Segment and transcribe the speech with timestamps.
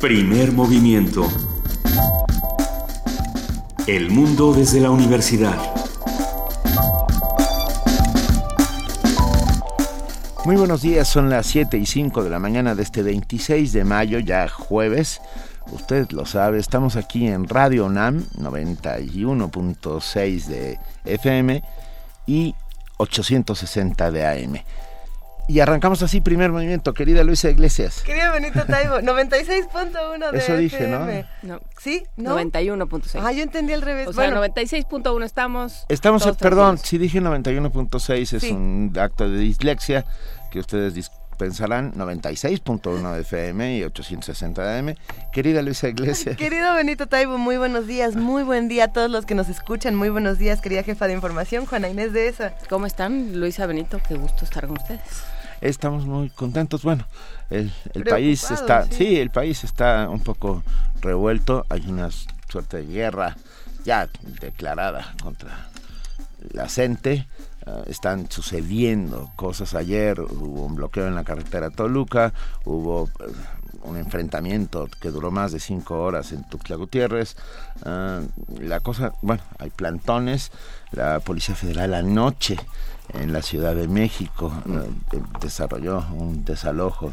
[0.00, 1.28] Primer movimiento.
[3.86, 5.58] El mundo desde la universidad.
[10.46, 13.84] Muy buenos días, son las 7 y 5 de la mañana de este 26 de
[13.84, 15.20] mayo, ya jueves.
[15.70, 21.62] Usted lo sabe, estamos aquí en Radio NAM 91.6 de FM
[22.26, 22.54] y
[22.96, 24.64] 860 de AM.
[25.50, 28.02] Y arrancamos así, primer movimiento, querida Luisa Iglesias.
[28.02, 31.06] Querido Benito Taibo, 96.1 de Eso dije, ¿no?
[31.42, 31.60] ¿no?
[31.76, 32.04] ¿Sí?
[32.16, 32.38] ¿No?
[32.38, 33.20] 91.6.
[33.20, 34.06] Ah, yo entendí al revés.
[34.06, 35.86] O bueno, sea, 96.1 estamos.
[35.88, 38.52] Estamos, todos perdón, si dije 91.6 es Sí.
[38.52, 40.04] un acto de dislexia
[40.52, 44.94] que ustedes pensarán 96.1 de FM y 860 de AM.
[45.32, 46.36] Querida Luisa Iglesias.
[46.38, 49.96] Querido Benito Taibo, muy buenos días, muy buen día a todos los que nos escuchan,
[49.96, 52.54] muy buenos días, querida jefa de información, Juana Inés de esa.
[52.68, 53.40] ¿Cómo están?
[53.40, 55.00] Luisa Benito, qué gusto estar con ustedes.
[55.60, 56.82] Estamos muy contentos.
[56.82, 57.04] Bueno,
[57.50, 57.70] el,
[58.08, 58.94] país está, sí.
[58.94, 59.20] sí.
[59.20, 60.62] el país está un poco
[61.00, 61.66] revuelto.
[61.68, 62.08] Hay una
[62.48, 63.36] suerte de guerra
[63.84, 64.08] ya
[64.40, 65.68] declarada contra
[66.52, 67.26] la gente.
[67.66, 69.74] Ah, están sucediendo cosas.
[69.74, 72.32] Ayer hubo un bloqueo en la carretera Toluca,
[72.64, 73.32] hubo eh,
[73.82, 77.36] un enfrentamiento que duró más de cinco horas en Tuxtla Gutiérrez.
[77.84, 78.22] Ah,
[78.58, 80.52] la cosa, bueno, hay plantones.
[80.92, 82.56] La Policía Federal anoche
[83.14, 84.52] en la Ciudad de México
[85.40, 87.12] desarrolló un desalojo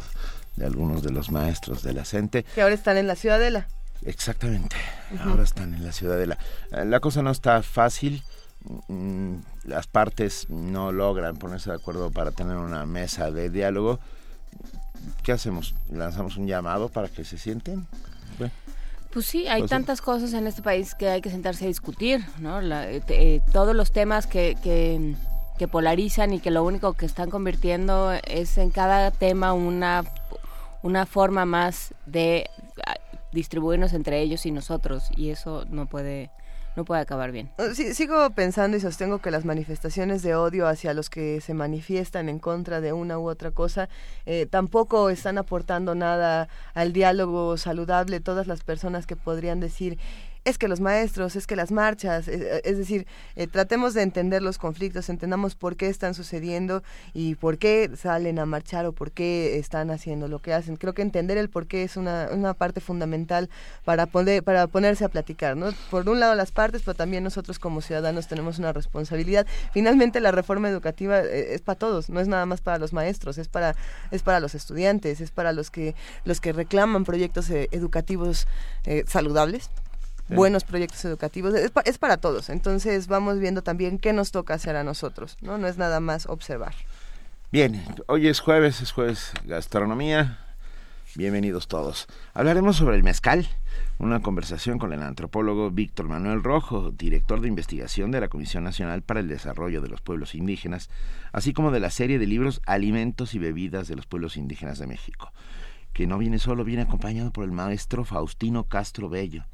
[0.56, 2.44] de algunos de los maestros de la CENTE.
[2.54, 3.68] Que ahora están en la Ciudadela.
[4.02, 4.76] Exactamente,
[5.24, 6.38] ahora están en la Ciudadela.
[6.72, 8.22] Eh, La cosa no está fácil,
[8.88, 13.98] mm, las partes no logran ponerse de acuerdo para tener una mesa de diálogo.
[15.22, 15.74] ¿Qué hacemos?
[15.90, 17.86] ¿Lanzamos un llamado para que se sienten?
[18.38, 18.52] Bueno,
[19.12, 19.74] Pues sí, hay Pues sí.
[19.74, 22.60] tantas cosas en este país que hay que sentarse a discutir, ¿no?
[22.60, 25.14] La- eh, eh, todos los temas que, que,
[25.58, 30.04] que polarizan y que lo único que están convirtiendo es en cada tema una,
[30.82, 32.48] una forma más de
[32.86, 32.94] ah,
[33.32, 36.30] distribuirnos entre ellos y nosotros y eso no puede
[36.78, 37.50] no puede acabar bien.
[37.74, 42.28] Sí, sigo pensando y sostengo que las manifestaciones de odio hacia los que se manifiestan
[42.28, 43.88] en contra de una u otra cosa
[44.26, 48.20] eh, tampoco están aportando nada al diálogo saludable.
[48.20, 49.98] Todas las personas que podrían decir
[50.48, 54.42] es que los maestros, es que las marchas, eh, es decir, eh, tratemos de entender
[54.42, 56.82] los conflictos, entendamos por qué están sucediendo
[57.12, 60.76] y por qué salen a marchar o por qué están haciendo lo que hacen.
[60.76, 63.50] Creo que entender el por qué es una, una parte fundamental
[63.84, 65.70] para, poder, para ponerse a platicar, ¿no?
[65.90, 69.46] Por un lado las partes, pero también nosotros como ciudadanos tenemos una responsabilidad.
[69.72, 73.38] Finalmente la reforma educativa eh, es para todos, no es nada más para los maestros,
[73.38, 73.74] es para,
[74.10, 75.94] es para los estudiantes, es para los que,
[76.24, 78.46] los que reclaman proyectos eh, educativos
[78.84, 79.70] eh, saludables.
[80.28, 82.50] Buenos proyectos educativos, es, pa- es para todos.
[82.50, 85.58] Entonces vamos viendo también qué nos toca hacer a nosotros, ¿no?
[85.58, 86.74] No es nada más observar.
[87.50, 90.38] Bien, hoy es jueves, es jueves gastronomía.
[91.14, 92.06] Bienvenidos todos.
[92.34, 93.48] Hablaremos sobre el mezcal,
[93.98, 99.00] una conversación con el antropólogo Víctor Manuel Rojo, director de investigación de la Comisión Nacional
[99.02, 100.90] para el Desarrollo de los Pueblos Indígenas,
[101.32, 104.86] así como de la serie de libros Alimentos y Bebidas de los Pueblos Indígenas de
[104.86, 105.32] México,
[105.94, 109.44] que no viene solo, viene acompañado por el maestro Faustino Castro Bello.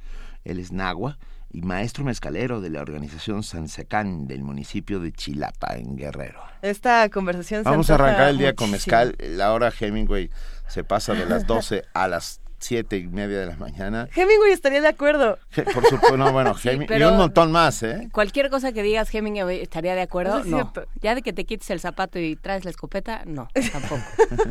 [0.45, 1.19] Él es nahua
[1.51, 6.41] y maestro mezcalero de la organización Sansecán del municipio de Chilapa, en Guerrero.
[6.63, 9.15] Esta conversación se Vamos a arrancar el día con mezcal.
[9.21, 10.31] La hora Hemingway
[10.67, 14.09] se pasa de las 12 a las 7 y media de la mañana.
[14.15, 15.39] Hemingway estaría de acuerdo.
[15.55, 18.09] Por supuesto, no, bueno, Sí, y un montón más, ¿eh?
[18.13, 20.57] Cualquier cosa que digas Hemingway estaría de acuerdo, Eso es no.
[20.73, 20.87] cierto.
[21.03, 24.03] Ya de que te quites el zapato y traes la escopeta, no, tampoco.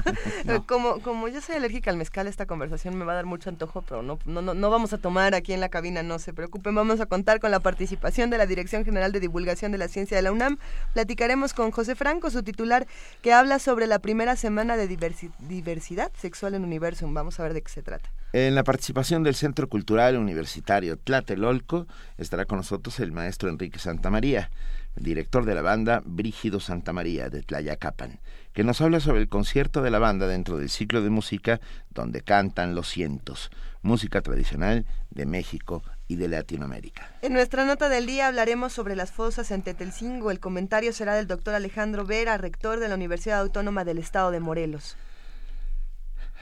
[0.68, 3.81] Como, como yo soy alérgica al mezcal, esta conversación me va a dar mucho antojo,
[3.81, 6.75] pero no, no, no, no vamos a tomar aquí en la cabina, no se preocupen.
[6.75, 10.18] Vamos a contar con la participación de la Dirección General de Divulgación de la Ciencia
[10.18, 10.58] de la UNAM.
[10.94, 12.88] Platicaremos con José Franco, su titular,
[13.22, 17.14] que habla sobre la primera semana de diversi- diversidad sexual en Universum.
[17.14, 17.93] Vamos a ver de qué se trata.
[18.36, 21.86] En la participación del Centro Cultural Universitario Tlatelolco
[22.18, 24.50] estará con nosotros el maestro Enrique Santamaría,
[24.96, 28.20] director de la banda Brígido Santamaría de Tlayacapan,
[28.53, 32.22] que nos habla sobre el concierto de la banda dentro del ciclo de música donde
[32.22, 33.52] cantan los cientos,
[33.84, 37.08] música tradicional de México y de Latinoamérica.
[37.22, 40.32] En nuestra nota del día hablaremos sobre las fosas en Tetelcingo.
[40.32, 44.40] El comentario será del doctor Alejandro Vera, rector de la Universidad Autónoma del Estado de
[44.40, 44.97] Morelos.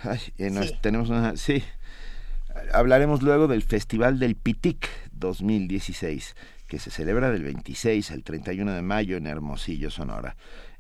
[0.04, 0.76] Ay, eh, nos- Sí.
[0.82, 1.64] tenemos una, sí.
[2.74, 6.36] Hablaremos luego del Festival del Pitic 2016,
[6.68, 10.36] que se celebra del 26 al 31 de mayo en Hermosillo, Sonora.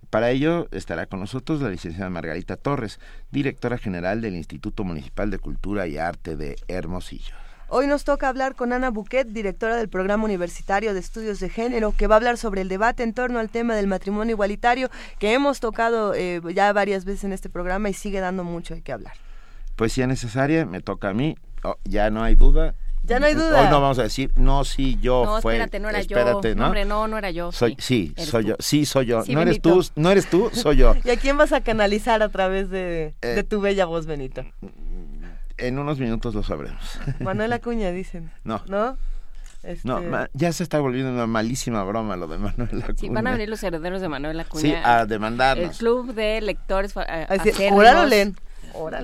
[0.09, 3.00] Para ello estará con nosotros la licenciada Margarita Torres,
[3.31, 7.33] directora general del Instituto Municipal de Cultura y Arte de Hermosillo.
[7.73, 11.94] Hoy nos toca hablar con Ana Buquet, directora del Programa Universitario de Estudios de Género,
[11.97, 14.89] que va a hablar sobre el debate en torno al tema del matrimonio igualitario,
[15.19, 18.81] que hemos tocado eh, ya varias veces en este programa y sigue dando mucho de
[18.81, 19.13] qué hablar.
[19.77, 22.73] Poesía necesaria, me toca a mí, Oh, ya no hay duda.
[23.03, 23.62] Ya no hay duda.
[23.62, 25.53] Hoy no vamos a decir, no, sí, yo No, fue.
[25.53, 26.56] espérate, no era espérate, yo.
[26.56, 26.65] ¿no?
[26.65, 27.51] Hombre, no, no era yo.
[27.51, 28.50] Soy, sí, soy tú.
[28.50, 28.56] yo.
[28.59, 29.23] Sí, soy yo.
[29.23, 30.95] Sí, no eres tú, no eres tú, soy yo.
[31.06, 33.27] ¿Y a quién vas a canalizar a través de, Eh.
[33.27, 34.44] de tu bella voz, Benito?
[35.57, 36.81] En unos minutos lo sabremos.
[37.19, 38.31] Manuel Acuña, dicen.
[38.44, 38.62] No.
[38.68, 38.98] ¿No?
[39.63, 42.98] Este, No, ma- ya se está volviendo una malísima broma lo de Manuel Acuña.
[42.98, 44.62] Sí, van a venir los herederos de Manuel Acuña.
[44.62, 45.77] Sí, a El demandarnos.
[45.77, 48.36] club de lectores fa- a- a decir, acérrimos óralo, leen.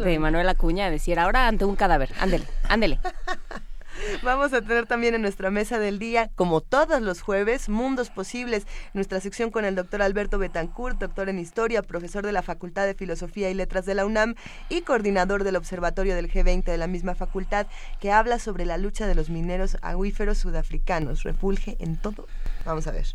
[0.03, 2.09] De Manuel Acuña a decir ahora ante un cadáver.
[2.21, 2.99] Ándele, ándele.
[4.23, 8.65] Vamos a tener también en nuestra mesa del día, como todos los jueves, Mundos Posibles,
[8.93, 12.93] nuestra sección con el doctor Alberto Betancourt, doctor en Historia, profesor de la Facultad de
[12.93, 14.35] Filosofía y Letras de la UNAM
[14.69, 17.67] y coordinador del Observatorio del G20 de la misma facultad,
[17.99, 21.23] que habla sobre la lucha de los mineros acuíferos sudafricanos.
[21.23, 22.27] Refulge en todo.
[22.65, 23.07] Vamos a ver.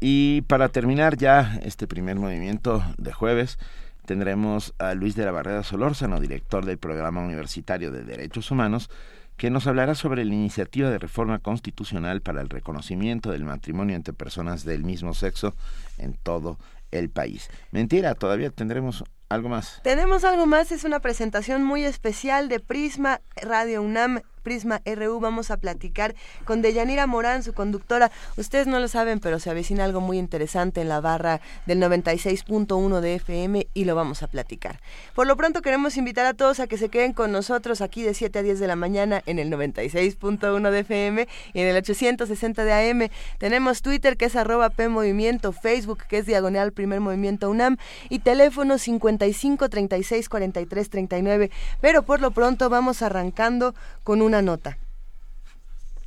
[0.00, 3.58] Y para terminar ya este primer movimiento de jueves,
[4.04, 8.90] tendremos a Luis de la Barrera Solórzano, director del Programa Universitario de Derechos Humanos,
[9.36, 14.14] que nos hablará sobre la iniciativa de reforma constitucional para el reconocimiento del matrimonio entre
[14.14, 15.54] personas del mismo sexo
[15.98, 16.58] en todo
[16.90, 17.50] el país.
[17.72, 19.80] Mentira, todavía tendremos algo más.
[19.82, 24.20] Tenemos algo más, es una presentación muy especial de Prisma Radio UNAM.
[24.44, 28.12] Prisma RU vamos a platicar con Deyanira Morán, su conductora.
[28.36, 33.00] Ustedes no lo saben, pero se avecina algo muy interesante en la barra del 96.1
[33.00, 34.80] de FM y lo vamos a platicar.
[35.14, 38.14] Por lo pronto queremos invitar a todos a que se queden con nosotros aquí de
[38.14, 42.64] 7 a 10 de la mañana en el 96.1 de FM y en el 860
[42.64, 43.08] de AM.
[43.38, 47.78] Tenemos Twitter que es arroba P Movimiento, Facebook que es diagonal Primer Movimiento UNAM
[48.10, 48.76] y teléfono
[49.18, 51.50] 55 36 43 39.
[51.80, 54.78] Pero por lo pronto vamos arrancando con una nota.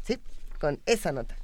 [0.03, 0.19] Sí,
[0.59, 1.35] con esa nota.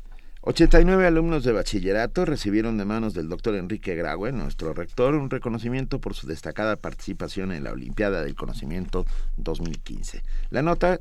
[0.45, 5.99] 89 alumnos de bachillerato recibieron de manos del doctor Enrique Graue, nuestro rector, un reconocimiento
[5.99, 9.05] por su destacada participación en la Olimpiada del Conocimiento
[9.37, 10.21] 2015.
[10.49, 10.99] La nota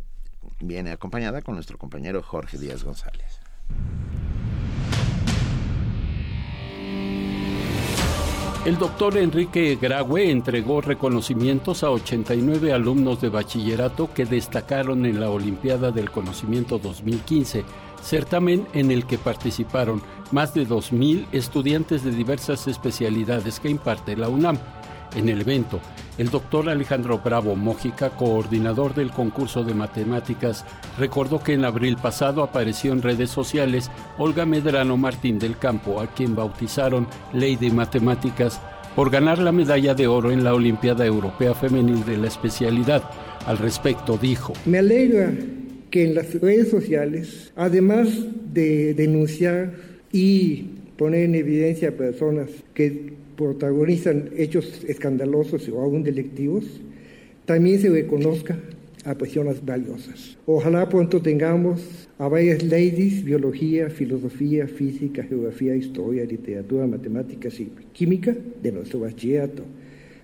[0.60, 3.40] viene acompañada con nuestro compañero Jorge Díaz González.
[8.64, 15.30] El doctor Enrique Graue entregó reconocimientos a 89 alumnos de bachillerato que destacaron en la
[15.30, 17.64] Olimpiada del Conocimiento 2015,
[18.00, 20.00] certamen en el que participaron
[20.30, 24.58] más de 2.000 estudiantes de diversas especialidades que imparte la UNAM.
[25.14, 25.80] En el evento,
[26.18, 30.64] el doctor Alejandro Bravo Mójica, coordinador del concurso de matemáticas,
[30.98, 36.06] recordó que en abril pasado apareció en redes sociales Olga Medrano Martín del Campo, a
[36.06, 38.60] quien bautizaron Lady Matemáticas,
[38.94, 43.02] por ganar la medalla de oro en la Olimpiada Europea Femenil de la especialidad.
[43.46, 45.32] Al respecto dijo, Me alegra
[45.90, 48.08] que en las redes sociales, además
[48.52, 49.72] de denunciar
[50.10, 50.64] y
[50.96, 53.14] poner en evidencia a personas que
[53.44, 56.64] protagonizan hechos escandalosos o aún delictivos,
[57.44, 58.58] también se reconozca
[59.04, 60.38] a personas valiosas.
[60.46, 68.36] Ojalá pronto tengamos a varias ladies, biología, filosofía, física, geografía, historia, literatura, matemáticas y química
[68.62, 69.64] de nuestro bachillerato,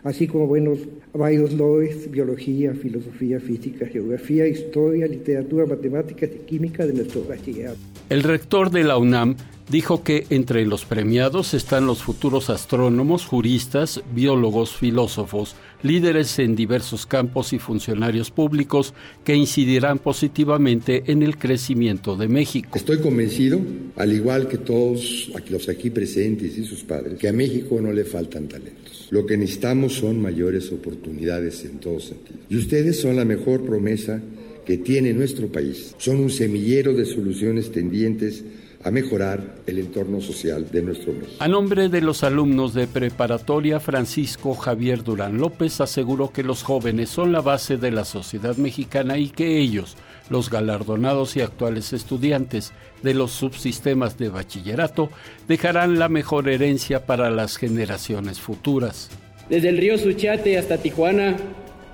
[0.08, 0.78] así como buenos
[1.12, 7.78] varios lores, biología, filosofía, física, geografía, historia, literatura, matemáticas y química de nuestro bachillerato.
[8.08, 9.37] El rector de la UNAM
[9.70, 17.04] dijo que entre los premiados están los futuros astrónomos, juristas, biólogos, filósofos, líderes en diversos
[17.04, 18.94] campos y funcionarios públicos
[19.25, 22.71] que incidirán positivamente en el crecimiento de México.
[22.75, 23.61] Estoy convencido,
[23.97, 28.04] al igual que todos los aquí presentes y sus padres, que a México no le
[28.04, 28.88] faltan talentos.
[29.11, 32.41] Lo que necesitamos son mayores oportunidades en todos sentidos.
[32.49, 34.21] Y ustedes son la mejor promesa
[34.67, 35.95] que tiene nuestro país.
[35.97, 38.45] Son un semillero de soluciones tendientes
[38.85, 41.37] a mejorar el entorno social de nuestro México.
[41.41, 47.09] A nombre de los alumnos de preparatoria, Francisco Javier Durán López aseguró que los jóvenes
[47.09, 49.97] son la base de la sociedad mexicana y que ellos,
[50.30, 55.11] los galardonados y actuales estudiantes de los subsistemas de bachillerato,
[55.47, 59.11] dejarán la mejor herencia para las generaciones futuras.
[59.49, 61.37] Desde el río Suchiate hasta Tijuana,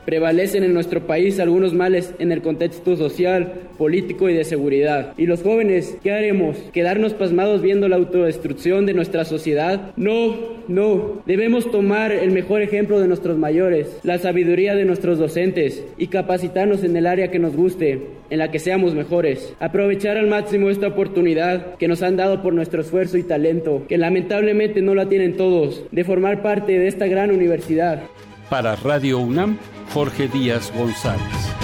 [0.04, 5.12] prevalecen en nuestro país algunos males en el contexto social, político y de seguridad.
[5.16, 6.56] ¿Y los jóvenes qué haremos?
[6.72, 9.92] ¿Quedarnos pasmados viendo la autodestrucción de nuestra sociedad?
[9.96, 10.34] No,
[10.68, 11.22] no.
[11.26, 16.84] Debemos tomar el mejor ejemplo de nuestros mayores, la sabiduría de nuestros docentes y capacitarnos
[16.84, 19.54] en el área que nos guste, en la que seamos mejores.
[19.60, 23.98] Aprovechar al máximo esta oportunidad que nos han dado por nuestro esfuerzo y talento, que
[23.98, 28.02] lamentablemente no la tienen todos, de formar parte de esta gran universidad.
[28.50, 29.58] Para Radio UNAM,
[29.92, 31.54] Jorge Díaz González.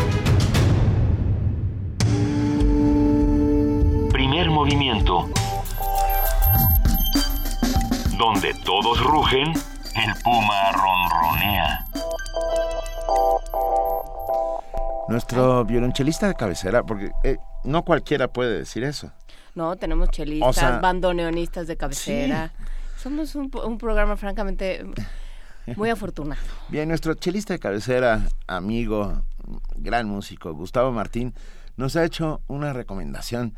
[4.12, 5.28] Primer movimiento.
[8.18, 11.86] Donde todos rugen, el puma ronronea.
[15.08, 19.10] Nuestro violonchelista de cabecera, porque eh, no cualquiera puede decir eso.
[19.54, 22.52] No, tenemos chelistas, bandoneonistas de cabecera.
[22.96, 24.84] Somos un, un programa francamente
[25.76, 26.40] muy afortunado.
[26.68, 29.22] Bien, nuestro chelista de cabecera, amigo,
[29.76, 31.34] gran músico, Gustavo Martín,
[31.76, 33.54] nos ha hecho una recomendación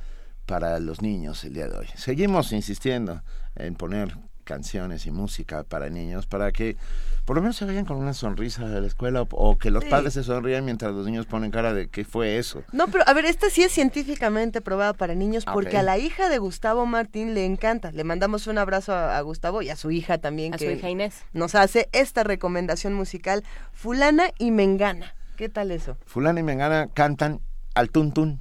[0.47, 1.87] para los niños el día de hoy.
[1.95, 3.23] Seguimos insistiendo
[3.55, 6.77] en poner canciones y música para niños para que
[7.25, 10.15] por lo menos se vayan con una sonrisa de la escuela o, que los padres
[10.15, 12.65] se sonrían mientras los niños ponen cara de qué fue eso.
[12.73, 16.29] No, pero a ver, esta sí es científicamente probada para niños porque a la hija
[16.29, 17.93] de Gustavo Martín le encanta.
[17.93, 20.55] Le mandamos un abrazo a, Gustavo y a su hija también.
[20.55, 21.25] A su hija Inés.
[21.33, 25.15] Nos hace esta recomendación musical, Fulana y Mengana.
[25.37, 25.97] ¿Qué tal eso?
[26.07, 27.41] Fulana y Mengana cantan
[27.75, 28.41] al tuntún.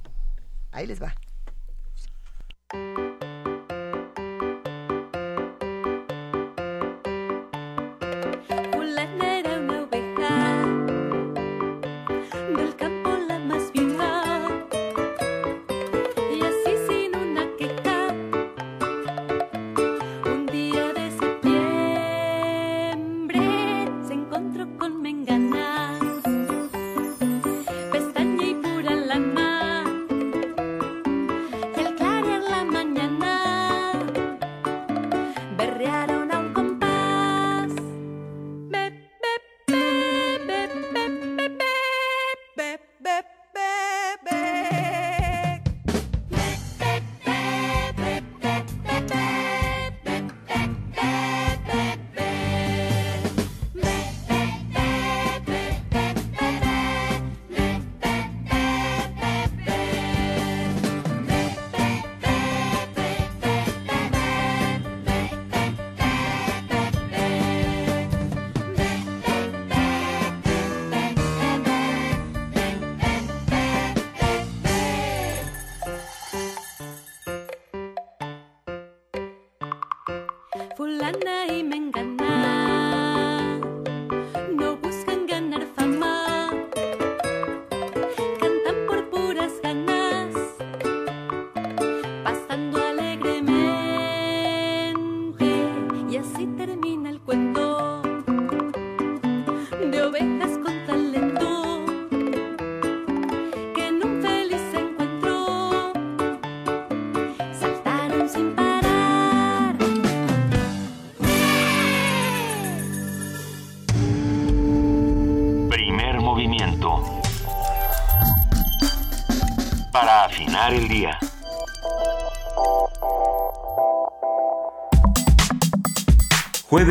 [0.72, 1.14] Ahí les va.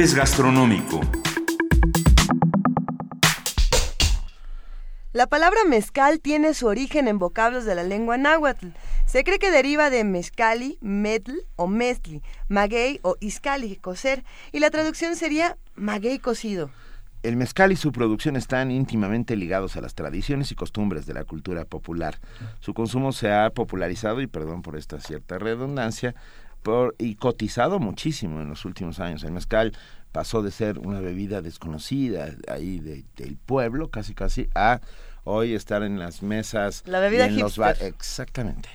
[0.01, 0.99] Jueves gastronómico.
[5.13, 8.69] La palabra mezcal tiene su origen en vocablos de la lengua náhuatl.
[9.05, 14.71] Se cree que deriva de mezcali, metl o mezcli, maguey o iscali, cocer, y la
[14.71, 16.71] traducción sería maguey cocido.
[17.21, 21.25] El mezcal y su producción están íntimamente ligados a las tradiciones y costumbres de la
[21.25, 22.17] cultura popular.
[22.59, 26.15] Su consumo se ha popularizado, y perdón por esta cierta redundancia,
[26.63, 29.23] por, y cotizado muchísimo en los últimos años.
[29.23, 29.73] El mezcal
[30.11, 34.81] pasó de ser una bebida desconocida ahí del pueblo, casi casi, a
[35.23, 36.83] hoy estar en las mesas.
[36.85, 38.69] La bebida en los Exactamente.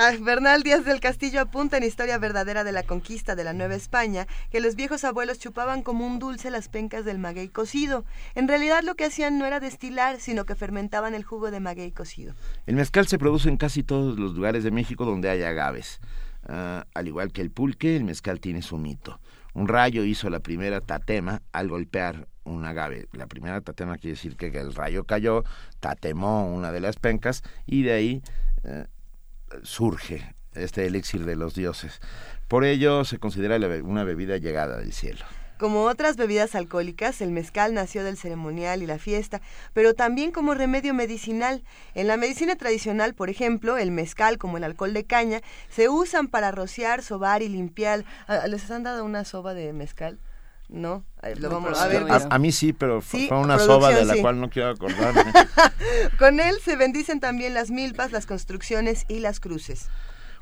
[0.00, 3.74] Ah, Bernal Díaz del Castillo apunta en Historia Verdadera de la Conquista de la Nueva
[3.74, 8.04] España que los viejos abuelos chupaban como un dulce las pencas del maguey cocido.
[8.36, 11.90] En realidad lo que hacían no era destilar, sino que fermentaban el jugo de maguey
[11.90, 12.34] cocido.
[12.66, 15.98] El mezcal se produce en casi todos los lugares de México donde hay agaves.
[16.48, 19.20] Ah, al igual que el pulque, el mezcal tiene su mito.
[19.52, 23.06] Un rayo hizo la primera tatema al golpear un agave.
[23.12, 25.44] La primera tatema quiere decir que el rayo cayó,
[25.80, 28.22] tatemó una de las pencas y de ahí
[28.64, 28.86] eh,
[29.62, 32.00] surge este elixir de los dioses.
[32.48, 35.24] Por ello se considera una bebida llegada del cielo.
[35.58, 39.40] Como otras bebidas alcohólicas, el mezcal nació del ceremonial y la fiesta,
[39.72, 41.64] pero también como remedio medicinal.
[41.94, 46.28] En la medicina tradicional, por ejemplo, el mezcal, como el alcohol de caña, se usan
[46.28, 48.04] para rociar, sobar y limpiar.
[48.46, 50.18] ¿Les han dado una soba de mezcal?
[50.68, 51.04] ¿no?
[51.38, 52.04] Lo vamos a, ver.
[52.08, 55.32] A, mí sí, pero fue una soba de la cual no quiero acordarme.
[56.18, 59.88] Con él se bendicen también las milpas, las construcciones y las cruces.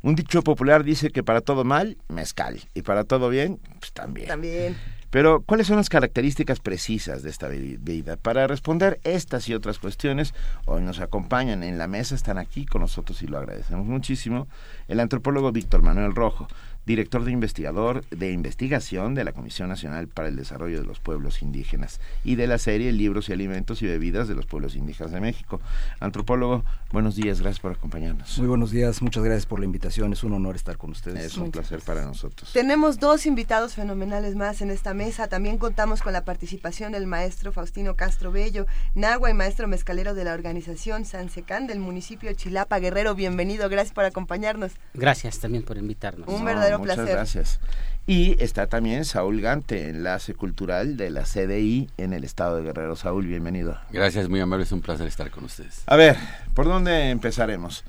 [0.03, 2.61] Un dicho popular dice que para todo mal, mezcal.
[2.75, 4.29] Y para todo bien, pues también.
[4.29, 4.77] También.
[5.11, 8.17] Pero, ¿cuáles son las características precisas de esta bebida?
[8.17, 10.35] Para responder estas y otras cuestiones,
[10.65, 14.49] hoy nos acompañan en la mesa, están aquí con nosotros y lo agradecemos muchísimo,
[14.89, 16.49] el antropólogo Víctor Manuel Rojo,
[16.87, 21.43] director de investigador de investigación de la Comisión Nacional para el Desarrollo de los Pueblos
[21.43, 25.21] Indígenas y de la serie Libros y Alimentos y Bebidas de los Pueblos Indígenas de
[25.21, 25.61] México.
[25.99, 28.39] Antropólogo, buenos días, gracias por acompañarnos.
[28.39, 31.25] Muy buenos días, muchas gracias por la invitación, es un honor estar con ustedes.
[31.25, 32.53] Es un placer para nosotros.
[32.53, 37.51] Tenemos dos invitados fenomenales más en esta mesa, también contamos con la participación del maestro
[37.51, 42.79] Faustino Castro Bello, Nagua y maestro mezcalero de la organización Sansecán del municipio de Chilapa
[42.79, 43.17] Guerrero.
[43.17, 44.73] Bienvenido, gracias por acompañarnos.
[44.95, 46.29] Gracias también por invitarnos.
[46.29, 47.15] Un verdadero muchas placer.
[47.15, 47.61] gracias.
[48.09, 52.95] Y está también Saúl Gante, enlace cultural de la CDI en el estado de Guerrero.
[52.95, 53.77] Saúl, bienvenido.
[53.91, 55.83] Gracias, muy amable, es un placer estar con ustedes.
[55.87, 56.17] A ver,
[56.55, 57.83] ¿por dónde empezaremos?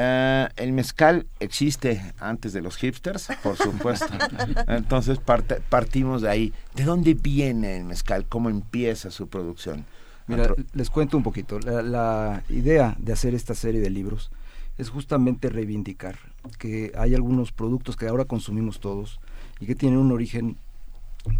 [0.00, 4.06] Eh, el mezcal existe antes de los hipsters, por supuesto.
[4.68, 6.52] Entonces parte- partimos de ahí.
[6.74, 8.24] ¿De dónde viene el mezcal?
[8.28, 9.84] ¿Cómo empieza su producción?
[10.28, 11.58] Mira, Antro- les cuento un poquito.
[11.60, 14.30] La, la idea de hacer esta serie de libros
[14.78, 16.16] es justamente reivindicar
[16.58, 19.20] que hay algunos productos que ahora consumimos todos
[19.60, 20.58] y que tienen un origen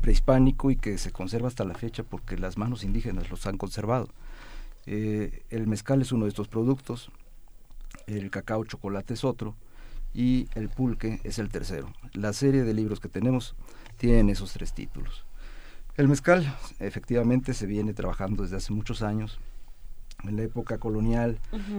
[0.00, 4.08] prehispánico y que se conserva hasta la fecha porque las manos indígenas los han conservado.
[4.86, 7.10] Eh, el mezcal es uno de estos productos,
[8.06, 9.54] el cacao chocolate es otro
[10.14, 11.92] y el pulque es el tercero.
[12.12, 13.54] La serie de libros que tenemos
[13.96, 15.24] tienen esos tres títulos.
[15.96, 19.38] El mezcal efectivamente se viene trabajando desde hace muchos años.
[20.24, 21.38] En la época colonial,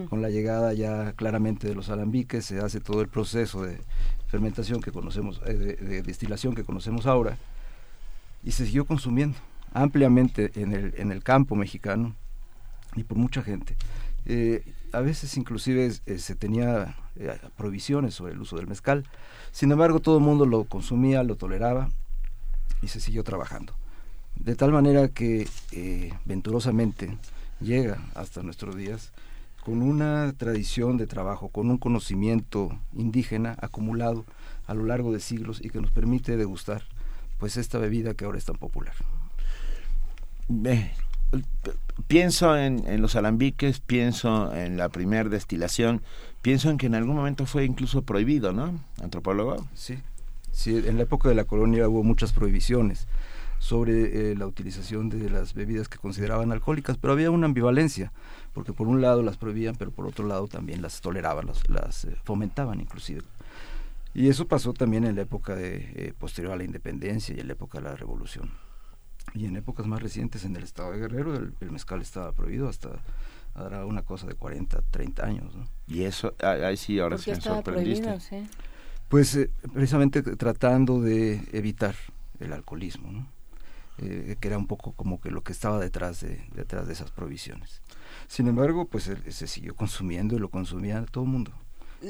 [0.10, 3.82] con la llegada ya claramente de los alambiques, se hace todo el proceso de
[4.28, 7.38] fermentación que conocemos, eh, de, de destilación que conocemos ahora,
[8.44, 9.38] y se siguió consumiendo
[9.74, 12.16] ampliamente en el, en el campo mexicano
[12.96, 13.76] y por mucha gente.
[14.26, 16.96] Eh, a veces inclusive eh, se tenía
[17.58, 19.06] prohibiciones sobre el uso del mezcal,
[19.52, 21.90] sin embargo todo el mundo lo consumía, lo toleraba
[22.82, 23.74] y se siguió trabajando.
[24.36, 25.46] De tal manera que
[26.24, 27.18] venturosamente
[27.62, 29.12] llega hasta nuestros días
[29.64, 34.26] con una tradición de trabajo, con un conocimiento indígena acumulado
[34.68, 36.84] a lo largo de siglos y que nos permite degustar
[37.38, 38.94] pues esta bebida que ahora es tan popular.
[40.66, 40.92] Eh,
[42.08, 46.02] pienso en, en los alambiques, pienso en la primer destilación,
[46.42, 48.80] pienso en que en algún momento fue incluso prohibido, ¿no?
[49.02, 49.68] Antropólogo.
[49.74, 50.00] Sí,
[50.52, 53.08] sí, en la época de la colonia hubo muchas prohibiciones
[53.60, 58.12] sobre eh, la utilización de las bebidas que consideraban alcohólicas, pero había una ambivalencia,
[58.54, 62.06] porque por un lado las prohibían, pero por otro lado también las toleraban, las, las
[62.06, 63.22] eh, fomentaban inclusive.
[64.14, 67.48] Y eso pasó también en la época de, eh, posterior a la independencia y en
[67.48, 68.50] la época de la revolución.
[69.36, 72.68] Y en épocas más recientes en el estado de Guerrero el, el mezcal estaba prohibido
[72.68, 72.90] hasta
[73.54, 75.56] hará una cosa de 40, 30 años.
[75.56, 75.68] ¿no?
[75.88, 78.04] Y eso, ah, ahí sí, ahora ¿Por sí me sorprendiste.
[78.04, 78.20] prohibido?
[78.20, 78.48] Sí.
[79.08, 81.96] Pues eh, precisamente tratando de evitar
[82.40, 83.28] el alcoholismo, ¿no?
[84.02, 87.12] Eh, que era un poco como que lo que estaba detrás de, detrás de esas
[87.12, 87.82] prohibiciones.
[88.28, 91.52] Sin embargo, pues eh, se siguió consumiendo y lo consumía todo el mundo.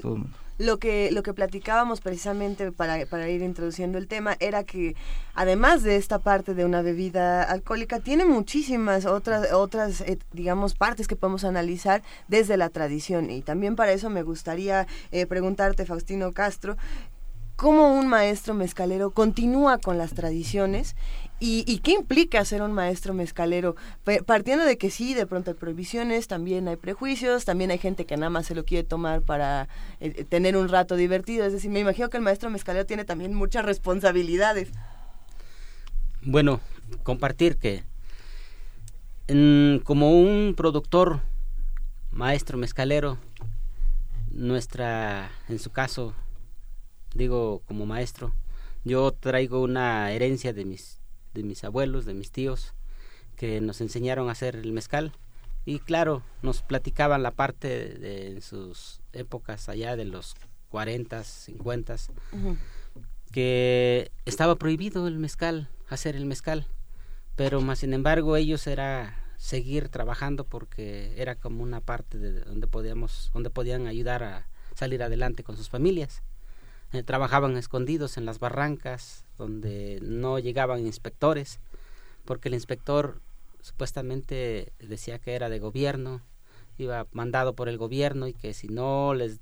[0.02, 0.38] Todo el mundo.
[0.60, 4.96] Lo que, lo que platicábamos precisamente para, para ir introduciendo el tema era que
[5.34, 11.08] además de esta parte de una bebida alcohólica, tiene muchísimas otras, otras eh, digamos, partes
[11.08, 13.32] que podemos analizar desde la tradición.
[13.32, 16.76] Y también para eso me gustaría eh, preguntarte, Faustino Castro,
[17.56, 20.96] cómo un maestro mezcalero continúa con las tradiciones
[21.40, 23.76] y, y qué implica ser un maestro mezcalero.
[24.26, 28.18] Partiendo de que sí, de pronto hay prohibiciones, también hay prejuicios, también hay gente que
[28.18, 31.46] nada más se lo quiere tomar para eh, eh, tener un rato divertido.
[31.46, 34.70] Es decir, me imagino que el maestro mezcalero tiene también muchas responsabilidades.
[36.22, 36.60] Bueno,
[37.04, 37.84] compartir que
[39.84, 41.22] como un productor,
[42.12, 43.20] maestro mezcalero,
[44.32, 46.16] nuestra, en su caso,
[47.14, 48.34] digo como maestro,
[48.84, 50.99] yo traigo una herencia de mis,
[51.34, 52.74] de mis abuelos, de mis tíos,
[53.36, 55.14] que nos enseñaron a hacer el mezcal.
[55.66, 60.36] Y claro, nos platicaban la parte de, de- en sus épocas allá de los
[60.70, 61.96] 40, 50,
[63.32, 66.66] que estaba prohibido el mezcal, hacer el mezcal,
[67.36, 72.68] pero más sin embargo ellos era seguir trabajando porque era como una parte de donde
[72.68, 76.22] podíamos, donde podían ayudar a salir adelante con sus familias.
[76.92, 81.60] Eh, trabajaban escondidos en las barrancas donde no llegaban inspectores,
[82.26, 83.22] porque el inspector
[83.62, 86.22] supuestamente decía que era de gobierno,
[86.78, 89.40] iba mandado por el gobierno y que si no les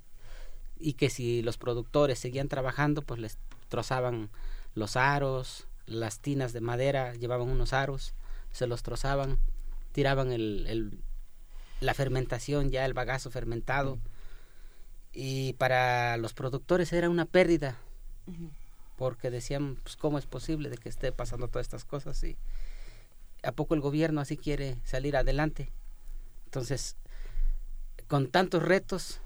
[0.79, 3.37] y que si los productores seguían trabajando, pues les
[3.69, 4.29] trozaban
[4.75, 8.13] los aros, las tinas de madera, llevaban unos aros,
[8.51, 9.39] se los trozaban,
[9.91, 10.99] tiraban el, el-
[11.79, 13.97] la fermentación, ya el bagazo fermentado,
[15.19, 17.75] y para los productores era una pérdida,
[18.97, 22.37] porque decían, pues cómo es posible de que esté pasando todas estas cosas y
[23.41, 25.71] a poco el gobierno así quiere salir adelante.
[26.45, 26.97] Entonces,
[28.07, 29.19] con tantos retos,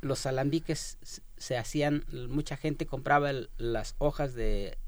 [0.00, 0.96] los alambiques
[1.36, 4.78] se hacían, mucha gente compraba las hojas de,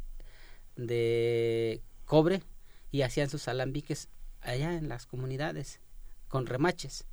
[0.76, 2.42] de cobre
[2.90, 4.09] y hacían sus alambiques
[4.40, 5.79] allá en las comunidades
[6.29, 7.05] con remaches.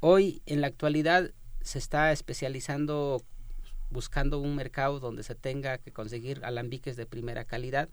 [0.00, 1.30] Hoy, en la actualidad,
[1.66, 3.20] se está especializando
[3.90, 7.88] buscando un mercado donde se tenga que conseguir alambiques de primera calidad,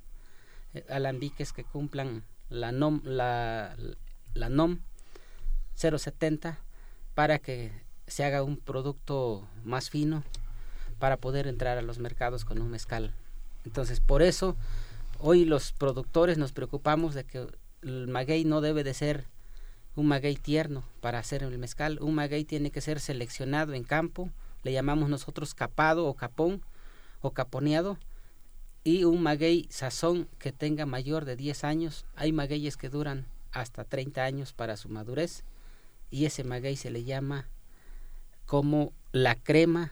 [0.76, 3.76] eh, alambiques que cumplan la NOM, la,
[4.36, 4.80] la NOM
[5.76, 6.60] 070
[7.16, 7.72] para que
[8.06, 10.24] se haga un producto más fino
[11.00, 13.12] para poder entrar a los mercados con un mezcal.
[13.66, 14.56] Entonces, por eso
[15.18, 17.48] hoy los productores nos preocupamos de que
[17.82, 19.26] el maguey no debe de ser
[19.96, 22.00] un maguey tierno para hacer el mezcal.
[22.02, 24.30] Un maguey tiene que ser seleccionado en campo,
[24.64, 26.62] le llamamos nosotros capado o capón
[27.22, 27.98] o caponeado,
[28.84, 32.06] y un maguey sazón que tenga mayor de 10 años.
[32.16, 35.44] Hay magueyes que duran hasta 30 años para su madurez,
[36.10, 37.48] y ese maguey se le llama
[38.46, 39.92] como la crema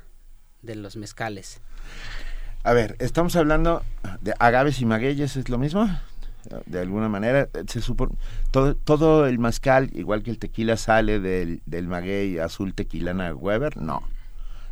[0.61, 1.61] de los mezcales.
[2.63, 3.83] A ver, estamos hablando
[4.21, 5.89] de agaves y magueyes, ¿es lo mismo?
[6.65, 8.15] De alguna manera se supone
[8.51, 13.77] todo, todo el mezcal igual que el tequila sale del, del maguey azul tequilana Weber
[13.77, 14.01] no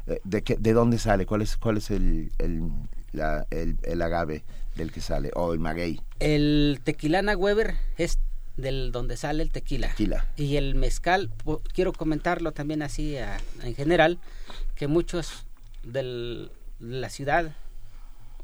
[0.07, 2.63] eh, de qué, de dónde sale cuál es cuál es el el,
[3.11, 4.43] la, el, el agave
[4.75, 8.19] del que sale o el maguey el tequilana Weber es
[8.59, 9.89] del donde sale el tequila.
[9.89, 10.25] tequila.
[10.37, 11.31] Y el mezcal,
[11.73, 14.19] quiero comentarlo también así a, en general,
[14.75, 15.45] que muchos
[15.83, 17.55] de la ciudad,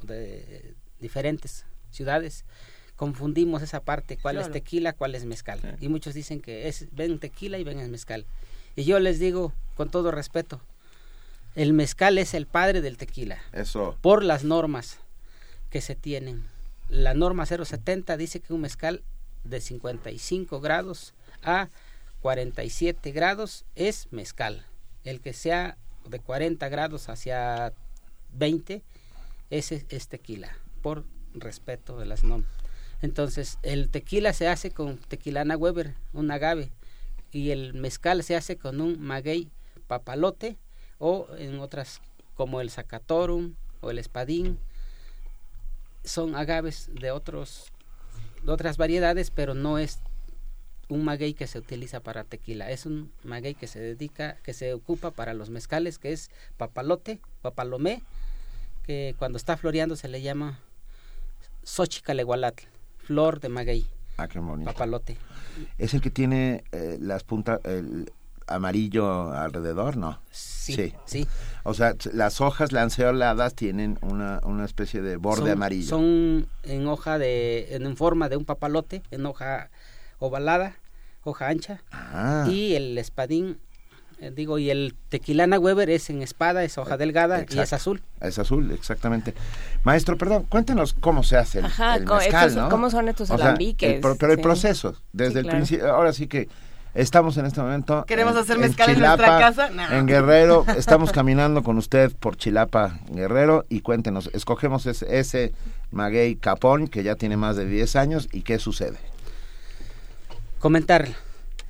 [0.04, 2.46] de diferentes ciudades,
[2.96, 5.78] confundimos esa parte, cuál es tequila, cuál es mezcal.
[5.82, 8.26] Y muchos dicen que es ven tequila y ven el mezcal.
[8.76, 10.62] Y yo les digo con todo respeto,
[11.56, 13.40] el mezcal es el padre del tequila.
[13.54, 13.98] Eso.
[14.02, 15.00] Por las normas
[15.70, 16.46] que se tienen.
[16.90, 19.04] La norma 070 dice que un mezcal
[19.44, 21.70] de 55 grados a
[22.22, 24.66] 47 grados es mezcal.
[25.04, 25.78] El que sea
[26.08, 27.74] de 40 grados hacia
[28.34, 28.84] 20
[29.50, 32.50] ese es tequila, por respeto de las normas.
[33.02, 36.72] Entonces, el tequila se hace con tequilana Weber, un agave,
[37.32, 39.50] y el mezcal se hace con un maguey
[39.88, 40.58] papalote
[41.00, 42.02] o en otras
[42.36, 44.58] como el sacatorum o el espadín.
[46.04, 47.72] Son agaves de otros
[48.48, 50.00] otras variedades, pero no es
[50.88, 54.74] un maguey que se utiliza para tequila, es un maguey que se dedica, que se
[54.74, 58.04] ocupa para los mezcales, que es papalote, papalomé,
[58.84, 60.60] que cuando está floreando se le llama
[61.64, 62.75] Xochicalegualatl
[63.06, 63.88] flor de maguey.
[64.18, 64.72] Ah, qué bonito.
[64.72, 65.18] Papalote.
[65.78, 68.12] ¿Es el que tiene eh, las puntas, el
[68.48, 69.98] amarillo alrededor?
[69.98, 70.20] No.
[70.32, 71.28] Sí, sí.
[71.64, 75.88] O sea, las hojas lanceoladas tienen una, una especie de borde amarillo.
[75.90, 79.70] Son en hoja de, en forma de un papalote, en hoja
[80.20, 80.76] ovalada,
[81.24, 81.84] hoja ancha.
[81.92, 82.48] Ah.
[82.50, 83.60] Y el espadín
[84.20, 88.02] eh, digo, y el tequilana Weber es en espada, es hoja delgada y es azul.
[88.22, 89.34] Es azul, exactamente.
[89.84, 94.02] Maestro, perdón, cuéntenos cómo se hace el, Ajá, mezcal, ¿Cómo son estos alambiques?
[94.02, 96.48] pero el proceso, desde el principio, ahora sí que
[96.94, 98.06] estamos en este momento.
[98.08, 99.70] ¿Queremos hacer mezcal en, nuestra casa?
[99.92, 105.54] En Guerrero, estamos caminando con usted por Chilapa, Guerrero, y cuéntenos, escogemos ese, ese
[105.92, 108.98] maguey capón que ya tiene más de 10 años, ¿y qué sucede?
[110.60, 111.25] Comentar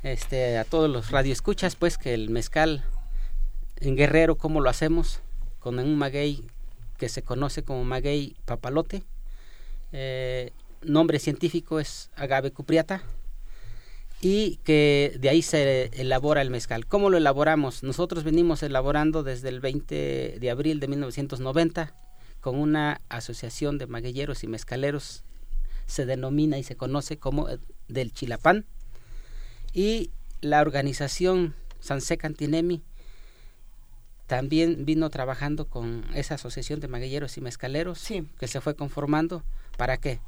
[0.06, 2.84] este, a todos los radioescuchas, pues que el mezcal
[3.78, 5.22] en Guerrero, ¿cómo lo hacemos?
[5.58, 6.46] Con un maguey
[7.00, 9.04] que se conoce como maguey papalote.
[9.94, 10.52] Eh,
[10.84, 13.02] nombre científico es agave cupriata
[14.22, 16.86] y que de ahí se elabora el mezcal.
[16.86, 17.82] ¿Cómo lo elaboramos?
[17.82, 21.96] Nosotros venimos elaborando desde el 20 de abril de 1990
[22.42, 25.24] con una asociación de magueyeros y mezcaleros,
[25.88, 27.48] se denomina y se conoce como
[27.88, 28.68] del Chilapán
[29.76, 30.10] y
[30.40, 32.82] la organización Sanse Cantinemi
[34.26, 38.08] también vino trabajando con esa asociación de maguilleros y mezcaleros
[38.40, 39.44] que se fue conformando.
[39.78, 40.22] ¿Para qué?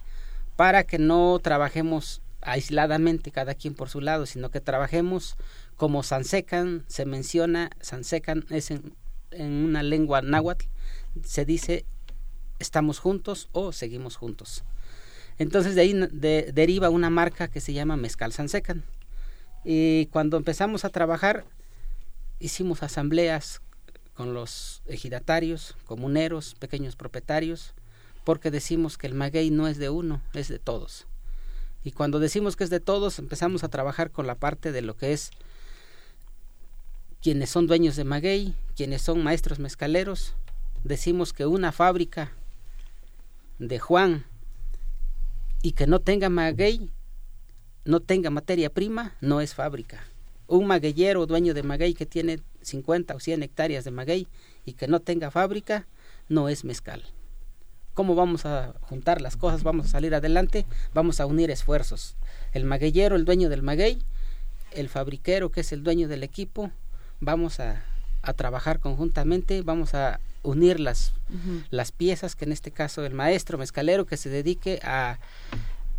[0.56, 5.38] Para que no trabajemos aisladamente cada quien por su lado, sino que trabajemos
[5.78, 8.94] como Sansecan, se menciona, Sansecan es en,
[9.32, 10.66] una lengua náhuatl,
[11.24, 11.86] se dice
[12.60, 14.64] estamos juntos o seguimos juntos.
[15.40, 18.84] Entonces de ahí deriva una marca que se llama Mezcal Sansecan.
[19.70, 21.44] Y cuando empezamos a trabajar,
[22.40, 23.62] hicimos asambleas
[24.14, 27.74] con los ejidatarios, comuneros, pequeños propietarios,
[28.24, 31.06] porque decimos que el maguey no es de uno, es de todos.
[31.84, 34.96] Y cuando decimos que es de todos, empezamos a trabajar con la parte de lo
[34.96, 35.32] que es
[37.22, 40.34] quienes son dueños de maguey, quienes son maestros mezcaleros.
[40.86, 42.32] Decimos que una fábrica
[43.60, 44.24] de Juan
[45.62, 46.90] y que no tenga maguey
[47.88, 50.04] no tenga materia prima, no es fábrica.
[50.48, 54.28] Un magueyero, dueño de maguey que tiene 50 o 100 hectáreas de maguey
[54.66, 55.88] y que no tenga fábrica,
[56.28, 57.04] no es mezcal.
[57.94, 59.64] ¿Cómo vamos a juntar las cosas?
[59.64, 62.16] Vamos a salir adelante, vamos a unir esfuerzos.
[62.52, 64.00] El magueyero, el dueño del maguey,
[64.72, 66.72] el fabriquero, que es el dueño del equipo,
[67.22, 67.86] vamos a,
[68.22, 71.14] a trabajar conjuntamente, vamos a unir las,
[71.70, 75.20] las piezas, que en este caso el maestro mezcalero que se dedique a,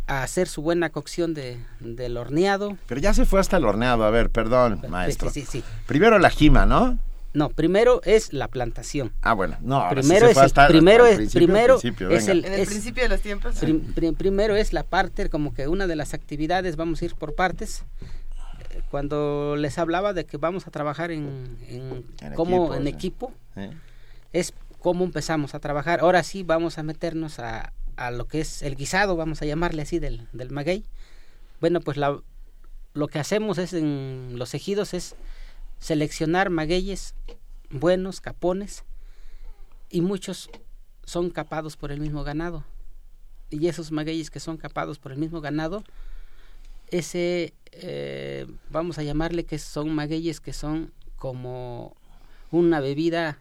[0.09, 2.77] a hacer su buena cocción de, del horneado.
[2.87, 5.29] Pero ya se fue hasta el horneado, a ver, perdón, maestro.
[5.29, 5.63] Sí, sí, sí.
[5.85, 6.97] Primero la jima, ¿no?
[7.31, 9.13] No, primero es la plantación.
[9.21, 11.29] Ah, bueno, no, ahora primero sí se fue es hasta- el, primero hasta el es
[11.31, 13.55] principio, primero principio, es el En el es- principio de los tiempos.
[13.59, 17.13] prim- prim- primero es la parte como que una de las actividades vamos a ir
[17.15, 17.83] por partes
[18.71, 22.83] Eh, cuando les hablaba de que vamos a trabajar en, en, En cómo equipo, en
[22.83, 22.89] sí.
[22.89, 23.71] equipo ¿Eh?
[24.33, 28.61] es cómo empezamos a trabajar ahora sí vamos a meternos a, a lo que es
[28.61, 30.85] el guisado vamos a llamarle así del, del maguey.
[31.59, 32.21] Bueno pues la,
[32.93, 35.15] lo que hacemos es en los ejidos es
[35.79, 37.13] seleccionar magueyes
[37.69, 38.83] buenos capones
[39.89, 40.49] y muchos
[41.03, 42.63] son capados por el mismo ganado.
[43.49, 45.83] Y esos magueyes que son capados por el mismo ganado
[46.91, 51.95] ese eh, vamos a llamarle que son magueyes que son como
[52.51, 53.39] una bebida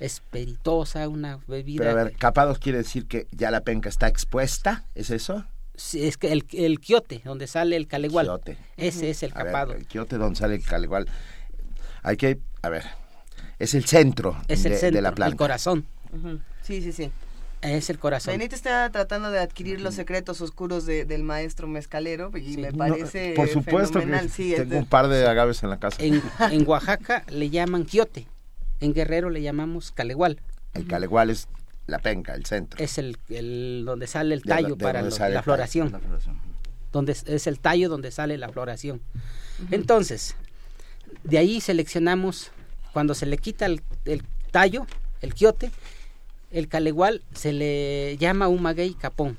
[0.00, 4.84] espiritosa una bebida Pero a ver, capados quiere decir que ya la penca está expuesta,
[4.94, 5.44] ¿es eso?
[5.76, 8.56] Sí, es que el, el quiote donde sale el calegual Quiote.
[8.76, 11.08] ese es el A ver, capado el quiote donde sale el caligual.
[12.02, 12.84] Hay que, a ver,
[13.58, 15.32] es el centro, es el de, centro de la planta.
[15.32, 15.86] el corazón.
[16.62, 17.10] Sí, sí, sí.
[17.60, 22.30] es el corazón Benito está tratando de adquirir los secretos oscuros de- del maestro mezcalero
[22.36, 24.26] y me No, parece por supuesto fenomenal.
[24.26, 25.96] que sí, tengo de- un par de agaves en la casa.
[26.00, 28.28] en, en Oaxaca le llaman quiote
[28.84, 30.38] en Guerrero le llamamos calegual
[30.74, 31.48] El caligual es
[31.86, 32.82] la penca, el centro.
[32.82, 35.42] es el, el donde sale el tallo de para lo- la tallo.
[35.42, 36.38] floración La floración.
[36.92, 39.00] donde es, el tallo donde sale la floración.
[39.70, 40.34] Entonces,
[41.24, 42.50] de ahí seleccionamos,
[42.92, 44.86] cuando se le quita el, el tallo,
[45.20, 45.70] el quiote,
[46.50, 49.36] el calegual se le llama un maguey capón.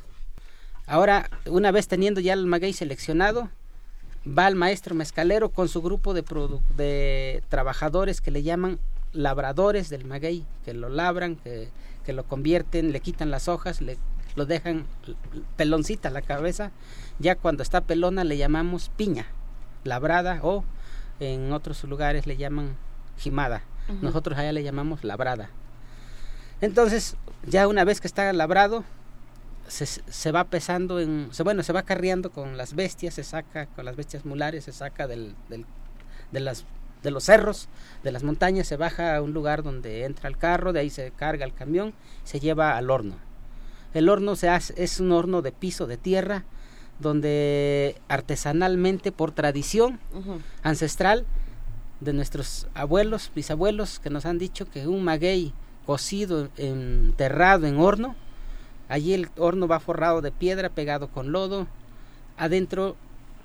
[0.85, 3.49] Ahora, una vez teniendo ya el maguey seleccionado,
[4.27, 8.79] va el maestro mezcalero con su grupo de trabajadores que le llaman
[9.15, 11.69] labradores del maguey, que lo labran, que,
[12.05, 13.97] que lo convierten, le quitan las hojas, le,
[14.35, 14.85] lo dejan
[15.55, 16.71] peloncita la cabeza.
[17.19, 19.25] Ya cuando está pelona le llamamos piña,
[19.83, 20.63] labrada o
[21.19, 22.75] en otros lugares le llaman
[23.17, 23.63] jimada.
[24.01, 25.49] Nosotros allá le llamamos labrada.
[26.61, 27.15] Entonces,
[27.47, 28.83] ya una vez que está labrado,
[29.67, 33.65] se, se va pesando en, se, bueno, se va carriando con las bestias, se saca
[33.67, 35.65] con las bestias mulares, se saca del, del-
[36.31, 36.65] de las
[37.05, 37.69] de los cerros,
[38.03, 41.11] de las montañas, se baja a un lugar donde entra el carro, de ahí se
[41.11, 41.93] carga el camión,
[42.25, 43.15] se lleva al horno.
[43.93, 46.43] El horno se hace, es un horno de piso de tierra,
[46.99, 49.99] donde artesanalmente, por tradición
[50.63, 51.25] ancestral
[52.01, 55.53] de nuestros abuelos, bisabuelos, que nos han dicho que un maguey
[55.85, 58.15] cocido, enterrado en horno,
[58.89, 61.67] allí el horno va forrado de piedra, pegado con lodo,
[62.37, 62.95] adentro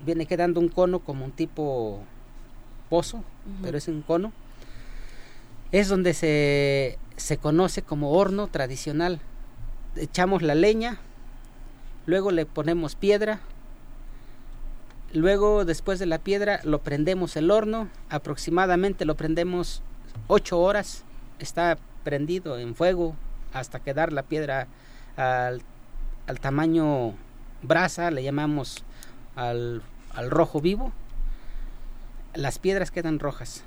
[0.05, 2.03] viene quedando un cono como un tipo
[2.89, 3.23] pozo,
[3.63, 4.33] Pero es un cono.
[5.73, 9.21] Es donde se, se conoce como horno tradicional.
[9.97, 10.99] Echamos la leña,
[12.07, 13.41] luego le ponemos piedra,
[15.13, 19.83] luego después de la piedra lo prendemos el horno, aproximadamente lo prendemos
[20.29, 21.05] 8 horas,
[21.39, 23.15] está prendido en fuego
[23.53, 24.69] hasta quedar la piedra
[25.17, 25.63] al,
[26.27, 27.15] al tamaño
[27.63, 28.85] brasa, le llamamos
[29.37, 29.83] al,
[30.15, 30.93] al rojo vivo,
[32.35, 33.63] las piedras quedan rojas.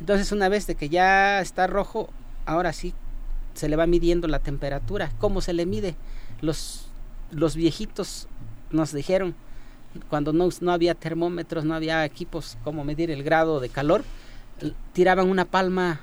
[0.00, 2.10] Entonces una vez de que ya está rojo,
[2.44, 2.94] ahora sí
[3.54, 5.10] se le va midiendo la temperatura.
[5.18, 5.94] ¿Cómo se le mide?
[6.40, 6.88] Los,
[7.30, 8.28] los viejitos
[8.70, 9.34] nos dijeron,
[10.10, 14.04] cuando no, no había termómetros, no había equipos como medir el grado de calor,
[14.92, 16.00] tiraban una palma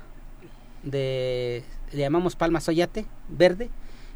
[0.84, 3.70] de, le llamamos palma soyate, verde,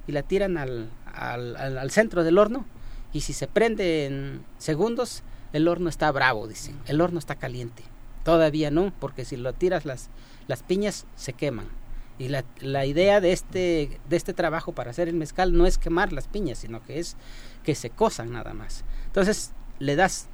[0.07, 2.65] y la tiran al, al- al centro del horno,
[3.13, 5.21] y si se prende en segundos,
[5.53, 7.83] el horno está bravo, dicen, el horno está caliente.
[8.23, 10.09] Todavía no, porque si lo tiras las,
[10.47, 11.67] las piñas se queman.
[12.19, 15.77] Y la, la idea de este, de este trabajo para hacer el mezcal no es
[15.77, 17.15] quemar las piñas, sino que es
[17.63, 18.83] que se cosan nada más.
[19.05, 20.27] Entonces le das,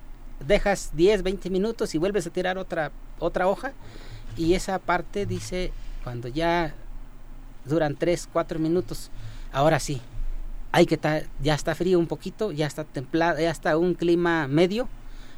[0.47, 3.73] dejas 10, 20 minutos y vuelves a tirar otra, otra hoja
[4.37, 5.71] y esa parte dice
[6.03, 6.73] cuando ya
[7.65, 9.11] duran 3, 4 minutos,
[9.51, 10.01] ahora sí,
[10.71, 14.47] hay que ta- ya está frío un poquito, ya está templado, ya está un clima
[14.47, 14.87] medio,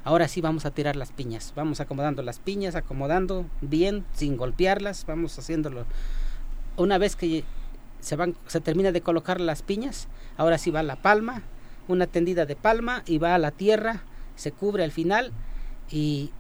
[0.06, 5.06] ahora sí vamos a tirar las piñas, vamos acomodando las piñas, acomodando bien, sin golpearlas,
[5.06, 5.86] vamos haciéndolo.
[6.78, 7.44] Una vez que
[8.00, 11.42] se termina de colocar las piñas, ahora sí va la palma,
[11.88, 14.04] una tendida de palma y va a la tierra,
[14.36, 15.34] se cubre al final
[15.90, 16.32] y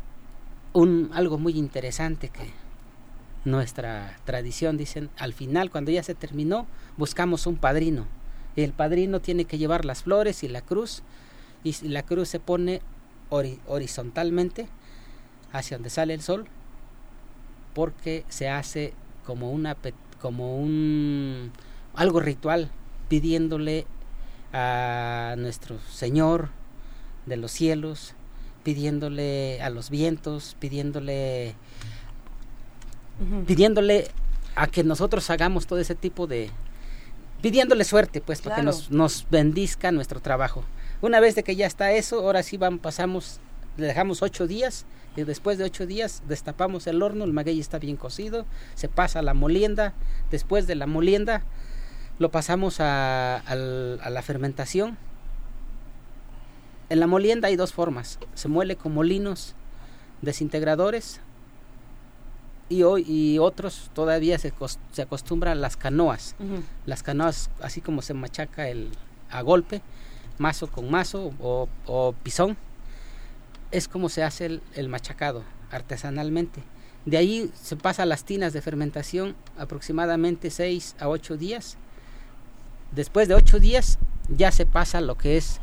[0.73, 2.51] un algo muy interesante que
[3.45, 8.07] nuestra tradición, dicen, al final, cuando ya se terminó, buscamos un padrino.
[8.55, 11.03] El padrino tiene que llevar las flores y la cruz,
[11.63, 12.81] y la cruz se pone
[13.29, 14.67] horizontalmente
[15.51, 16.45] hacia donde sale el sol,
[17.73, 18.93] porque se hace
[19.25, 19.75] como una
[20.21, 21.51] como un
[21.93, 22.71] algo ritual
[23.09, 23.85] pidiéndole
[24.53, 26.49] a nuestro Señor
[27.25, 28.13] de los cielos,
[28.63, 31.55] pidiéndole a los vientos, pidiéndole
[33.47, 34.11] pidiéndole
[34.55, 36.49] a que nosotros hagamos todo ese tipo de
[37.41, 40.63] pidiéndole suerte pues para que nos, nos bendizca nuestro trabajo
[41.01, 43.39] una vez de que ya está eso ahora sí vamos pasamos
[43.77, 47.79] le dejamos ocho días y después de ocho días destapamos el horno el maguey está
[47.79, 49.93] bien cocido se pasa a la molienda
[50.31, 51.43] después de la molienda
[52.19, 54.97] lo pasamos a, a la fermentación
[56.89, 59.55] en la molienda hay dos formas se muele con molinos
[60.21, 61.19] desintegradores
[62.69, 64.51] y hoy y otros todavía se,
[64.91, 66.35] se acostumbran las canoas.
[66.87, 68.89] Las canoas, así como se machaca el
[69.29, 69.81] a golpe,
[70.37, 72.57] mazo con mazo o, o pisón,
[73.71, 76.63] es como se hace el, el, machacado artesanalmente.
[77.05, 81.77] De ahí se pasa a las tinas de fermentación aproximadamente 6 a 8 días.
[82.91, 85.59] Después de 8 días ya se pasa lo que es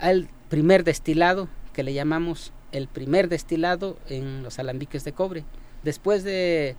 [0.00, 5.44] el primer destilado, que le llamamos el primer destilado en los alambiques de cobre
[5.84, 6.76] después de,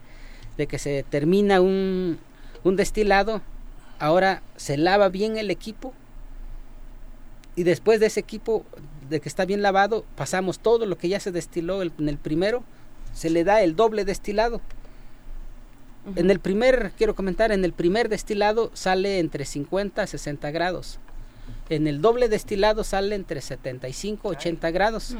[0.57, 2.19] que se termina un,
[2.63, 3.41] destilado,
[3.99, 5.93] ahora se lava bien el equipo
[7.55, 8.65] y después de ese equipo,
[9.09, 12.63] de que está bien lavado, pasamos todo lo que ya se destiló en el primero,
[13.13, 14.61] se le da el doble destilado.
[16.15, 20.99] En el primer, quiero comentar, en el primer destilado sale entre 50 a 60 grados.
[21.69, 25.15] En el doble destilado sale entre 75 y 80 grados.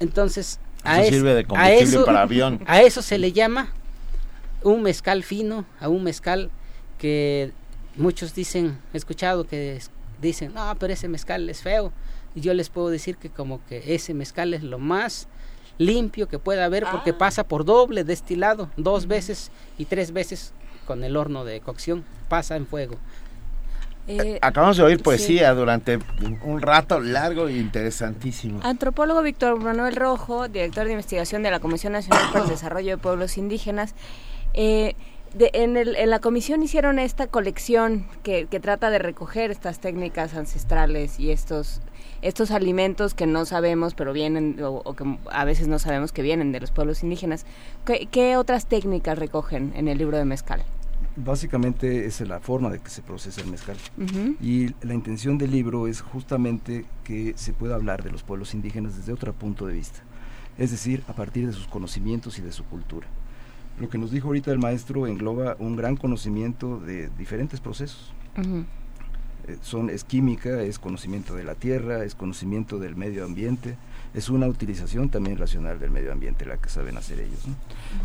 [0.00, 2.60] Entonces, a eso sirve de combustible para avión.
[2.66, 3.72] A eso se le llama
[4.62, 6.50] un mezcal fino, a un mezcal
[6.98, 7.52] que
[7.96, 9.80] muchos dicen, he escuchado que
[10.26, 11.92] dicen, no, pero ese mezcal es feo.
[12.34, 15.28] Y yo les puedo decir que como que ese mezcal es lo más
[15.78, 17.18] limpio que pueda haber porque ah.
[17.18, 20.52] pasa por doble destilado, dos veces y tres veces
[20.86, 22.96] con el horno de cocción, pasa en fuego.
[24.06, 25.98] Eh, Acabamos de oír poesía durante
[26.42, 28.60] un rato largo e interesantísimo.
[28.62, 32.98] Antropólogo Víctor Manuel Rojo, director de investigación de la Comisión Nacional para el Desarrollo de
[32.98, 33.94] Pueblos Indígenas.
[34.52, 34.94] Eh,
[35.38, 41.80] en, la comisión hicieron esta colección que, trata de recoger estas técnicas ancestrales y estos
[42.22, 46.52] estos alimentos que no sabemos pero vienen o, que a veces no sabemos que vienen
[46.52, 47.44] de los pueblos indígenas.
[47.84, 50.62] ¿Qué, otras técnicas recogen en el libro de mezcal?
[51.16, 53.76] básicamente es la forma de que se procesa el mezcal.
[54.40, 58.96] Y la intención del libro es justamente que se pueda hablar de los pueblos indígenas
[58.96, 60.00] desde otro punto de vista,
[60.58, 63.06] es decir, a partir de sus conocimientos y de su cultura.
[63.78, 68.12] Lo que nos dijo ahorita el maestro engloba un gran conocimiento de diferentes procesos.
[69.46, 73.76] Eh, son, es química, es conocimiento de la tierra, es conocimiento del medio ambiente,
[74.14, 77.40] es una utilización también racional del medio ambiente la que saben hacer ellos.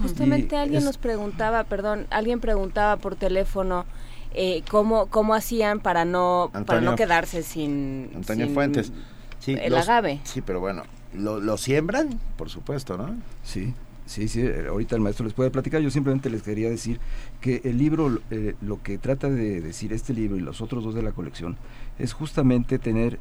[0.01, 3.85] Justamente alguien nos preguntaba, perdón, alguien preguntaba por teléfono
[4.33, 8.09] eh, cómo, cómo hacían para no, para no quedarse sin...
[8.15, 8.91] Antonio Fuentes.
[9.39, 10.19] Sí, el agave.
[10.25, 13.15] Sí, pero bueno, lo, lo siembran, por supuesto, ¿no?
[13.43, 13.73] Sí.
[14.09, 15.81] Sí, sí, eh, ahorita el maestro les puede platicar.
[15.81, 16.99] Yo simplemente les quería decir
[17.41, 20.95] que el libro, eh, lo que trata de decir este libro y los otros dos
[20.95, 21.57] de la colección,
[21.99, 23.19] es justamente tener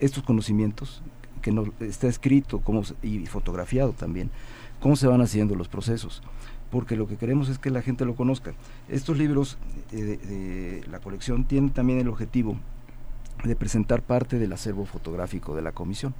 [0.00, 1.00] estos conocimientos
[1.40, 4.30] que está escrito cómo, y fotografiado también,
[4.80, 6.22] cómo se van haciendo los procesos,
[6.70, 8.52] porque lo que queremos es que la gente lo conozca.
[8.88, 9.58] Estos libros
[9.92, 10.18] eh,
[10.82, 12.56] de, la colección tienen también el objetivo
[13.44, 16.14] de presentar parte del acervo fotográfico de la comisión.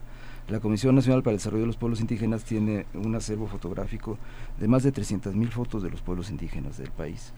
[0.48, 4.18] La Comisión Nacional para el Desarrollo de los Pueblos Indígenas tiene un acervo fotográfico
[4.58, 7.32] de más de 300.000 fotos de los pueblos indígenas del país.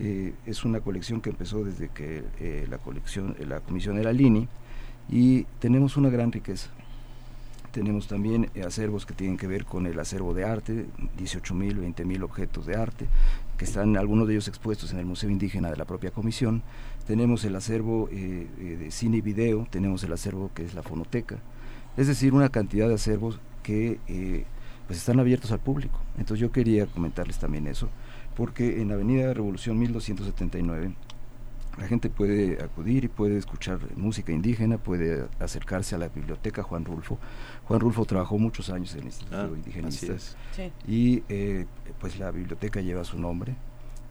[0.00, 4.46] Eh, es una colección que empezó desde que eh, la, colección, la comisión era Lini
[5.08, 6.70] y tenemos una gran riqueza.
[7.72, 10.86] Tenemos también eh, acervos que tienen que ver con el acervo de arte,
[11.18, 13.06] 18.000, mil, mil objetos de arte,
[13.56, 16.62] que están algunos de ellos expuestos en el Museo Indígena de la propia comisión.
[17.06, 21.38] Tenemos el acervo de cine y video, tenemos el acervo que es la fonoteca,
[21.98, 23.98] es decir, una cantidad de acervos que
[24.86, 26.00] pues están abiertos al público.
[26.16, 27.90] Entonces yo quería comentarles también eso,
[28.34, 30.94] porque en Avenida Revolución 1279
[31.78, 36.84] la gente puede acudir y puede escuchar música indígena, puede acercarse a la biblioteca Juan
[36.84, 37.18] Rulfo.
[37.66, 40.36] Juan Rulfo trabajó muchos años en el Instituto ah, Indigenistas
[40.86, 41.66] y eh,
[42.00, 43.54] pues la biblioteca lleva su nombre.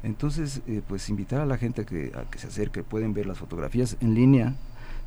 [0.03, 3.25] Entonces, eh, pues invitar a la gente a que, a que se acerque, pueden ver
[3.25, 4.55] las fotografías en línea,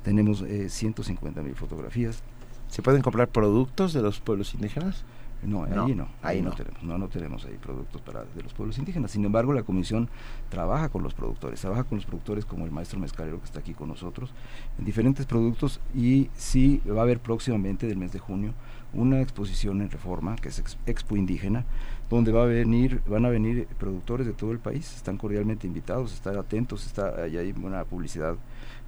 [0.04, 2.22] tenemos eh, 150 mil fotografías.
[2.70, 5.04] ¿Se pueden comprar productos de los pueblos indígenas?
[5.42, 6.52] No, ahí no, ahí, no.
[6.52, 9.10] tenemos, no, no tenemos ahí productos para de los pueblos indígenas.
[9.10, 10.08] Sin embargo, la comisión
[10.50, 13.72] trabaja con los productores, trabaja con los productores como el maestro mezcalero que está aquí
[13.72, 14.30] con nosotros
[14.78, 18.52] en diferentes productos y sí va a haber próximamente del mes de junio
[18.92, 21.64] una exposición en Reforma que es Expo Indígena
[22.10, 26.12] donde va a venir, van a venir productores de todo el país, están cordialmente invitados,
[26.12, 28.36] estar atentos, está ahí hay una publicidad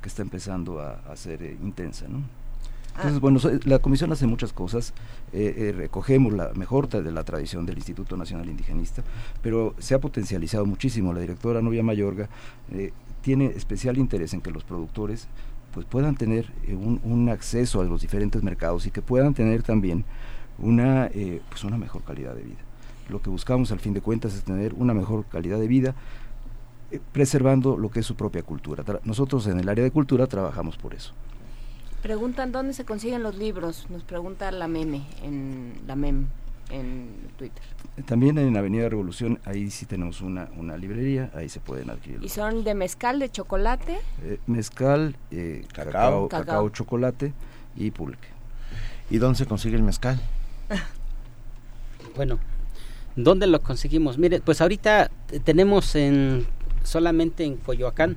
[0.02, 2.41] que está empezando a, ser eh, intensa, ¿no?
[2.96, 4.92] Entonces, bueno, la comisión hace muchas cosas,
[5.32, 9.02] eh, eh, recogemos la mejor de la tradición del Instituto Nacional Indigenista,
[9.40, 11.12] pero se ha potencializado muchísimo.
[11.12, 12.28] La directora Novia Mayorga
[13.22, 15.28] tiene especial interés en que los productores
[15.72, 20.04] pues puedan tener un, un, acceso a los diferentes mercados y que puedan tener también
[20.58, 21.08] una,
[21.48, 22.60] pues una mejor calidad de vida.
[23.08, 25.94] Lo que buscamos al fin de cuentas es tener una mejor calidad de vida,
[27.12, 28.84] preservando lo que es su propia cultura.
[29.04, 31.14] nosotros en el área de cultura trabajamos por eso.
[32.02, 36.26] Preguntan dónde se consiguen los libros, nos pregunta la meme en la mem
[36.70, 37.62] en Twitter.
[38.06, 42.18] También en Avenida Revolución, ahí sí tenemos una, una librería, ahí se pueden adquirir.
[42.20, 44.00] ¿Y son de mezcal, de chocolate?
[44.24, 47.32] Eh, mezcal, eh, cacao, cacao, chocolate
[47.76, 48.28] y pulque.
[49.08, 50.20] ¿Y dónde se consigue el mezcal?
[52.16, 52.40] bueno,
[53.14, 54.18] ¿dónde lo conseguimos?
[54.18, 55.08] Mire, pues ahorita
[55.44, 56.46] tenemos en
[56.82, 58.16] solamente en Coyoacán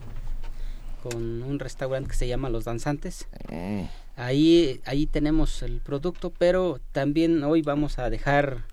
[1.10, 3.28] con un restaurante que se llama Los Danzantes.
[3.50, 3.88] Eh.
[4.16, 8.64] Ahí, ahí tenemos el producto, pero también hoy vamos a dejar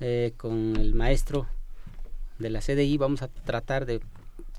[0.00, 1.46] eh, con el maestro
[2.38, 4.02] de la CDI, vamos a tratar de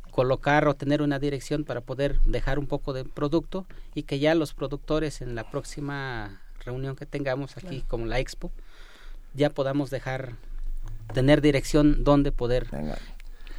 [0.09, 4.33] colocar o tener una dirección para poder dejar un poco de producto y que ya
[4.33, 8.51] los productores en la próxima reunión que tengamos aquí como la expo
[9.35, 10.33] ya podamos dejar
[11.13, 12.67] tener dirección donde poder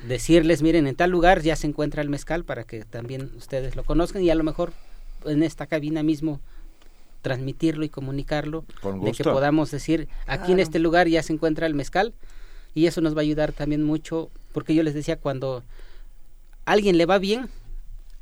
[0.07, 3.85] decirles, miren, en tal lugar ya se encuentra el mezcal para que también ustedes lo
[3.85, 4.73] conozcan y a lo mejor
[5.25, 6.41] en esta cabina mismo
[7.23, 8.65] transmitirlo y comunicarlo,
[9.03, 12.15] de que podamos decir, aquí en este lugar ya se encuentra el mezcal
[12.75, 15.65] y eso nos va a ayudar también mucho, porque yo les decía, cuando
[16.65, 17.49] a alguien le va bien,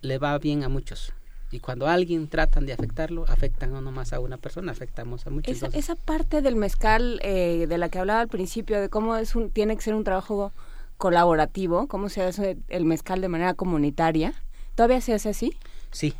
[0.00, 1.12] le va bien a muchos.
[1.50, 5.30] Y cuando a alguien tratan de afectarlo, afectan no nomás a una persona, afectamos a
[5.30, 5.54] muchos.
[5.54, 9.36] Esa, esa parte del mezcal eh, de la que hablaba al principio, de cómo es
[9.36, 10.52] un, tiene que ser un trabajo
[10.96, 14.34] colaborativo, cómo se hace el mezcal de manera comunitaria.
[14.74, 15.56] ¿Todavía se hace así?
[15.90, 16.14] Sí.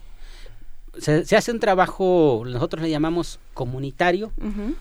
[0.98, 4.32] Se, hace un trabajo, nosotros le llamamos comunitario,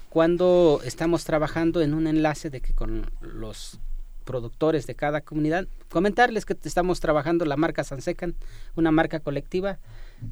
[0.09, 3.79] cuando estamos trabajando en un enlace de que con los
[4.23, 8.35] productores de cada comunidad, comentarles que estamos trabajando la marca Sansecan,
[8.75, 9.77] una marca colectiva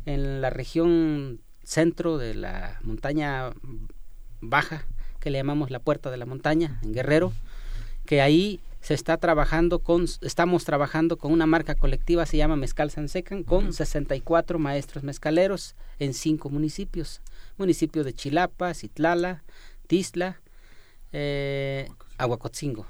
[0.05, 3.51] en la región centro de la montaña
[4.41, 4.85] baja,
[5.19, 7.31] que le llamamos la Puerta de la Montaña, en Guerrero,
[8.05, 12.91] que ahí se está trabajando con, estamos trabajando con una marca colectiva, se llama Mezcal
[12.91, 17.21] Sansecan, con 64 maestros mezcaleros en cinco municipios.
[17.57, 19.45] Municipio de Chilapa, Citlala,
[19.87, 20.41] Tisla,
[21.13, 22.85] eh, Aguacotzingo.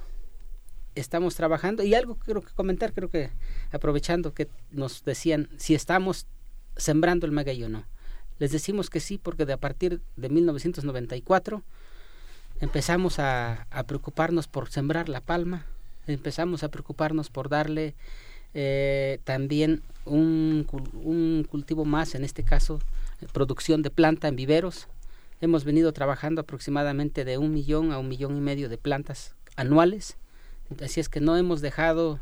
[0.96, 3.30] Estamos trabajando, y algo quiero que comentar, creo que
[3.72, 6.26] aprovechando que nos decían si estamos
[6.76, 7.86] sembrando el maguey o no.
[8.40, 11.62] Les decimos que sí, porque de a partir de 1994
[12.62, 15.68] empezamos a, a preocuparnos por sembrar la palma,
[16.08, 17.96] empezamos a preocuparnos por darle
[18.54, 20.66] eh, también un,
[21.50, 22.80] cultivo más, en este caso
[23.32, 24.88] producción de planta en viveros.
[25.42, 30.18] Hemos venido trabajando aproximadamente de un millón a un millón y medio de plantas anuales,
[30.82, 32.20] así es que no hemos dejado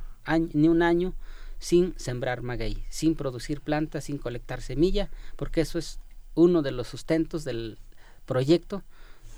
[0.54, 1.14] ni un año
[1.60, 6.00] sin sembrar maguey, sin producir plantas, sin colectar semilla, porque eso es
[6.34, 7.78] uno de los sustentos del
[8.26, 8.84] proyecto,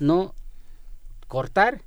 [0.00, 0.34] no
[1.28, 1.82] cortar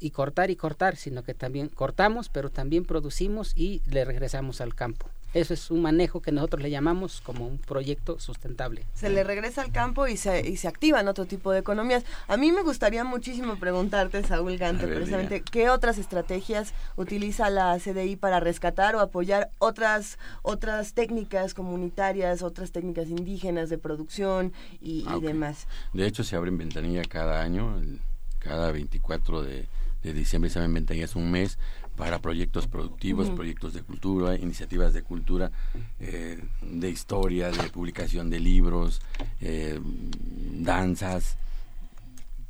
[0.00, 4.74] y cortar y cortar, sino que también cortamos, pero también producimos y le regresamos al
[4.74, 5.08] campo.
[5.34, 8.86] Eso es un manejo que nosotros le llamamos como un proyecto sustentable.
[8.94, 12.04] Se le regresa al campo y se, y se activan otro tipo de economías.
[12.28, 18.16] A mí me gustaría muchísimo preguntarte, Saúl Gante, precisamente, ¿qué otras estrategias utiliza la CDI
[18.16, 25.18] para rescatar o apoyar otras, otras técnicas comunitarias, otras técnicas indígenas de producción y, ah,
[25.20, 25.66] demás?
[25.92, 27.82] De hecho, se abre ventanilla cada año,
[28.38, 29.68] cada 24 de
[30.02, 31.58] de diciembre ven es un mes
[31.96, 35.50] para proyectos productivos, proyectos de cultura, iniciativas de cultura,
[35.98, 39.02] eh, de historia, de publicación de libros,
[39.40, 39.80] eh,
[40.52, 41.36] danzas,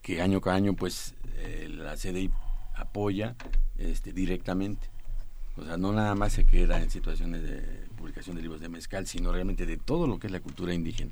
[0.02, 2.30] que año con año pues eh, la CDI
[2.76, 3.36] apoya
[3.78, 4.88] este, directamente.
[5.56, 9.06] O sea, no nada más se queda en situaciones de publicación de libros de mezcal,
[9.06, 11.10] sino realmente de todo lo que es la cultura indígena,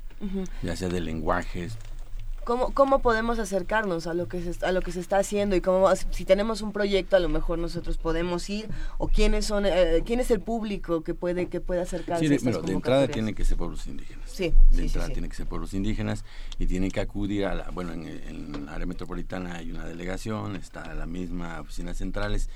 [0.63, 1.77] ya sea de lenguajes,
[2.47, 5.61] ¿Cómo, ¿Cómo podemos acercarnos a lo que se, a lo que se está haciendo y
[5.61, 8.69] cómo si tenemos un proyecto a lo mejor nosotros podemos ir
[8.99, 12.37] o quiénes son eh, quién es el público que puede que puede acercarse sí, a
[12.37, 14.31] estas de entrada tienen que ser pueblos indígenas.
[14.31, 16.25] Sí de entrada tienen que ser pueblos indígenas
[16.61, 20.95] y tienen que acudir a la bueno en, el área metropolitana hay una delegación está
[20.95, 22.49] la misma oficinas centrales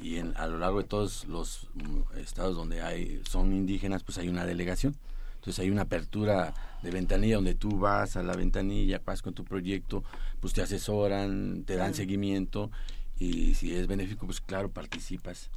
[0.00, 4.16] y en, a lo largo de todos los mm, estados donde hay son indígenas pues
[4.16, 4.96] hay una delegación.
[5.34, 6.54] Entonces hay una apertura
[6.84, 10.04] de ventanilla donde tú vas a la ventanilla, pasas con tu proyecto,
[10.40, 12.70] pues te asesoran, te dan seguimiento
[13.18, 15.50] y si es benéfico, pues claro, participas.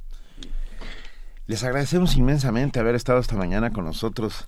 [1.46, 4.46] Les agradecemos inmensamente haber estado esta mañana con nosotros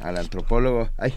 [0.00, 0.90] al antropólogo.
[0.96, 1.14] Ay,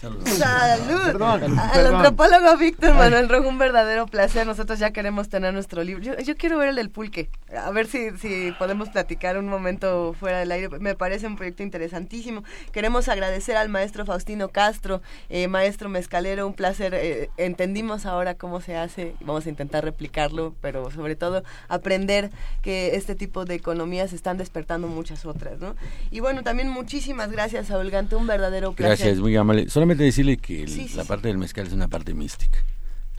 [0.00, 1.22] Salud.
[1.22, 4.46] Al antropólogo Víctor Manuel Rojo, un verdadero placer.
[4.46, 6.02] Nosotros ya queremos tener nuestro libro.
[6.18, 7.30] Yo, quiero ver el del pulque.
[7.56, 10.68] A ver si, si podemos platicar un momento fuera del aire.
[10.80, 12.44] Me parece un proyecto interesantísimo.
[12.72, 16.46] Queremos agradecer al maestro Faustino Castro, eh, maestro mezcalero.
[16.46, 16.92] Un placer.
[16.94, 19.14] Eh, entendimos ahora cómo se hace.
[19.20, 22.30] Vamos a intentar replicarlo, pero sobre todo aprender
[22.60, 25.58] que este tipo de economías están despertando muchas otras.
[25.58, 25.74] ¿no?
[26.10, 28.14] Y bueno, también muchísimas gracias a Olgante.
[28.14, 28.98] Un verdadero placer.
[28.98, 32.58] Gracias, muy amable decirle que la parte del mezcal es una parte mística.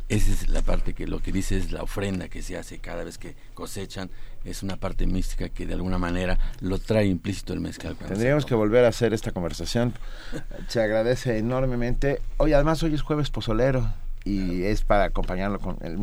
[0.09, 3.03] Esa es la parte que lo que dice es la ofrenda que se hace cada
[3.03, 4.09] vez que cosechan.
[4.45, 7.97] Es una parte mística que de alguna manera lo trae implícito el mezcal.
[7.97, 9.93] Tendríamos que volver a hacer esta conversación.
[10.70, 12.22] Se agradece enormemente.
[12.38, 13.93] Hoy además hoy es jueves pozolero
[14.24, 15.97] y es para acompañarlo con el,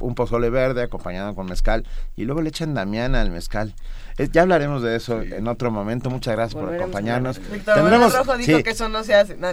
[0.00, 1.86] un pozole verde acompañado con mezcal
[2.16, 3.74] y luego le echan damiana al mezcal.
[4.32, 6.10] ya hablaremos de eso en otro momento.
[6.10, 7.40] Muchas gracias por acompañarnos.
[7.40, 9.36] Tendremos, Rojo dijo que eso no se hace.
[9.36, 9.52] No,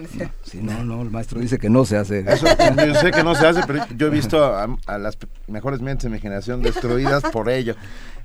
[0.62, 2.26] no, no, el maestro dice que no se hace.
[2.28, 2.48] Eso,
[2.86, 5.18] yo sé que no se hace, pero yo he visto a, las
[5.48, 7.76] mejores mentes de mi generación destruidas por ello.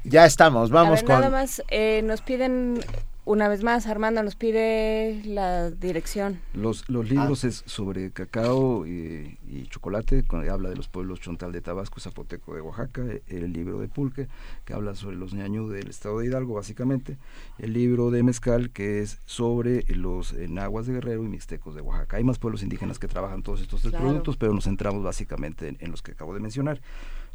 [0.04, 1.20] Ya estamos, vamos con...
[1.20, 2.80] Nada más, eh, nos piden
[3.24, 6.40] una vez más, Armando nos pide la dirección.
[6.54, 7.48] Los, los libros ah.
[7.48, 12.60] es sobre cacao y, chocolate, cuando habla de los pueblos Chontal de Tabasco, Zapoteco de
[12.60, 14.26] Oaxaca, el libro de Pulque,
[14.64, 17.16] que habla sobre los ñañú del estado de Hidalgo, básicamente,
[17.58, 22.16] el libro de Mezcal, que es sobre los nahuas de Guerrero y mixtecos de Oaxaca.
[22.16, 25.90] Hay más pueblos indígenas que trabajan todos estos tres productos, pero nos centramos básicamente en,
[25.90, 26.80] los que acabo de mencionar.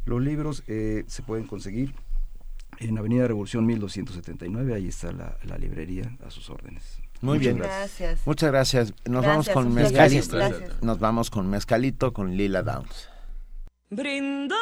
[0.04, 1.94] Los libros eh, se pueden conseguir
[2.80, 7.00] en Avenida Revolución 1279, ahí está la, librería a sus órdenes.
[7.20, 7.58] Muy bien.
[7.58, 8.20] Gracias.
[8.26, 8.94] Muchas gracias.
[9.04, 10.38] Nos vamos con Mezcalito.
[10.82, 13.08] Nos vamos con Mezcalito con Lila Downs.
[13.90, 14.56] Brinda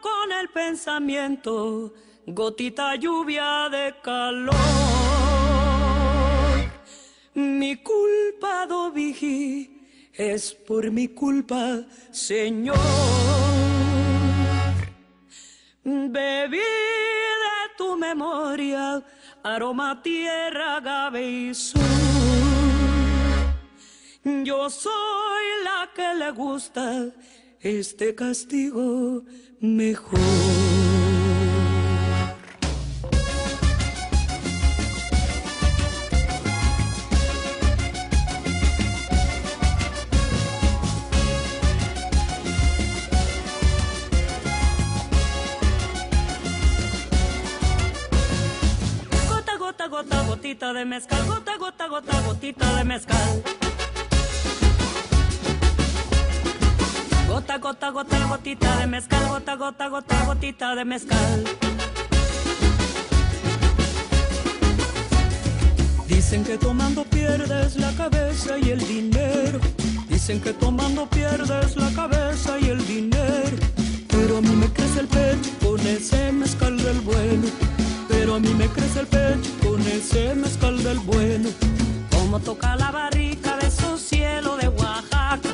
[0.00, 1.92] con el pensamiento,
[2.26, 4.54] gotita lluvia de calor.
[7.34, 8.92] Mi culpa, do
[10.12, 12.76] es por mi culpa, Señor.
[15.84, 16.58] Bebí
[17.80, 19.02] tu memoria,
[19.42, 20.82] aroma, tierra,
[21.18, 21.52] y
[24.44, 27.08] Yo soy la que le gusta
[27.60, 29.24] este castigo
[29.60, 30.69] mejor.
[50.50, 53.42] Gotita de mezcal, gota, gota, gota, gotita de mezcal.
[57.28, 61.44] Gota, gota, gota, gotita de mezcal, gota, gota, gota, gotita de mezcal.
[66.08, 69.60] Dicen que tomando pierdes la cabeza y el dinero.
[70.08, 73.56] Dicen que tomando pierdes la cabeza y el dinero.
[74.08, 77.46] Pero a mí me crece el pecho con ese mezcal del bueno
[78.10, 79.59] pero a mí me crece el pecho
[79.90, 81.48] ese mezcal del bueno.
[82.10, 85.50] Como toca la barrica, beso cielo de Oaxaca.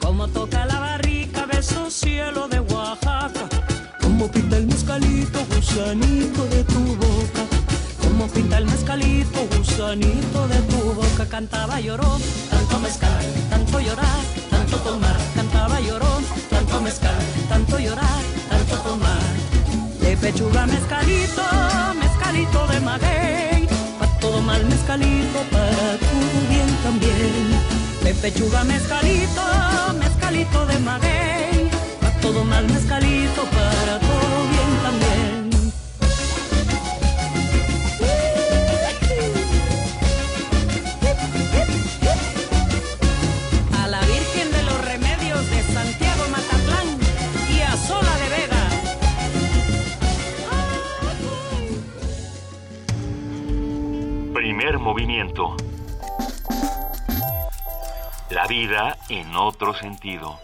[0.00, 3.48] Como toca la barrica, beso cielo de Oaxaca.
[4.00, 7.42] Como pinta el mezcalito, gusanito de tu boca.
[8.02, 11.26] Como pinta el mezcalito, gusanito de tu boca.
[11.26, 12.18] Cantaba lloró,
[12.50, 14.20] tanto mezcal, tanto llorar,
[14.50, 15.16] tanto tomar.
[15.34, 16.12] Cantaba lloró,
[16.50, 19.50] tanto mezcal, tanto llorar, tanto tomar
[20.10, 21.42] de pechuga mezcalito,
[22.00, 23.49] mezcalito de maguey, pa'
[24.20, 26.18] todo mal mezcalito, para tu
[26.48, 27.32] bien también.
[28.04, 29.42] De pechuga mezcalito,
[29.98, 34.69] mezcalito de maguey, pa' todo mal mezcalito, para todo bien
[54.78, 55.56] movimiento.
[58.30, 60.38] La vida en otro sentido.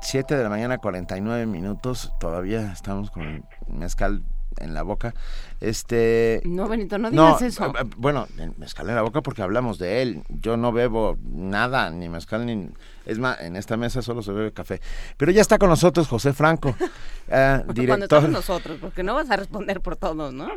[0.00, 2.12] 7 de la mañana, 49 minutos.
[2.20, 4.22] Todavía estamos con el mezcal
[4.58, 5.14] en la boca.
[5.60, 6.40] Este.
[6.44, 7.72] No, Benito, no digas eso.
[7.96, 8.26] Bueno,
[8.58, 10.22] mezcal en la boca porque hablamos de él.
[10.28, 12.70] Yo no bebo nada, ni mezcal, ni.
[13.04, 14.80] Es más, en esta mesa solo se bebe café.
[15.16, 16.70] Pero ya está con nosotros José Franco,
[17.28, 17.86] uh, director.
[17.86, 20.48] Cuando estamos nosotros, porque no vas a responder por todos, ¿no?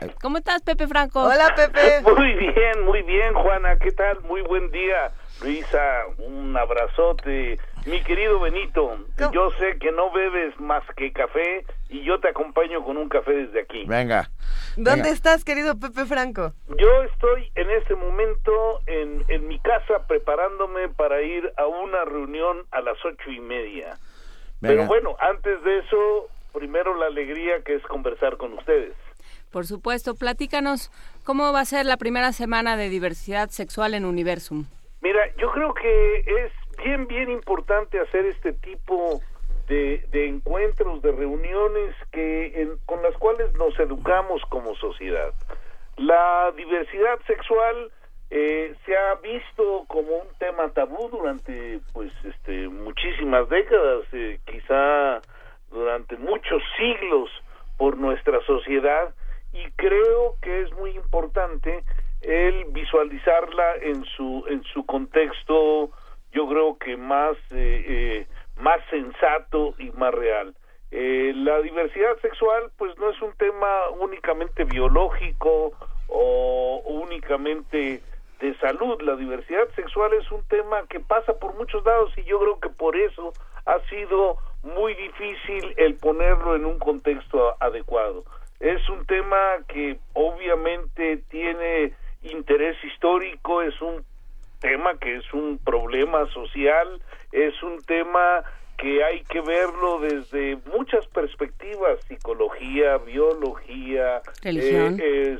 [0.00, 0.14] Eh.
[0.20, 1.22] ¿Cómo estás, Pepe Franco?
[1.22, 2.02] Hola, Pepe.
[2.02, 3.78] Muy bien, muy bien, Juana.
[3.78, 4.20] ¿Qué tal?
[4.28, 5.12] Muy buen día.
[5.42, 5.78] Luisa,
[6.18, 7.58] un abrazote.
[7.86, 8.98] Mi querido Benito,
[9.32, 13.32] yo sé que no bebes más que café y yo te acompaño con un café
[13.32, 13.84] desde aquí.
[13.86, 14.28] Venga.
[14.76, 16.52] ¿Dónde estás, querido Pepe Franco?
[16.78, 22.64] Yo estoy en este momento en, en mi casa preparándome para ir a una reunión
[22.72, 23.96] a las ocho y media.
[24.60, 28.94] Pero bueno, antes de eso, primero la alegría que es conversar con ustedes.
[29.52, 30.90] Por supuesto, platícanos
[31.22, 34.66] cómo va a ser la primera semana de diversidad sexual en Universum.
[35.02, 39.20] Mira, yo creo que es bien, bien importante hacer este tipo
[39.68, 45.32] de, encuentros, de reuniones que con las cuales nos educamos como sociedad.
[45.96, 47.90] La diversidad sexual
[48.30, 55.20] eh, se ha visto como un tema tabú durante pues este muchísimas décadas, eh, quizá
[55.70, 57.30] durante muchos siglos
[57.76, 59.14] por nuestra sociedad
[59.52, 61.82] y creo que es muy importante
[62.22, 65.90] el visualizarla en su en su contexto
[66.36, 68.26] yo creo que más eh, eh,
[68.60, 70.54] más sensato y más real.
[70.90, 75.72] Eh, la diversidad sexual pues no es un tema únicamente biológico
[76.08, 78.02] o únicamente
[78.40, 79.00] de salud.
[79.00, 82.68] La diversidad sexual es un tema que pasa por muchos lados y yo creo que
[82.68, 83.32] por eso
[83.64, 88.24] ha sido muy difícil el ponerlo en un contexto adecuado.
[88.60, 94.04] Es un tema que obviamente tiene interés histórico, es un
[94.60, 97.00] tema que es un problema social,
[97.32, 98.44] es un tema
[98.78, 105.38] que hay que verlo desde muchas perspectivas, psicología, biología, eh,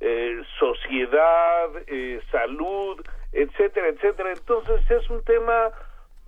[0.00, 3.00] eh, sociedad, eh, salud,
[3.32, 4.32] etcétera, etcétera.
[4.32, 5.70] Entonces es un tema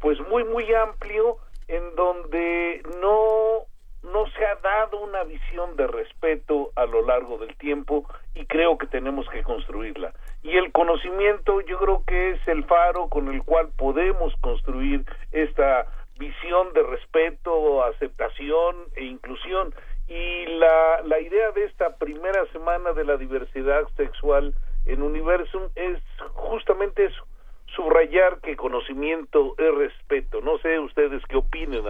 [0.01, 1.39] pues muy, muy amplio
[1.69, 3.67] en donde no
[4.13, 8.79] no se ha dado una visión de respeto a lo largo del tiempo y creo
[8.79, 10.13] que tenemos que construirla.
[10.43, 15.87] Y el conocimiento yo creo que es el faro con el cual podemos construir esta
[16.19, 19.75] visión de respeto, aceptación e inclusión.
[20.09, 24.55] Y la, la idea de esta primera semana de la diversidad sexual
[24.85, 25.99] en Universum es
[26.35, 27.27] justamente eso,
[27.75, 30.41] subrayar que conocimiento es respeto.
[30.41, 31.85] No sé ustedes qué opinen,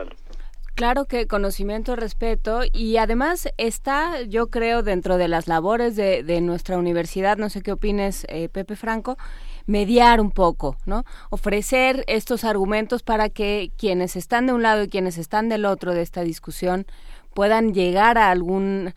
[0.77, 6.77] Claro que conocimiento, respeto y además está, yo creo, dentro de las labores de, nuestra
[6.77, 9.17] universidad, no sé qué opines, eh, Pepe Franco,
[9.65, 11.05] mediar un poco, ¿no?
[11.31, 15.95] Ofrecer estos argumentos para que quienes están de un lado y quienes están del otro
[15.95, 16.85] de esta discusión
[17.33, 18.93] puedan llegar a algún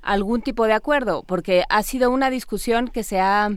[0.00, 3.50] algún tipo de acuerdo, porque ha sido una discusión que se ha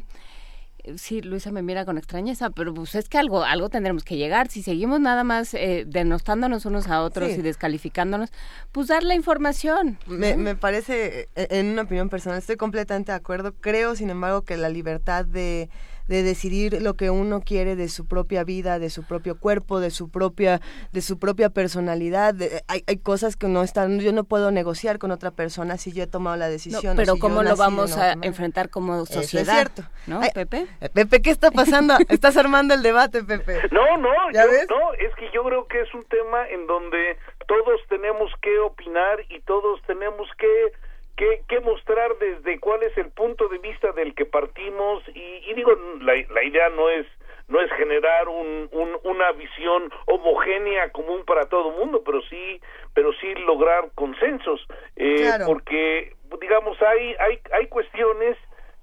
[0.96, 4.48] Sí, Luisa me mira con extrañeza, pero pues es que algo, algo tendremos que llegar.
[4.50, 8.32] Si seguimos nada más eh, denostándonos unos a otros y descalificándonos,
[8.72, 9.98] pues dar la información.
[10.08, 13.54] Me, me parece, e, en una opinión personal, estoy completamente de acuerdo.
[13.54, 15.70] Creo, sin embargo, que la libertad de
[16.12, 19.92] de decidir lo que uno quiere de su propia vida, de su propio cuerpo, de
[19.92, 20.60] su propia,
[20.92, 22.36] de su propia personalidad.
[22.68, 26.04] hay, hay, cosas que no están, yo no puedo negociar con otra persona si yo
[26.04, 26.98] he tomado la decisión.
[26.98, 29.48] pero ¿cómo lo vamos a enfrentar como sociedad?
[29.48, 29.84] es cierto.
[30.06, 30.68] ¿No, Pepe?
[30.82, 31.96] Eh, Pepe, ¿qué está pasando?
[32.10, 33.62] Estás armando el debate, Pepe.
[33.72, 34.68] No, no, ¿Ya ves?
[34.70, 39.22] no, es que yo creo que es un tema en donde todos tenemos que opinar
[39.30, 40.74] y todos tenemos que
[41.16, 45.04] que, mostrar desde cuál es el punto de vista del que partimos.
[45.14, 47.06] Y, digo la, la, idea no es
[47.48, 48.70] no es generar un,
[49.04, 52.62] una visión homogénea común para todo el mundo pero sí
[52.94, 54.66] pero sí lograr consensos.
[54.96, 58.38] Eh, porque digamos hay hay hay cuestiones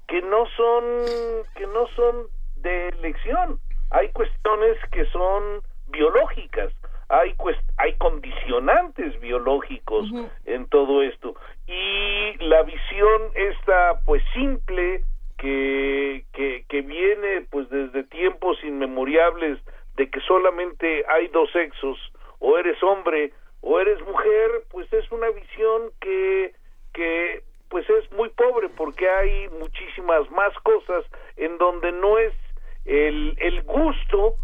[0.06, 0.84] que no son
[1.56, 2.26] que no son
[2.56, 3.58] de elección.
[3.90, 6.72] Hay cuestiones que son biológicas
[7.08, 7.34] hay
[7.78, 10.06] hay condicionantes biológicos
[10.44, 11.34] en todo esto.
[11.66, 15.04] Y la visión esta pues simple
[15.38, 19.58] que, que, que viene pues desde tiempos inmemoriales
[19.96, 21.98] de que solamente hay dos sexos
[22.40, 26.52] o eres hombre o eres mujer pues es una visión que
[26.92, 31.04] que pues es muy pobre porque hay muchísimas más cosas
[31.36, 32.32] en donde no es
[32.84, 34.34] el, el gusto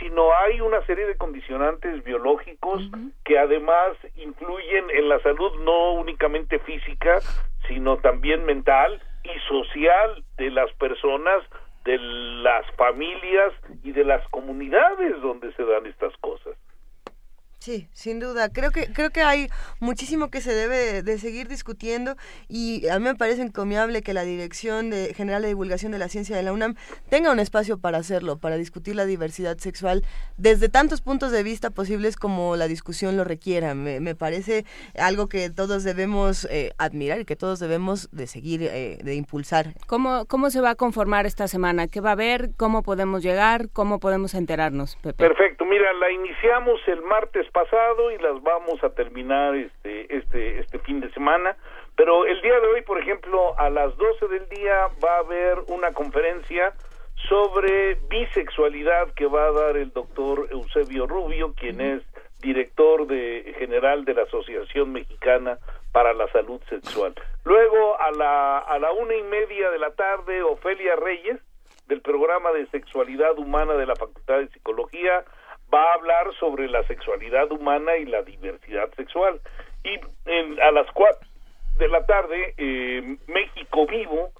[0.00, 2.82] sino hay una serie de condicionantes biológicos
[3.24, 7.20] que además influyen en la salud no únicamente física,
[7.68, 11.44] sino también mental y social de las personas,
[11.84, 13.52] de las familias
[13.84, 16.56] y de las comunidades donde se dan estas cosas.
[17.60, 18.48] Sí, sin duda.
[18.48, 19.48] Creo que creo que hay
[19.80, 22.16] muchísimo que se debe de seguir discutiendo
[22.48, 26.08] y a mí me parece encomiable que la Dirección de General de Divulgación de la
[26.08, 26.76] Ciencia de la UNAM
[27.10, 30.06] tenga un espacio para hacerlo, para discutir la diversidad sexual
[30.38, 33.74] desde tantos puntos de vista posibles como la discusión lo requiera.
[33.74, 34.64] Me, me parece
[34.98, 39.74] algo que todos debemos eh, admirar y que todos debemos de seguir, eh, de impulsar.
[39.86, 41.88] ¿Cómo, ¿Cómo se va a conformar esta semana?
[41.88, 42.52] ¿Qué va a haber?
[42.56, 43.68] ¿Cómo podemos llegar?
[43.70, 45.28] ¿Cómo podemos enterarnos, Pepe?
[45.28, 45.66] Perfecto.
[45.66, 51.00] Mira, la iniciamos el martes pasado y las vamos a terminar este este este fin
[51.00, 51.56] de semana,
[51.96, 55.58] pero el día de hoy, por ejemplo, a las 12 del día va a haber
[55.68, 56.72] una conferencia
[57.28, 62.02] sobre bisexualidad que va a dar el doctor Eusebio Rubio, quien es
[62.40, 65.58] director de general de la Asociación Mexicana
[65.92, 67.14] para la Salud Sexual.
[67.44, 71.38] Luego a la a la una y media de la tarde, Ofelia Reyes
[71.86, 75.24] del programa de sexualidad humana de la Facultad de Psicología
[75.72, 79.40] va a hablar sobre la sexualidad humana y la diversidad sexual.
[79.84, 81.28] Y en, a las cuatro
[81.78, 84.32] de la tarde, eh, México Vivo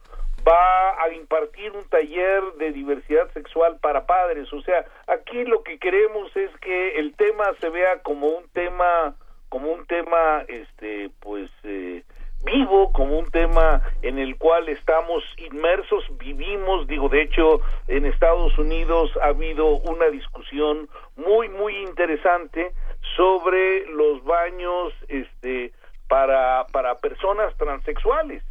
[0.46, 4.52] va a impartir un taller de diversidad sexual para padres.
[4.52, 9.14] O sea, aquí lo que queremos es que el tema se vea como un tema,
[9.48, 12.02] como un tema, este, pues, eh,
[12.45, 18.57] vivo como un tema en el cual estamos inmersos, vivimos, digo, de hecho, en Estados
[18.59, 22.72] Unidos ha habido una discusión muy, muy interesante
[23.16, 25.72] sobre los baños, este,
[26.09, 28.43] para, para personas transexuales,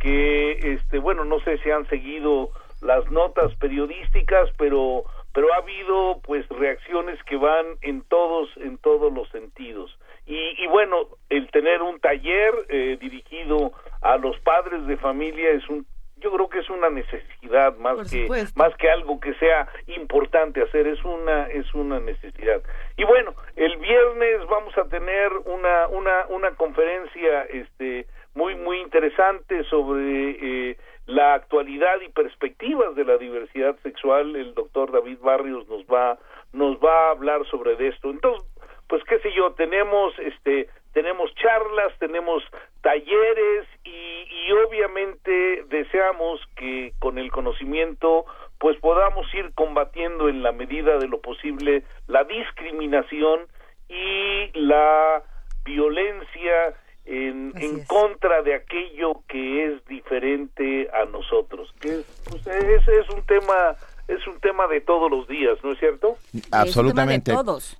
[0.00, 6.20] que, este, bueno, no sé si han seguido las notas periodísticas, pero, pero ha habido,
[6.24, 9.96] pues, reacciones que van en todos, en todos los sentidos.
[10.26, 15.68] Y, y bueno, el tener un taller eh, dirigido a los padres de familia es
[15.68, 15.86] un
[16.22, 20.86] yo creo que es una necesidad más que más que algo que sea importante hacer
[20.86, 22.62] es una es una necesidad.
[22.96, 29.64] Y bueno el viernes vamos a tener una una una conferencia este muy muy interesante
[29.64, 34.36] sobre eh, la actualidad y perspectivas de la diversidad sexual.
[34.36, 36.18] El doctor David Barrios nos va
[36.52, 38.10] nos va a hablar sobre esto.
[38.10, 38.48] Entonces
[38.88, 42.42] pues qué sé yo, tenemos este tenemos charlas, tenemos
[42.82, 48.26] talleres y, y, obviamente deseamos que con el conocimiento
[48.58, 53.46] pues podamos ir combatiendo en la medida de lo posible la discriminación
[53.88, 55.22] y la
[55.64, 56.74] violencia
[57.04, 63.08] en, en contra de aquello que es diferente a nosotros, que es, pues, es, es
[63.10, 63.76] un tema
[64.08, 66.16] es un tema de todos los días, ¿no es cierto?
[66.50, 67.32] Absolutamente.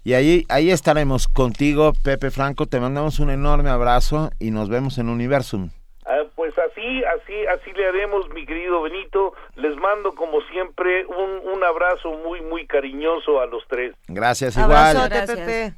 [0.04, 2.66] Y ahí, ahí estaremos contigo, Pepe Franco.
[2.66, 5.70] Te mandamos un enorme abrazo y nos vemos en Universum.
[6.04, 9.34] Ah, pues así, así, así le haremos, mi querido Benito.
[9.56, 13.94] Les mando, como siempre, un, un abrazo muy, muy cariñoso a los tres.
[14.08, 14.96] Gracias, igual.
[14.96, 15.74] Abrazote, Pepe.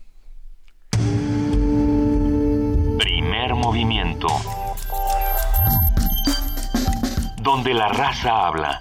[2.98, 4.28] Primer movimiento.
[7.42, 8.80] Donde la raza habla.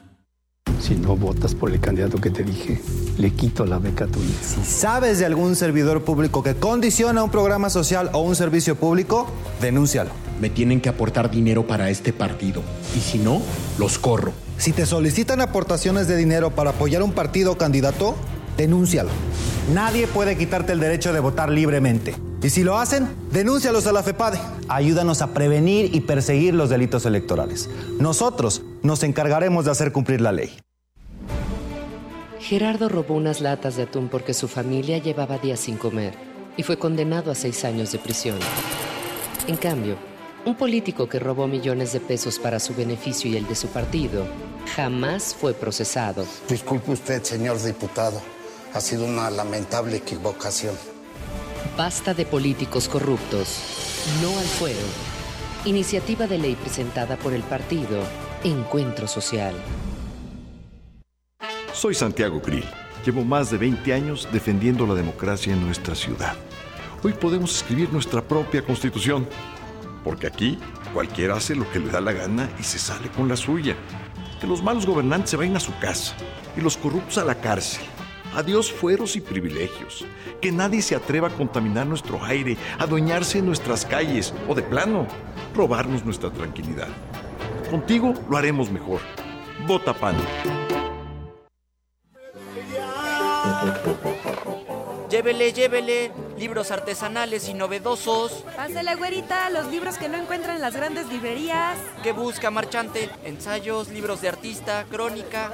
[0.79, 2.81] Si no votas por el candidato que te dije,
[3.17, 4.39] le quito la beca a tu hijo.
[4.41, 9.27] Si sabes de algún servidor público que condiciona un programa social o un servicio público,
[9.61, 10.11] denúncialo.
[10.39, 12.61] Me tienen que aportar dinero para este partido.
[12.95, 13.41] Y si no,
[13.77, 14.33] los corro.
[14.57, 18.15] Si te solicitan aportaciones de dinero para apoyar un partido o candidato,
[18.57, 19.09] denúncialo.
[19.73, 22.15] Nadie puede quitarte el derecho de votar libremente.
[22.43, 24.39] Y si lo hacen, denúncialos a la FEPADE.
[24.67, 27.69] Ayúdanos a prevenir y perseguir los delitos electorales.
[27.99, 30.57] Nosotros nos encargaremos de hacer cumplir la ley.
[32.39, 36.15] Gerardo robó unas latas de atún porque su familia llevaba días sin comer
[36.57, 38.39] y fue condenado a seis años de prisión.
[39.47, 39.95] En cambio,
[40.45, 44.25] un político que robó millones de pesos para su beneficio y el de su partido
[44.75, 46.25] jamás fue procesado.
[46.49, 48.19] Disculpe usted, señor diputado.
[48.73, 50.73] Ha sido una lamentable equivocación.
[51.77, 53.59] Basta de políticos corruptos.
[54.21, 54.79] No al fuero.
[55.65, 58.01] Iniciativa de ley presentada por el partido
[58.45, 59.53] Encuentro Social.
[61.73, 62.63] Soy Santiago Grill.
[63.05, 66.35] Llevo más de 20 años defendiendo la democracia en nuestra ciudad.
[67.03, 69.27] Hoy podemos escribir nuestra propia constitución,
[70.03, 70.57] porque aquí
[70.93, 73.75] cualquiera hace lo que le da la gana y se sale con la suya.
[74.39, 76.15] Que los malos gobernantes se vayan a su casa
[76.55, 77.81] y los corruptos a la cárcel.
[78.33, 80.05] Adiós fueros y privilegios.
[80.39, 85.07] Que nadie se atreva a contaminar nuestro aire, adueñarse de nuestras calles o de plano,
[85.53, 86.87] robarnos nuestra tranquilidad.
[87.69, 89.01] Contigo lo haremos mejor.
[89.67, 90.15] Vota PAN.
[95.09, 98.45] Llévele, llévele, libros artesanales y novedosos.
[98.55, 101.77] Pásele, güerita, los libros que no encuentran en las grandes librerías.
[102.01, 103.09] ¿Qué busca, marchante?
[103.25, 105.51] Ensayos, libros de artista, crónica.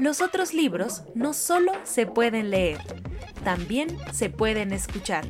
[0.00, 2.78] Los otros libros no solo se pueden leer,
[3.44, 5.26] también se pueden escuchar.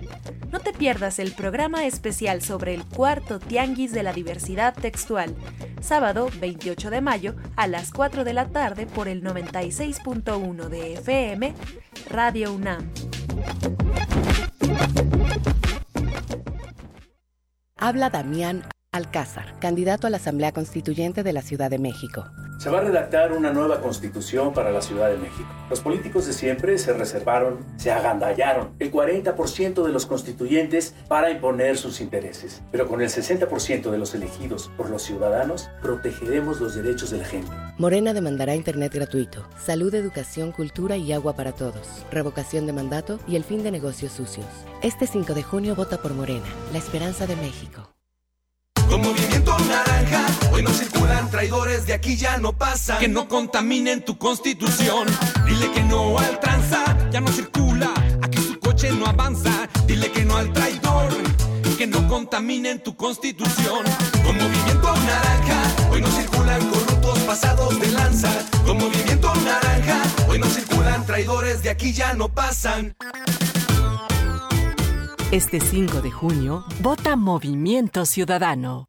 [0.53, 5.35] No te pierdas el programa especial sobre el cuarto Tianguis de la Diversidad Textual,
[5.81, 11.53] sábado 28 de mayo a las 4 de la tarde por el 96.1 de FM,
[12.09, 12.93] Radio UNAM.
[17.77, 18.63] Habla Damián
[18.93, 22.27] Alcázar, candidato a la Asamblea Constituyente de la Ciudad de México.
[22.59, 25.49] Se va a redactar una nueva constitución para la Ciudad de México.
[25.71, 31.79] Los políticos de siempre se reservaron, se agandallaron el 40% de los constituyentes para imponer
[31.79, 32.63] sus intereses.
[32.73, 37.25] Pero con el 60% de los elegidos por los ciudadanos, protegeremos los derechos de la
[37.27, 37.53] gente.
[37.79, 43.37] Morena demandará Internet gratuito, salud, educación, cultura y agua para todos, revocación de mandato y
[43.37, 44.49] el fin de negocios sucios.
[44.83, 47.90] Este 5 de junio vota por Morena, la esperanza de México.
[48.91, 52.99] Con movimiento naranja, hoy no circulan traidores, de aquí ya no pasan.
[52.99, 55.07] Que no contaminen tu constitución.
[55.47, 57.89] Dile que no al tranza, ya no circula,
[58.21, 59.69] aquí su coche no avanza.
[59.87, 61.13] Dile que no al traidor,
[61.79, 63.85] que no contaminen tu constitución.
[64.25, 65.63] Con movimiento naranja,
[65.93, 68.33] hoy no circulan corruptos pasados de lanza.
[68.67, 72.97] Con movimiento naranja, hoy no circulan traidores, de aquí ya no pasan.
[75.33, 78.89] Este 5 de junio, vota Movimiento Ciudadano.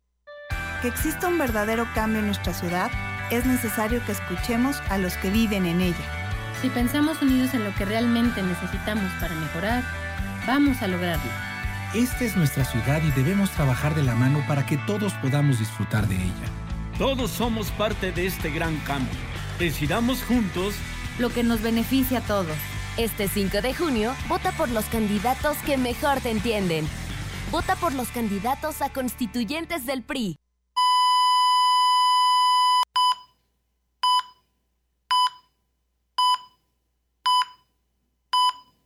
[0.81, 2.89] Que exista un verdadero cambio en nuestra ciudad,
[3.29, 6.33] es necesario que escuchemos a los que viven en ella.
[6.59, 9.83] Si pensamos unidos en lo que realmente necesitamos para mejorar,
[10.47, 11.31] vamos a lograrlo.
[11.93, 16.07] Esta es nuestra ciudad y debemos trabajar de la mano para que todos podamos disfrutar
[16.07, 16.47] de ella.
[16.97, 19.13] Todos somos parte de este gran cambio.
[19.59, 20.73] Decidamos juntos
[21.19, 22.57] lo que nos beneficia a todos.
[22.97, 26.85] Este 5 de junio, vota por los candidatos que mejor te entienden.
[27.49, 30.35] Vota por los candidatos a constituyentes del PRI.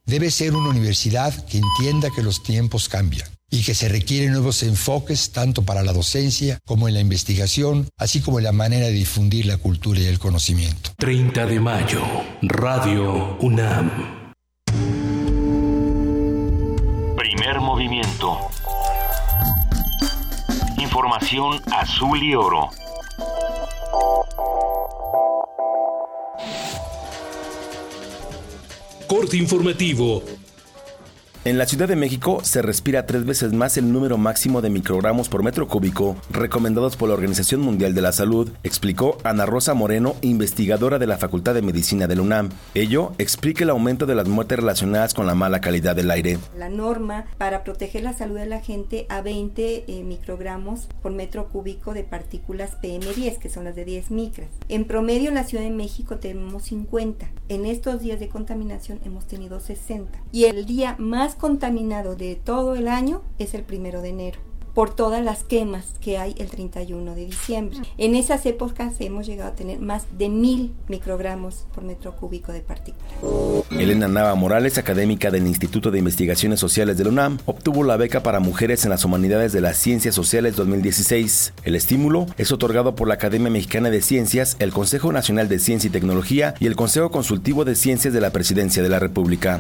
[0.06, 4.64] Debe ser una universidad que entienda que los tiempos cambian y que se requieren nuevos
[4.64, 8.92] enfoques tanto para la docencia como en la investigación, así como en la manera de
[8.92, 10.92] difundir la cultura y el conocimiento.
[10.98, 12.02] 30 de mayo,
[12.42, 13.92] Radio UNAM.
[17.16, 18.40] Primer movimiento.
[20.78, 22.70] Información azul y oro.
[29.08, 30.24] Corte informativo.
[31.46, 35.30] En la Ciudad de México se respira tres veces más el número máximo de microgramos
[35.30, 40.16] por metro cúbico recomendados por la Organización Mundial de la Salud, explicó Ana Rosa Moreno,
[40.22, 42.50] investigadora de la Facultad de Medicina del UNAM.
[42.74, 46.40] Ello explica el aumento de las muertes relacionadas con la mala calidad del aire.
[46.58, 51.50] La norma para proteger la salud de la gente a 20 eh, microgramos por metro
[51.50, 54.50] cúbico de partículas PM10, que son las de 10 micras.
[54.68, 57.30] En promedio en la Ciudad de México tenemos 50.
[57.50, 60.18] En estos días de contaminación hemos tenido 60.
[60.32, 64.40] Y el día más contaminado de todo el año es el primero de enero
[64.76, 67.80] por todas las quemas que hay el 31 de diciembre.
[67.98, 72.60] En esas épocas hemos llegado a tener más de mil microgramos por metro cúbico de
[72.60, 73.10] partículas.
[73.72, 78.22] Elena Nava Morales, académica del Instituto de Investigaciones Sociales de la UNAM, obtuvo la beca
[78.22, 81.54] para mujeres en las humanidades de las ciencias sociales 2016.
[81.64, 85.88] El estímulo es otorgado por la Academia Mexicana de Ciencias, el Consejo Nacional de Ciencia
[85.88, 89.58] y Tecnología y el Consejo Consultivo de Ciencias de la Presidencia de la República.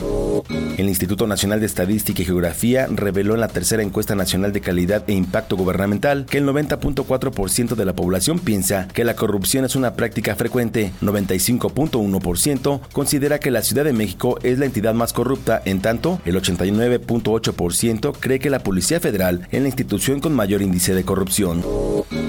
[0.77, 5.04] El Instituto Nacional de Estadística y Geografía reveló en la tercera encuesta nacional de calidad
[5.07, 9.95] e impacto gubernamental que el 90.4% de la población piensa que la corrupción es una
[9.95, 15.81] práctica frecuente, 95.1% considera que la Ciudad de México es la entidad más corrupta, en
[15.81, 21.03] tanto el 89.8% cree que la Policía Federal es la institución con mayor índice de
[21.03, 21.63] corrupción.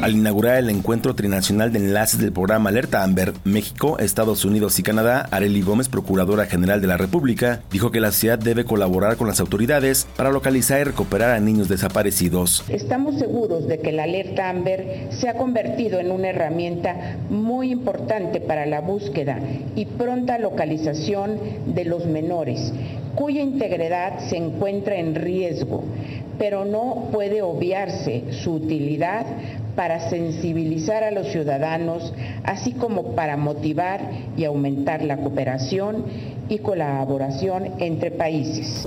[0.02, 4.82] Al inaugurar el encuentro trinacional de enlaces del programa Alerta Amber, México, Estados Unidos y
[4.82, 9.26] Canadá, Arely Gómez, Procuradora General de la República, dijo que la ciudad debe colaborar con
[9.26, 12.64] las autoridades para localizar y recuperar a niños desaparecidos.
[12.68, 18.40] Estamos seguros de que la alerta AMBER se ha convertido en una herramienta muy importante
[18.40, 19.38] para la búsqueda
[19.76, 22.72] y pronta localización de los menores,
[23.14, 25.84] cuya integridad se encuentra en riesgo,
[26.38, 29.26] pero no puede obviarse su utilidad
[29.76, 32.12] para sensibilizar a los ciudadanos,
[32.44, 34.00] así como para motivar
[34.36, 36.04] y aumentar la cooperación
[36.48, 38.86] y colaboración entre países.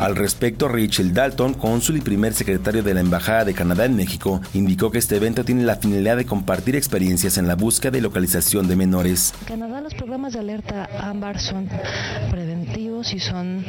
[0.00, 4.40] Al respecto, Rachel Dalton, cónsul y primer secretario de la Embajada de Canadá en México,
[4.54, 8.68] indicó que este evento tiene la finalidad de compartir experiencias en la búsqueda y localización
[8.68, 9.34] de menores.
[9.42, 11.68] En Canadá los programas de alerta AMBAR son
[12.30, 13.64] preventivos y son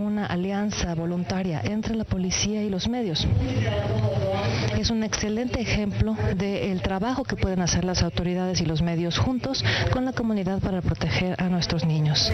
[0.00, 3.26] una alianza voluntaria entre la policía y los medios.
[4.78, 9.62] Es un excelente ejemplo del trabajo que pueden hacer las autoridades y los medios juntos
[9.92, 12.32] con la comunidad para proteger a nuestros niños.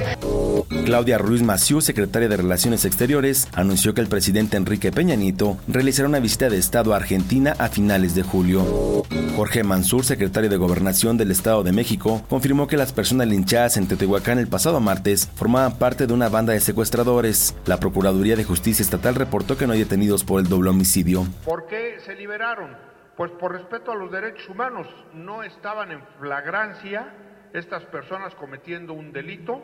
[0.84, 6.08] Claudia Ruiz Maciú, secretaria de Relaciones Exteriores, anunció que el presidente Enrique Peña Nieto realizará
[6.08, 9.04] una visita de Estado a Argentina a finales de julio.
[9.36, 13.86] Jorge Mansur, secretario de Gobernación del Estado de México, confirmó que las personas linchadas en
[13.86, 17.54] Teotihuacán el pasado martes formaban parte de una banda de secuestradores.
[17.66, 21.24] La Procuraduría de Justicia Estatal reportó que no hay detenidos por el doble homicidio.
[21.44, 22.76] ¿Por qué se liberaron?
[23.16, 24.86] Pues por respeto a los derechos humanos.
[25.12, 27.14] No estaban en flagrancia
[27.52, 29.62] estas personas cometiendo un delito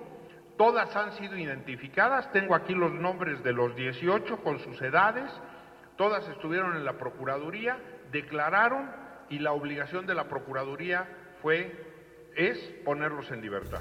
[0.56, 5.30] Todas han sido identificadas, tengo aquí los nombres de los 18 con sus edades,
[5.96, 7.78] todas estuvieron en la Procuraduría,
[8.12, 8.90] declararon
[9.30, 11.08] y la obligación de la Procuraduría
[11.40, 11.91] fue
[12.36, 13.78] es ponerlos en libertad.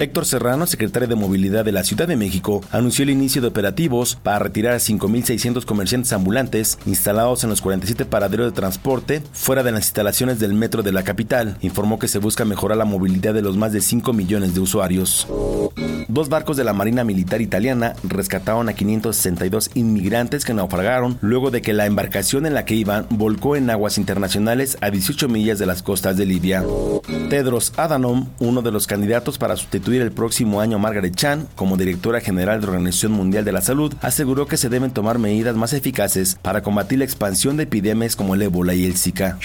[0.00, 4.16] Héctor Serrano, secretario de Movilidad de la Ciudad de México, anunció el inicio de operativos
[4.16, 9.72] para retirar a 5.600 comerciantes ambulantes instalados en los 47 paraderos de transporte fuera de
[9.72, 11.56] las instalaciones del metro de la capital.
[11.60, 15.26] Informó que se busca mejorar la movilidad de los más de 5 millones de usuarios.
[16.08, 21.62] Dos barcos de la Marina Militar Italiana rescataron a 562 inmigrantes que naufragaron luego de
[21.62, 25.66] que la embarcación en la que iban volcó en aguas internacionales a 18 millas de
[25.66, 26.64] las costas de Libia.
[27.52, 31.76] Tedros Adhanom, uno de los candidatos para sustituir el próximo año a Margaret Chan como
[31.76, 35.54] directora general de la Organización Mundial de la Salud, aseguró que se deben tomar medidas
[35.54, 39.38] más eficaces para combatir la expansión de epidemias como el ébola y el Zika.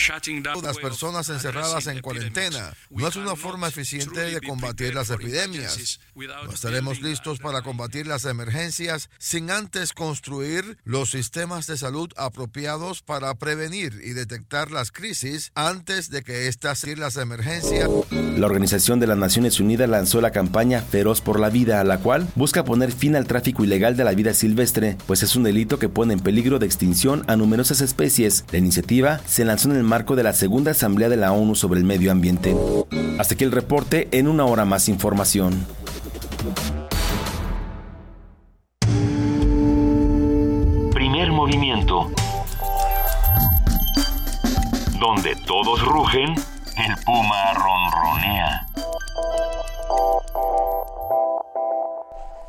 [0.64, 6.00] Las personas encerradas en cuarentena no es una forma eficiente de combatir las epidemias.
[6.16, 13.02] No estaremos listos para combatir las emergencias sin antes construir los sistemas de salud apropiados
[13.02, 17.90] para prevenir y detectar las crisis antes de que estas las emergencias.
[18.12, 21.98] La Organización de las Naciones Unidas lanzó la campaña Feroz por la Vida, a la
[21.98, 25.80] cual busca poner fin al tráfico ilegal de la vida silvestre, pues es un delito
[25.80, 28.46] que pone en peligro de extinción a numerosas especies.
[28.52, 31.80] La iniciativa se lanzó en el marco de la Segunda Asamblea de la ONU sobre
[31.80, 32.56] el Medio Ambiente.
[33.18, 35.66] Hasta aquí el reporte, en una hora más información.
[40.94, 42.12] Primer movimiento.
[45.00, 46.36] Donde todos rugen
[46.86, 48.68] el puma ronronea.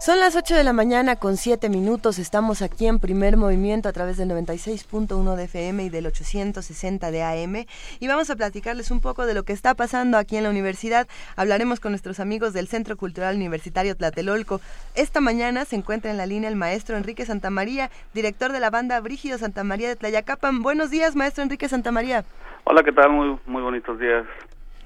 [0.01, 2.19] Son las 8 de la mañana con 7 minutos.
[2.19, 7.23] Estamos aquí en primer movimiento a través del 96.1 de FM y del 860 de
[7.23, 7.67] AM.
[8.01, 11.09] Y vamos a platicarles un poco de lo que está pasando aquí en la universidad.
[11.37, 14.61] Hablaremos con nuestros amigos del Centro Cultural Universitario Tlatelolco.
[14.95, 19.01] Esta mañana se encuentra en la línea el maestro Enrique Santamaría, director de la banda
[19.01, 20.63] Brígido Santa María de Tlayacapan.
[20.63, 22.25] Buenos días, maestro Enrique Santamaría.
[22.71, 23.09] Hola, ¿qué tal?
[23.09, 24.27] Muy, muy bonitos días.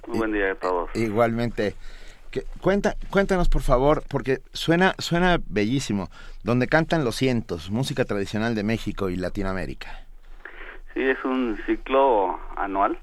[0.06, 0.88] Muy buen día a todos.
[0.94, 1.74] Igualmente.
[2.30, 6.08] Que, cuenta, cuéntanos por favor, porque suena, suena bellísimo,
[6.44, 9.88] donde cantan los cientos, música tradicional de México y Latinoamérica.
[10.94, 13.00] Sí, es un ciclo anual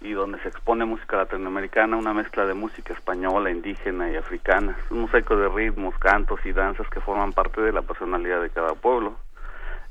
[0.00, 5.00] y donde se expone música latinoamericana, una mezcla de música española, indígena y africana, un
[5.00, 9.16] mosaico de ritmos, cantos y danzas que forman parte de la personalidad de cada pueblo.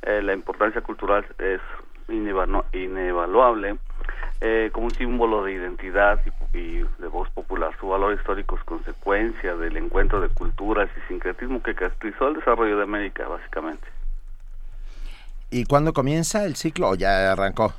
[0.03, 1.59] Eh, la importancia cultural es
[2.07, 3.77] inevaluable
[4.41, 6.19] eh, como un símbolo de identidad
[6.53, 7.71] y, de voz popular.
[7.79, 12.77] Su valor histórico es consecuencia del encuentro de culturas y sincretismo que caracterizó el desarrollo
[12.77, 13.87] de América, básicamente.
[15.49, 17.73] ¿Y cuándo comienza el ciclo o ya arrancó?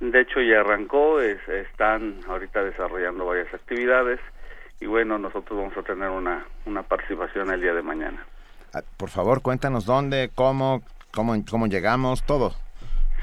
[0.00, 4.20] De hecho, ya arrancó, están ahorita desarrollando varias actividades
[4.80, 8.24] y bueno, nosotros vamos a tener una, una participación el día de mañana.
[8.72, 12.54] Ah, por favor, cuéntanos dónde, cómo, cómo, cómo llegamos, todo.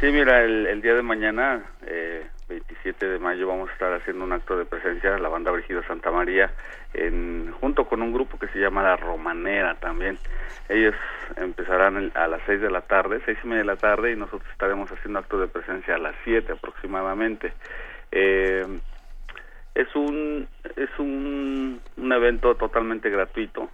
[0.02, 4.24] Sí, mira, el, el día de mañana eh, 27 de mayo vamos a estar haciendo
[4.24, 6.52] un acto de presencia, la banda Brigido Santa María,
[6.94, 10.18] en, junto con un grupo que se llama La Romanera también.
[10.70, 10.96] Ellos
[11.38, 14.50] empezarán a las 6 de la tarde, seis y media de la tarde, y nosotros
[14.52, 17.54] estaremos haciendo acto de presencia a las 7 aproximadamente.
[18.12, 18.66] Eh,
[19.74, 23.70] es un es un, un evento totalmente gratuito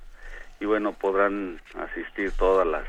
[0.60, 2.86] y bueno podrán asistir todas las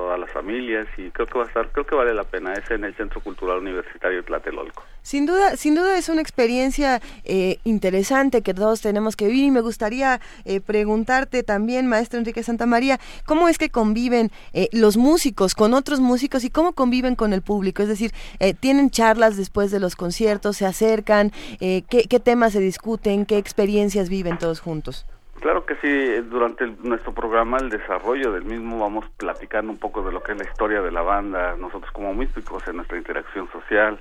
[0.00, 2.54] todas las familias y creo que va a estar, creo que vale la pena.
[2.54, 4.82] Es en el Centro Cultural Universitario Tlatelolco.
[5.02, 9.50] Sin duda, sin duda es una experiencia eh, interesante que todos tenemos que vivir y
[9.50, 15.54] me gustaría eh, preguntarte también, maestro Enrique Santamaría, ¿cómo es que conviven eh, los músicos
[15.54, 17.82] con otros músicos y cómo conviven con el público?
[17.82, 18.12] Es decir,
[18.60, 24.08] ¿tienen charlas después de los conciertos, se acercan, ¿qué, qué temas se discuten, qué experiencias
[24.08, 25.04] viven todos juntos?
[25.40, 30.12] Claro que sí, durante nuestro programa, el desarrollo del mismo, vamos platicando un poco de
[30.12, 33.98] lo que es la historia de la banda, nosotros como músicos en nuestra interacción social,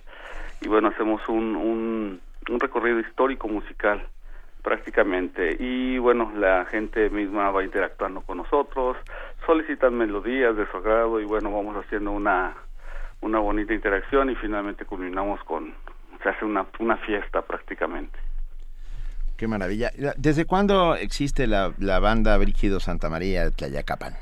[0.59, 4.05] y bueno, hacemos un, un, un recorrido histórico musical
[4.61, 8.97] prácticamente, y bueno, la gente misma va interactuando con nosotros,
[9.45, 12.53] solicitan melodías de su agrado, y bueno, vamos haciendo una,
[13.21, 15.73] una bonita interacción, y finalmente culminamos con,
[16.21, 18.19] se hace una, una fiesta prácticamente.
[19.39, 19.89] Qué maravilla.
[20.17, 24.15] ¿Desde cuándo existe la, la banda Brígido Santa María de Tlayacapan?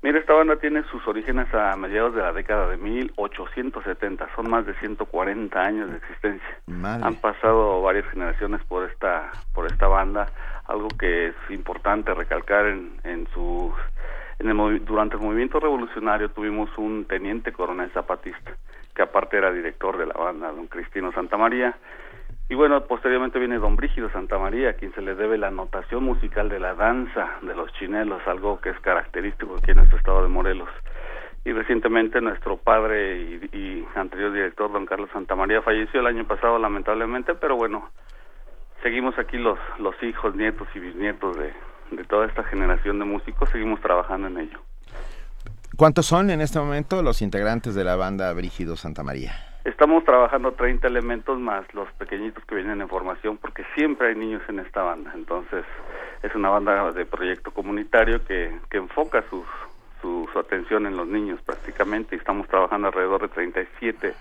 [0.00, 4.28] Mira, esta banda tiene sus orígenes a mediados de la década de 1870.
[4.34, 6.48] Son más de 140 años de existencia.
[6.82, 10.32] Han pasado varias generaciones por esta por esta banda.
[10.64, 13.74] Algo que es importante recalcar en, en sus
[14.38, 18.52] en el, durante el movimiento revolucionario tuvimos un teniente coronel zapatista
[18.94, 21.74] que aparte era director de la banda, don Cristino Santamaría,
[22.48, 26.04] y bueno, posteriormente viene don Brígido Santa María, a quien se le debe la notación
[26.04, 30.22] musical de la danza de los chinelos, algo que es característico aquí en nuestro estado
[30.22, 30.68] de Morelos.
[31.44, 33.20] Y recientemente nuestro padre
[33.52, 37.88] y, anterior director, don Carlos Santa María, falleció el año pasado lamentablemente, pero bueno,
[38.82, 41.52] seguimos aquí los, los hijos, nietos y bisnietos de,
[41.90, 44.60] de toda esta generación de músicos, seguimos trabajando en ello.
[45.76, 49.51] ¿Cuántos son en este momento los integrantes de la banda Brígido Santa María?
[49.64, 54.42] Estamos trabajando 30 elementos más los pequeñitos que vienen en formación porque siempre hay niños
[54.48, 55.12] en esta banda.
[55.14, 55.64] Entonces
[56.22, 59.46] es una banda de proyecto comunitario que, que enfoca sus,
[60.02, 64.14] su, atención en los niños prácticamente y estamos trabajando alrededor de 37,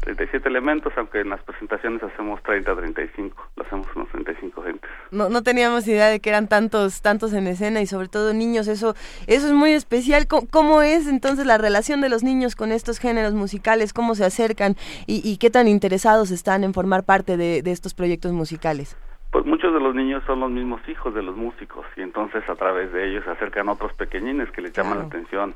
[0.00, 4.90] 37 elementos, aunque en las presentaciones hacemos 30, 35, lo hacemos unos 35 gentes.
[5.10, 8.66] No, no teníamos idea de que eran tantos, tantos en escena y sobre todo niños,
[8.68, 8.94] eso,
[9.26, 10.26] eso es muy especial.
[10.26, 13.92] ¿Cómo, es entonces la relación de los niños con estos géneros musicales?
[13.92, 14.76] ¿Cómo se acercan
[15.06, 18.96] y, qué tan interesados están en formar parte de estos proyectos musicales?
[19.30, 22.54] Pues muchos de los niños son los mismos hijos de los músicos y entonces a
[22.54, 25.54] través de ellos se acercan otros pequeñines que les llaman la atención,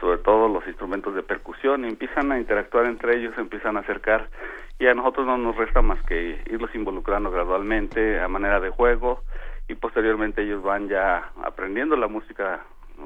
[0.00, 4.28] sobre todo los instrumentos de percusión y empiezan a interactuar entre ellos, empiezan a acercar
[4.78, 9.22] y a nosotros no nos resta más que irlos involucrando gradualmente a manera de juego
[9.68, 12.60] y posteriormente ellos van ya aprendiendo la música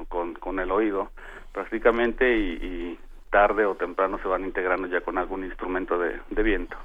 [0.09, 1.11] con, con el oído
[1.53, 2.99] prácticamente y, y
[3.29, 6.77] tarde o temprano se van integrando ya con algún instrumento de, de viento.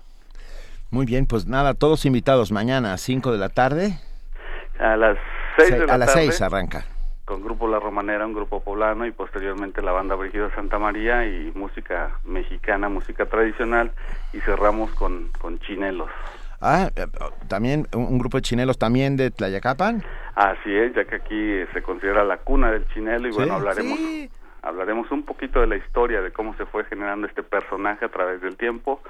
[0.93, 3.99] Muy bien, pues nada, todos invitados mañana a 5 de la tarde.
[4.78, 5.16] A las
[5.57, 6.84] 6 de la A las 6 arranca.
[7.24, 11.51] Con Grupo La Romanera, un grupo poblano, y posteriormente la banda Brigida Santa María y
[11.55, 13.90] música mexicana, música tradicional,
[14.34, 16.11] y cerramos con, con chinelos.
[16.61, 17.07] Ah, eh,
[17.49, 20.05] también un grupo de chinelos también de Tlayacapan.
[20.34, 23.99] Así es, ya que aquí se considera la cuna del chinelo y bueno, hablaremos
[24.62, 28.40] hablaremos un poquito de la historia de cómo se fue generando este personaje a través
[28.43, 29.01] del tiempo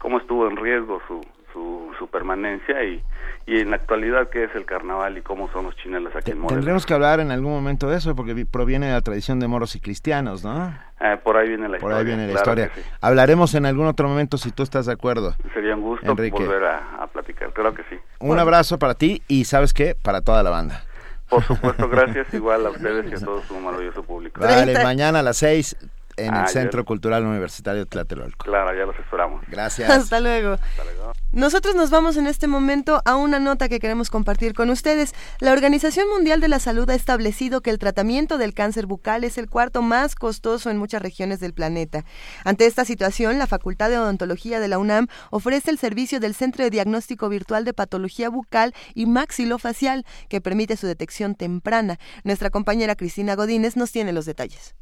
[0.00, 1.20] cómo estuvo en riesgo su,
[1.52, 3.02] su, su permanencia y,
[3.46, 6.38] y en la actualidad qué es el carnaval y cómo son los chinelos aquí en
[6.38, 6.56] Morelos.
[6.58, 9.76] Tendremos que hablar en algún momento de eso porque proviene de la tradición de moros
[9.76, 10.74] y cristianos, ¿no?
[11.00, 11.98] Eh, por ahí viene la por historia.
[11.98, 12.70] ahí viene la historia.
[13.00, 15.34] Hablaremos en algún otro momento si tú estás de acuerdo.
[15.52, 17.96] Sería un gusto volver a, a platicar, claro que sí.
[18.20, 19.94] Un abrazo para ti y ¿sabes qué?
[20.00, 20.84] Para toda la banda.
[21.28, 24.40] Por supuesto, gracias igual a ustedes y a todo su maravilloso público.
[24.40, 25.76] Vale, mañana a las seis
[26.16, 28.44] en el Centro Cultural Universitario de Tlatelolco.
[28.44, 29.42] Claro, ya los esperamos.
[29.48, 29.90] Gracias.
[29.90, 30.54] Hasta luego.
[30.54, 31.12] Hasta luego.
[31.32, 35.14] Nosotros nos vamos en este momento a una nota que queremos compartir con ustedes.
[35.38, 39.38] La Organización Mundial de la Salud ha establecido que el tratamiento del cáncer bucal es
[39.38, 42.04] el cuarto más costoso en muchas regiones del planeta.
[42.44, 46.64] Ante esta situación, la Facultad de Odontología de la UNAM ofrece el servicio del Centro
[46.64, 51.98] de Diagnóstico Virtual de Patología Bucal y Maxilofacial, que permite su detección temprana.
[52.24, 54.74] Nuestra compañera Cristina Godínez nos tiene los detalles.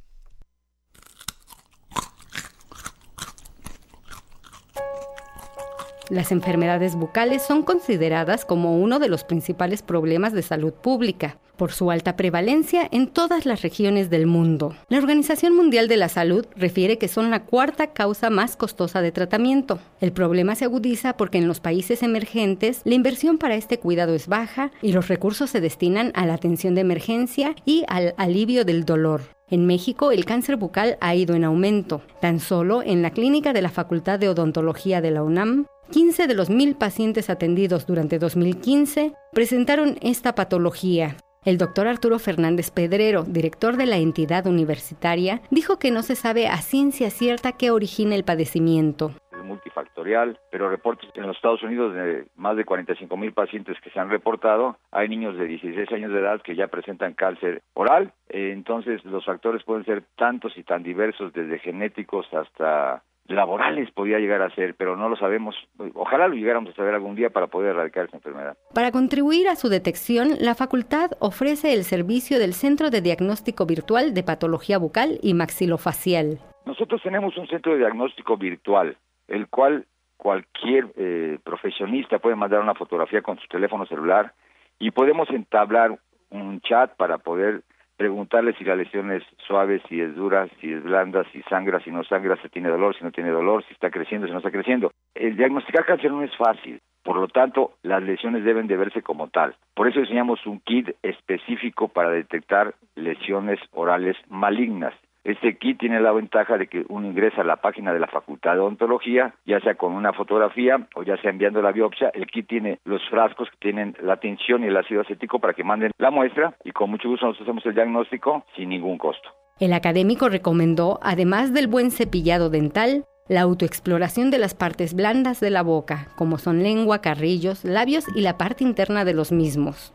[6.11, 11.73] Las enfermedades bucales son consideradas como uno de los principales problemas de salud pública por
[11.73, 14.75] su alta prevalencia en todas las regiones del mundo.
[14.89, 19.13] La Organización Mundial de la Salud refiere que son la cuarta causa más costosa de
[19.13, 19.81] tratamiento.
[20.01, 24.29] El problema se agudiza porque en los países emergentes la inversión para este cuidado es
[24.29, 28.85] baja y los recursos se destinan a la atención de emergencia y al alivio del
[28.85, 29.38] dolor.
[29.51, 32.03] En México, el cáncer bucal ha ido en aumento.
[32.21, 36.35] Tan solo en la clínica de la Facultad de Odontología de la UNAM 15 de
[36.35, 41.17] los mil pacientes atendidos durante 2015 presentaron esta patología.
[41.45, 46.47] El doctor Arturo Fernández Pedrero, director de la entidad universitaria, dijo que no se sabe
[46.47, 49.15] a ciencia cierta qué origina el padecimiento
[49.49, 53.99] multifactorial, pero reportes en los Estados Unidos de más de 45 mil pacientes que se
[53.99, 58.51] han reportado, hay niños de 16 años de edad que ya presentan cáncer oral, eh,
[58.53, 64.43] entonces los factores pueden ser tantos y tan diversos, desde genéticos hasta laborales podría llegar
[64.43, 65.55] a ser, pero no lo sabemos.
[65.95, 68.57] Ojalá lo llegáramos a saber algún día para poder erradicar esta enfermedad.
[68.75, 74.15] Para contribuir a su detección, la facultad ofrece el servicio del Centro de Diagnóstico Virtual
[74.15, 76.39] de Patología Bucal y Maxilofacial.
[76.65, 78.97] Nosotros tenemos un centro de diagnóstico virtual,
[79.29, 79.87] el cual
[80.17, 84.33] cualquier eh, profesionista puede mandar una fotografía con su teléfono celular
[84.79, 85.99] y podemos entablar
[86.31, 87.63] un chat para poder
[87.97, 91.91] preguntarle si la lesión es suave, si es dura, si es blanda, si sangra, si
[91.91, 94.53] no sangra, si tiene dolor, si no tiene dolor, si está creciendo, si no está
[94.53, 94.93] creciendo.
[95.15, 99.29] El diagnosticar cáncer no es fácil, por lo tanto, las lesiones deben de verse como
[99.29, 99.55] tal.
[99.75, 104.93] Por eso diseñamos un kit específico para detectar lesiones orales malignas.
[105.29, 108.55] Este kit tiene la ventaja de que uno ingresa a la página de la Facultad
[108.55, 112.09] de Odontología, ya sea con una fotografía o ya sea enviando la biopsia.
[112.15, 115.65] El kit tiene los frascos que tienen la tensión y el ácido acético para que
[115.65, 119.29] manden la muestra y con mucho gusto nosotros hacemos el diagnóstico sin ningún costo.
[119.61, 125.51] El académico recomendó, además del buen cepillado dental, la autoexploración de las partes blandas de
[125.51, 129.93] la boca, como son lengua, carrillos, labios y la parte interna de los mismos.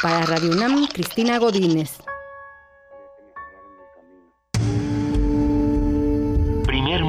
[0.00, 2.03] Para Radio UNAM, Cristina Godínez.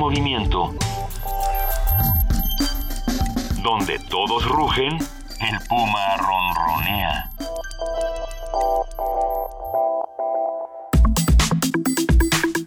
[0.05, 0.71] Movimiento.
[3.63, 7.31] Donde todos rugen, el puma ronronea.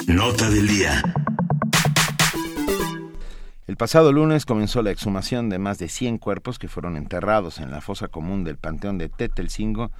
[0.09, 1.01] Nota del día.
[3.69, 7.70] El pasado lunes comenzó la exhumación de más de 100 cuerpos que fueron enterrados en
[7.70, 9.93] la fosa común del Panteón de Tetelcingo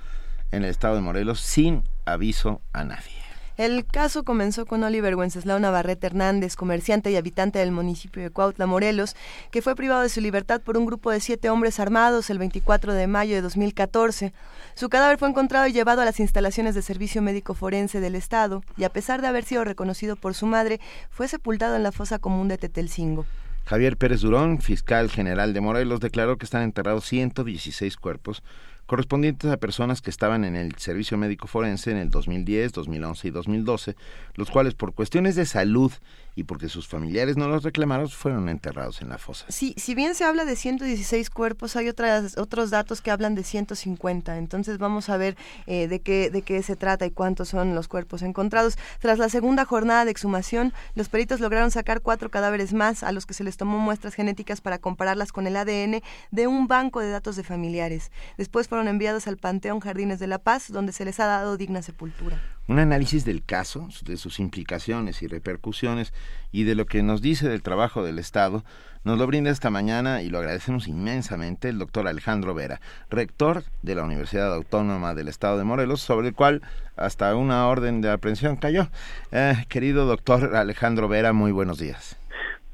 [0.51, 3.28] en el estado de Morelos sin aviso a nadie.
[3.59, 8.67] El caso comenzó con Oliver Wenceslao Navarrete Hernández, comerciante y habitante del municipio de Cuautla,
[8.67, 9.17] Morelos,
[9.51, 12.95] que fue privado de su libertad por un grupo de siete hombres armados el 24
[12.95, 14.33] de mayo de 2014.
[14.77, 18.63] Su cadáver fue encontrado y llevado a las instalaciones de Servicio Médico Forense del Estado
[18.77, 20.79] y a pesar de haber sido reconocido por su madre,
[21.11, 23.27] fue sepultado en la fosa común de Tetelcingo.
[23.65, 28.45] Javier Pérez Durón, fiscal general de Morelos, declaró que están enterrados 116 cuerpos
[28.89, 33.31] correspondientes a personas que estaban en el servicio médico forense en el 2010, 2011 y
[33.31, 33.97] 2012,
[34.35, 35.93] los cuales por cuestiones de salud
[36.35, 39.44] y porque sus familiares no los reclamaron, fueron enterrados en la fosa.
[39.48, 43.43] Sí, si bien se habla de 116 cuerpos, hay otras, otros datos que hablan de
[43.43, 44.39] 150.
[44.39, 45.36] Entonces vamos a ver
[45.66, 48.78] eh, de, qué, de qué se trata y cuántos son los cuerpos encontrados.
[49.01, 53.27] Tras la segunda jornada de exhumación, los peritos lograron sacar cuatro cadáveres más a los
[53.27, 56.01] que se les tomó muestras genéticas para compararlas con el ADN
[56.31, 58.12] de un banco de datos de familiares.
[58.36, 61.83] Después fueron enviados al Panteón Jardines de la Paz, donde se les ha dado digna
[61.83, 66.13] sepultura un análisis del caso, de sus implicaciones y repercusiones
[66.53, 68.63] y de lo que nos dice del trabajo del Estado,
[69.05, 73.95] nos lo brinda esta mañana y lo agradecemos inmensamente el doctor Alejandro Vera, rector de
[73.95, 76.61] la Universidad Autónoma del Estado de Morelos, sobre el cual
[76.97, 78.89] hasta una orden de aprehensión cayó.
[79.33, 82.21] Eh, querido doctor Alejandro Vera, muy buenos días.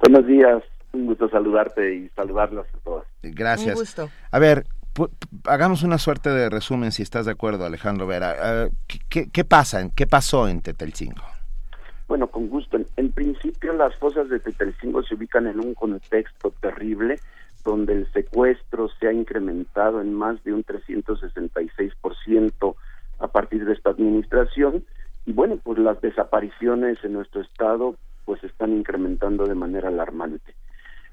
[0.00, 0.62] Buenos días,
[0.92, 3.04] un gusto saludarte y saludarlos a todos.
[3.22, 3.76] Gracias.
[3.76, 4.10] Un gusto.
[4.32, 4.64] A ver,
[5.46, 8.64] hagamos una suerte de resumen, si estás de acuerdo, Alejandro Vera.
[8.64, 8.70] Eh,
[9.08, 9.90] ¿qué, pasa?
[9.94, 11.22] ¿Qué pasó en Tetelcingo?
[12.06, 12.78] Bueno, con gusto.
[12.96, 17.18] En, principio, las fosas de Tetelcingo se ubican en un contexto terrible
[17.64, 22.74] donde el secuestro se ha incrementado en más de un 366%
[23.20, 24.84] a partir de esta administración.
[25.24, 27.96] Y bueno, pues las desapariciones en nuestro estado
[28.26, 30.54] pues están incrementando de manera alarmante.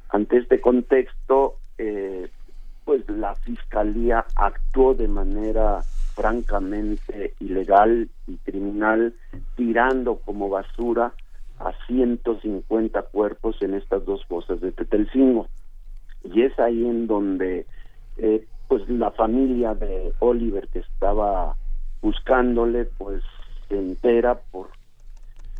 [0.09, 2.29] Ante este contexto, eh,
[2.85, 5.81] pues la fiscalía actuó de manera
[6.13, 9.13] francamente ilegal y criminal,
[9.55, 11.13] tirando como basura
[11.59, 15.47] a 150 cuerpos en estas dos fosas de Tetelcingo.
[16.23, 17.65] Y es ahí en donde
[18.17, 21.55] eh, pues la familia de Oliver que estaba
[22.01, 23.23] buscándole pues
[23.67, 24.69] se entera por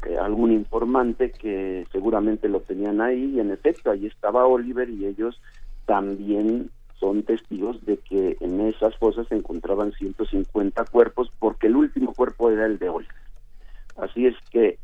[0.08, 5.06] eh, algún informante que seguramente lo tenían ahí y en efecto ahí estaba Oliver y
[5.06, 5.40] ellos
[5.86, 6.72] también
[7.02, 12.52] son testigos de que en esas fosas se encontraban 150 cuerpos porque el último cuerpo
[12.52, 13.16] era el de Olga.
[13.98, 14.78] Así es que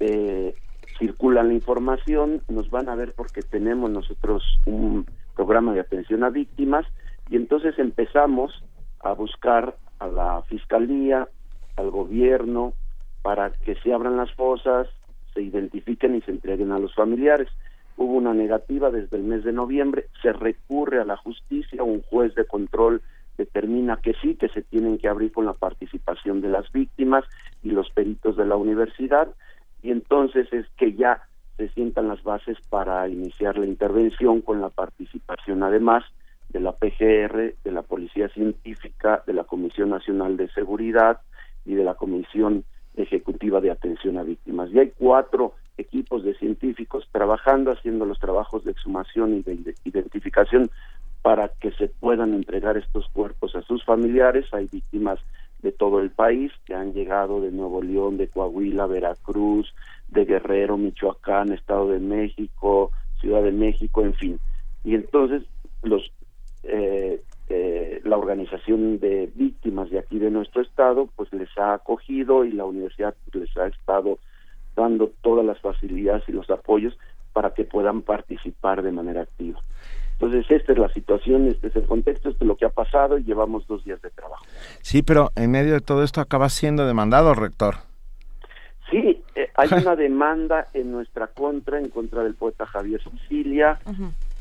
[0.00, 0.54] eh,
[0.98, 5.06] circula la información, nos van a ver porque tenemos nosotros un
[5.36, 6.84] programa de atención a víctimas
[7.30, 8.64] y entonces empezamos
[8.98, 11.28] a buscar a la fiscalía,
[11.76, 12.72] al gobierno,
[13.22, 14.88] para que se abran las fosas,
[15.34, 17.48] se identifiquen y se entreguen a los familiares
[17.98, 22.34] hubo una negativa desde el mes de noviembre, se recurre a la justicia, un juez
[22.36, 23.02] de control
[23.36, 27.24] determina que sí, que se tienen que abrir con la participación de las víctimas
[27.62, 29.28] y los peritos de la universidad,
[29.82, 31.22] y entonces es que ya
[31.56, 36.04] se sientan las bases para iniciar la intervención con la participación además
[36.50, 41.20] de la PGR, de la Policía Científica, de la Comisión Nacional de Seguridad
[41.64, 42.64] y de la Comisión
[42.96, 44.70] Ejecutiva de Atención a Víctimas.
[44.72, 50.70] Y hay cuatro equipos de científicos trabajando, haciendo los trabajos de exhumación y de identificación
[51.22, 54.46] para que se puedan entregar estos cuerpos a sus familiares.
[54.52, 55.18] Hay víctimas
[55.62, 59.74] de todo el país que han llegado de Nuevo León, de Coahuila, Veracruz,
[60.08, 62.90] de Guerrero, Michoacán, Estado de México,
[63.20, 64.40] Ciudad de México, en fin.
[64.84, 65.42] Y entonces
[65.82, 66.12] los
[66.64, 72.44] eh, eh, la organización de víctimas de aquí de nuestro estado pues les ha acogido
[72.44, 74.18] y la universidad les ha estado
[74.78, 76.96] dando todas las facilidades y los apoyos
[77.32, 79.60] para que puedan participar de manera activa.
[80.12, 83.18] Entonces, esta es la situación, este es el contexto, esto es lo que ha pasado
[83.18, 84.44] y llevamos dos días de trabajo.
[84.82, 87.76] Sí, pero en medio de todo esto acaba siendo demandado, rector.
[88.90, 93.78] Sí, eh, hay una demanda en nuestra contra, en contra del poeta Javier Sicilia,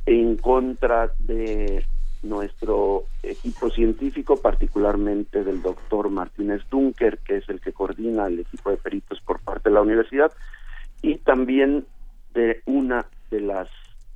[0.05, 1.85] en contra de
[2.23, 8.69] nuestro equipo científico, particularmente del doctor Martínez Dunker, que es el que coordina el equipo
[8.69, 10.31] de peritos por parte de la universidad,
[11.01, 11.85] y también
[12.33, 13.69] de una de las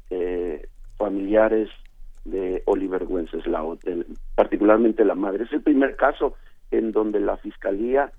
[0.10, 0.68] eh,
[0.98, 1.70] familiares
[2.26, 3.78] de Oliver Wenceslao,
[4.36, 5.46] particularmente la madre.
[5.46, 6.36] Es el primer caso
[6.70, 8.12] en donde la fiscalía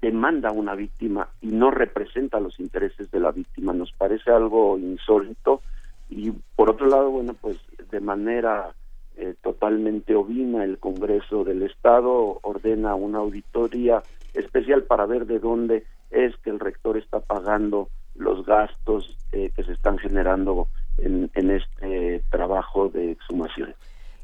[0.00, 3.72] demanda a una víctima y no representa los intereses de la víctima.
[3.72, 5.62] Nos parece algo insólito
[6.10, 7.56] y por otro lado, bueno, pues
[7.92, 8.74] de manera
[9.16, 14.02] eh, totalmente ovina el Congreso del Estado ordena una auditoría
[14.34, 19.62] especial para ver de dónde es que el rector está pagando los gastos eh, que
[19.64, 23.74] se están generando en, este trabajo de exhumación.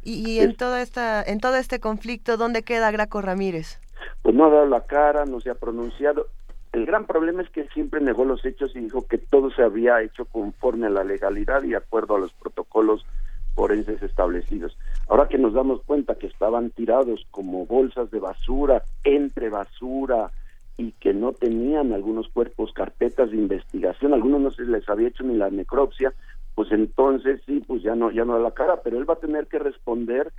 [0.03, 3.81] Y, en toda esta en todo este conflicto, ¿dónde queda Graco Ramírez?
[4.23, 6.29] Pues no ha dado la cara, no se ha pronunciado.
[6.73, 10.01] El gran problema es que siempre negó los hechos y dijo que todo se había
[10.03, 13.05] hecho conforme a la legalidad y de acuerdo a los protocolos
[13.59, 14.79] forenses establecidos.
[15.09, 20.31] Ahora que nos damos cuenta que estaban tirados como bolsas de basura, entre basura,
[20.77, 25.25] y que no tenían algunos cuerpos carpetas de investigación, algunos no se les había hecho
[25.25, 26.13] ni la necropsia,
[26.55, 29.25] pues entonces sí, pues ya no, ya no da la cara, pero él va a
[29.27, 30.33] tener que responder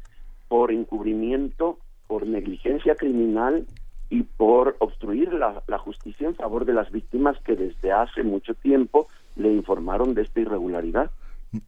[0.48, 1.78] por encubrimiento,
[2.08, 3.66] por negligencia criminal
[4.10, 9.10] y por obstruir la, justicia en favor de las víctimas que desde hace mucho tiempo
[9.36, 11.12] le informaron de esta irregularidad.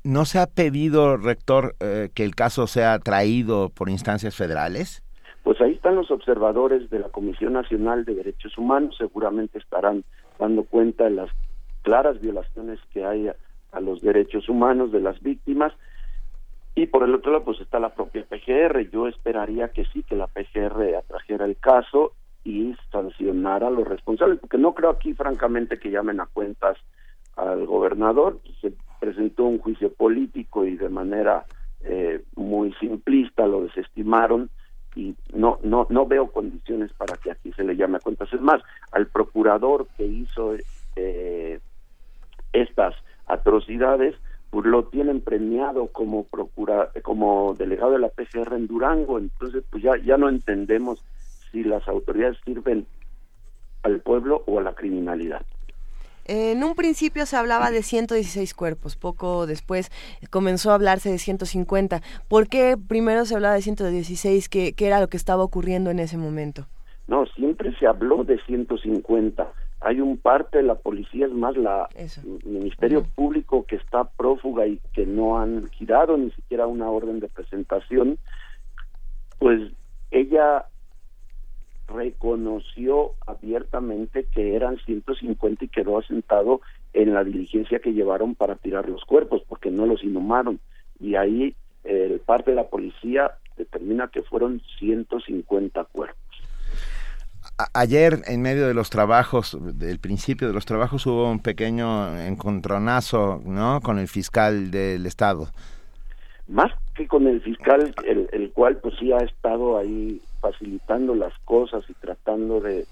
[0.04, 5.04] ¿No se ha pedido, rector, eh, que el caso sea traído por instancias federales?
[5.44, 10.04] Pues ahí están los observadores de la Comisión Nacional de Derechos Humanos, seguramente estarán
[10.38, 11.30] dando cuenta de las
[11.82, 13.30] claras violaciones que hay
[13.72, 15.74] a los derechos humanos de las víctimas.
[16.76, 18.90] Y por el otro lado, pues está la propia PGR.
[18.92, 22.14] Yo esperaría que sí, que la PGR atrajera el caso
[22.44, 26.78] y sancionara a los responsables, porque no creo aquí, francamente, que llamen a cuentas
[27.36, 28.40] al gobernador.
[28.62, 31.46] Se presentó un juicio político y de manera
[31.82, 34.52] eh, muy simplista lo desestimaron
[34.96, 38.32] y no no no veo condiciones para que aquí se le llame a cuentas.
[38.32, 38.62] Es más,
[38.92, 40.54] al procurador que hizo
[40.96, 41.60] eh,
[42.54, 42.94] estas
[43.26, 44.16] atrocidades,
[44.52, 49.82] pues lo tienen premiado como procura, como delegado de la PCR en Durango, entonces pues
[49.82, 51.04] ya, ya no entendemos
[51.52, 52.86] si las autoridades sirven
[53.82, 55.44] al pueblo o a la criminalidad.
[56.34, 59.92] En un principio se hablaba de 116 cuerpos, poco después
[60.30, 62.02] comenzó a hablarse de 150.
[62.30, 64.48] ¿Por qué primero se hablaba de 116?
[64.48, 66.68] ¿Qué, qué era lo que estaba ocurriendo en ese momento?
[67.10, 69.52] No, siempre se habló de 150
[69.82, 71.90] hay un parte de la policía, es más, la
[72.46, 77.28] Ministerio Público que está prófuga y que no han girado ni siquiera una orden de
[77.28, 78.20] presentación,
[79.40, 79.72] pues
[80.12, 80.66] ella
[81.94, 86.62] reconoció abiertamente que eran 150 y quedó asentado
[86.94, 90.60] en la diligencia que llevaron para tirar los cuerpos, porque no los inhumaron.
[91.00, 96.22] Y ahí el eh, parte de la policía determina que fueron 150 cuerpos
[97.74, 103.42] ayer, en medio de los trabajos, del principio de los trabajos, hubo un pequeño encontronazo,
[103.46, 103.82] ¿no?
[103.82, 105.48] Con el fiscal del Estado.
[106.48, 111.84] Más que con el fiscal, el, cual pues sí ha estado ahí facilitando las cosas
[111.90, 112.86] y tratando de,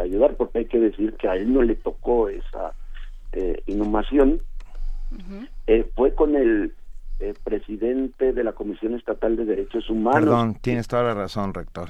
[0.00, 2.72] ayudar, porque hay que decir que a él no le tocó esa
[3.32, 4.40] eh, inhumación,
[5.66, 6.72] eh, fue con el
[7.20, 10.20] eh, presidente de la Comisión Estatal de Derechos Humanos.
[10.20, 11.88] Perdón, tienes toda la razón, rector.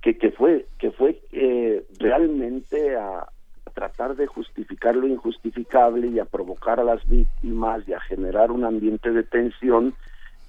[0.00, 3.28] Que, que fue que fue eh, realmente a,
[3.72, 8.64] tratar de justificar lo injustificable y a provocar a las víctimas y a generar un
[8.64, 9.94] ambiente de tensión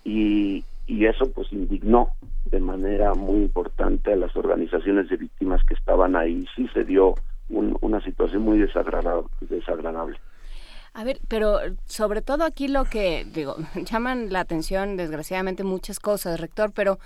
[0.04, 2.10] y, y eso pues indignó
[2.46, 6.46] de manera muy importante a las organizaciones de víctimas que estaban ahí.
[6.56, 7.16] Sí se dio
[7.50, 10.18] una situación muy desagradable.
[10.96, 16.40] A ver, pero sobre todo aquí lo que, digo, llaman la atención desgraciadamente muchas cosas,
[16.40, 17.00] rector, pero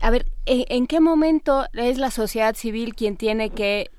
[0.00, 3.90] a ver, ¿en, qué momento es la sociedad civil quien tiene que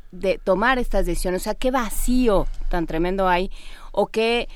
[0.44, 1.42] tomar estas decisiones?
[1.42, 3.52] O sea, ¿qué vacío tan tremendo hay?
[3.92, 4.50] ¿O qué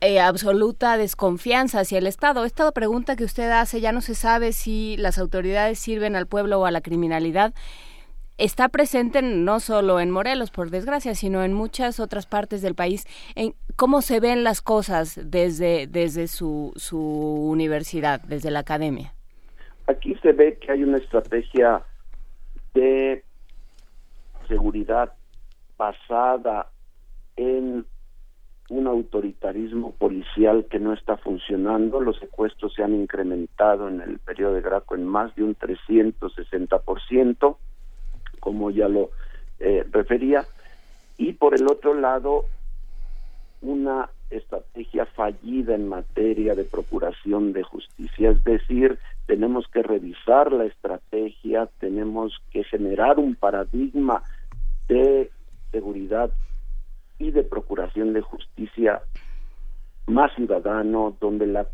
[0.00, 2.44] eh, absoluta desconfianza hacia el Estado.
[2.44, 6.60] Esta pregunta que usted hace ya no se sabe si las autoridades sirven al pueblo
[6.60, 7.54] o a la criminalidad.
[8.38, 13.06] Está presente no solo en Morelos, por desgracia, sino en muchas otras partes del país.
[13.76, 19.14] ¿Cómo se ven las cosas desde, desde su, su universidad, desde la academia?
[19.86, 21.82] Aquí se ve que hay una estrategia
[22.74, 23.24] de
[24.48, 25.14] seguridad
[25.78, 26.68] basada
[27.36, 27.86] en
[28.68, 32.00] un autoritarismo policial que no está funcionando.
[32.00, 37.56] Los secuestros se han incrementado en el periodo de Graco en más de un 360%,
[38.40, 39.10] como ya lo
[39.60, 40.44] eh, refería.
[41.16, 42.46] Y por el otro lado,
[43.62, 48.30] una estrategia fallida en materia de procuración de justicia.
[48.30, 54.22] Es decir, tenemos que revisar la estrategia, tenemos que generar un paradigma
[54.88, 55.30] de
[55.70, 56.32] seguridad
[57.18, 59.02] y de procuración de justicia
[60.06, 61.66] más ciudadano, donde la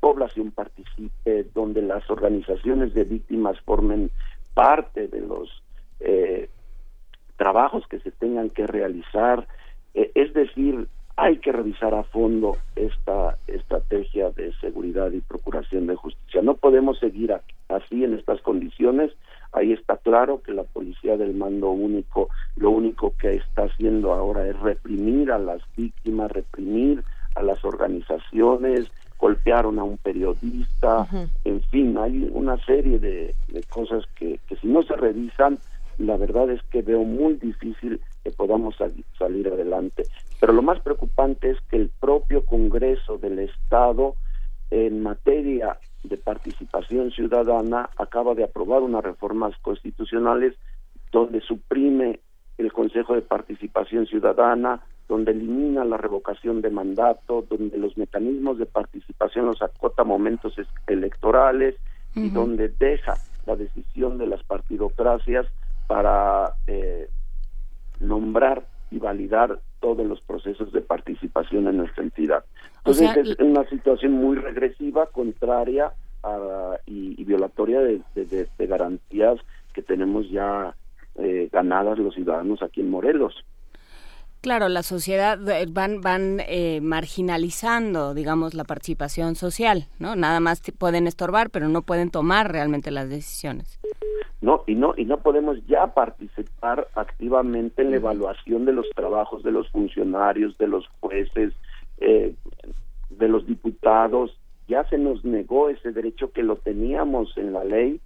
[0.00, 4.10] población participe, donde las organizaciones de víctimas formen
[4.54, 5.62] parte de los
[6.00, 6.48] eh,
[7.36, 9.46] trabajos que se tengan que realizar.
[9.94, 15.96] Eh, es decir, hay que revisar a fondo esta estrategia de seguridad y procuración de
[15.96, 16.42] justicia.
[16.42, 17.34] No podemos seguir
[17.68, 19.12] así en estas condiciones.
[19.52, 24.46] Ahí está claro que la policía del mando único lo único que está haciendo ahora
[24.46, 27.02] es reprimir a las víctimas, reprimir
[27.34, 31.06] a las organizaciones, golpearon a un periodista,
[31.44, 33.34] en fin, hay una serie de,
[33.68, 35.58] cosas que, que si no se revisan,
[35.98, 38.76] la verdad es que veo muy difícil que podamos
[39.18, 40.04] salir adelante.
[40.40, 44.14] Pero lo más preocupante es que el propio Congreso del Estado
[44.70, 50.54] en materia de participación ciudadana acaba de aprobar unas reformas constitucionales
[51.10, 52.20] donde suprime
[52.58, 58.66] el Consejo de Participación Ciudadana, donde elimina la revocación de mandato, donde los mecanismos de
[58.66, 60.54] participación los acota momentos
[60.86, 61.76] electorales
[62.14, 63.14] y donde deja
[63.46, 65.46] la decisión de las partidocracias
[65.86, 67.08] para eh,
[68.00, 72.44] nombrar y validar todos los procesos de participación en nuestra entidad.
[72.78, 75.92] Entonces es una situación muy regresiva, contraria
[76.86, 79.38] y, violatoria de, garantías
[79.72, 80.74] que tenemos ya
[81.16, 83.44] eh, ganadas los ciudadanos aquí en Morelos.
[84.40, 90.14] Claro, la sociedad eh, van van eh, marginalizando, digamos, la participación social, ¿no?
[90.14, 93.80] Nada más pueden estorbar, pero no pueden tomar realmente las decisiones.
[94.40, 99.42] No y no y no podemos ya participar activamente en la evaluación de los trabajos
[99.42, 101.52] de los funcionarios de los jueces
[101.98, 102.34] eh,
[103.10, 104.38] de los diputados.
[104.68, 108.00] Ya se nos negó ese derecho que lo teníamos en la ley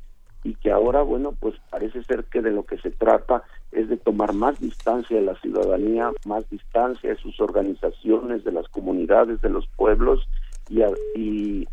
[0.44, 3.42] y que ahora bueno pues parece ser que de lo que se trata
[3.82, 8.68] es de tomar más distancia de la ciudadanía más distancia de sus organizaciones de las
[8.68, 10.26] comunidades de los pueblos
[10.68, 10.80] y,
[11.14, 11.68] y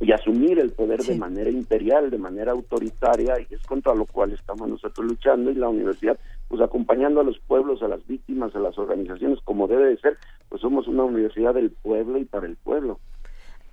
[0.00, 4.32] y asumir el poder de manera imperial, de manera autoritaria, y es contra lo cual
[4.32, 6.18] estamos nosotros luchando y la universidad,
[6.48, 10.16] pues acompañando a los pueblos, a las víctimas, a las organizaciones, como debe de ser,
[10.48, 12.98] pues somos una universidad del pueblo y para el pueblo.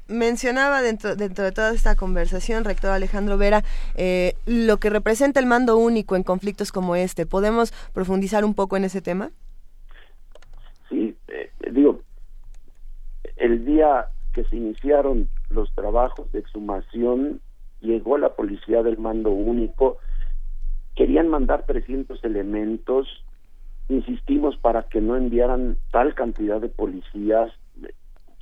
[0.07, 3.63] Mencionaba dentro, dentro de toda esta conversación, rector Alejandro Vera,
[3.95, 7.25] eh, lo que representa el mando único en conflictos como este.
[7.25, 9.31] ¿Podemos profundizar un poco en ese tema?
[10.89, 12.01] Sí, eh, digo,
[13.35, 17.41] el día que se iniciaron los trabajos de exhumación,
[17.81, 19.97] llegó la policía del mando único,
[20.95, 23.07] querían mandar 300 elementos,
[23.89, 27.51] insistimos para que no enviaran tal cantidad de policías,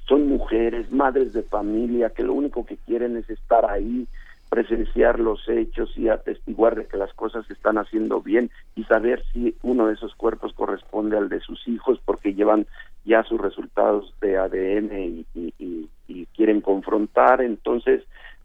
[0.07, 4.07] son mujeres, madres de familia, que lo único que quieren es estar ahí,
[4.49, 9.23] presenciar los hechos y atestiguar de que las cosas se están haciendo bien y saber
[9.33, 12.67] si uno de esos cuerpos corresponde al de sus hijos porque llevan
[13.03, 15.89] ya sus resultados de ADN y,
[16.35, 17.41] quieren confrontar.
[17.41, 18.03] Entonces,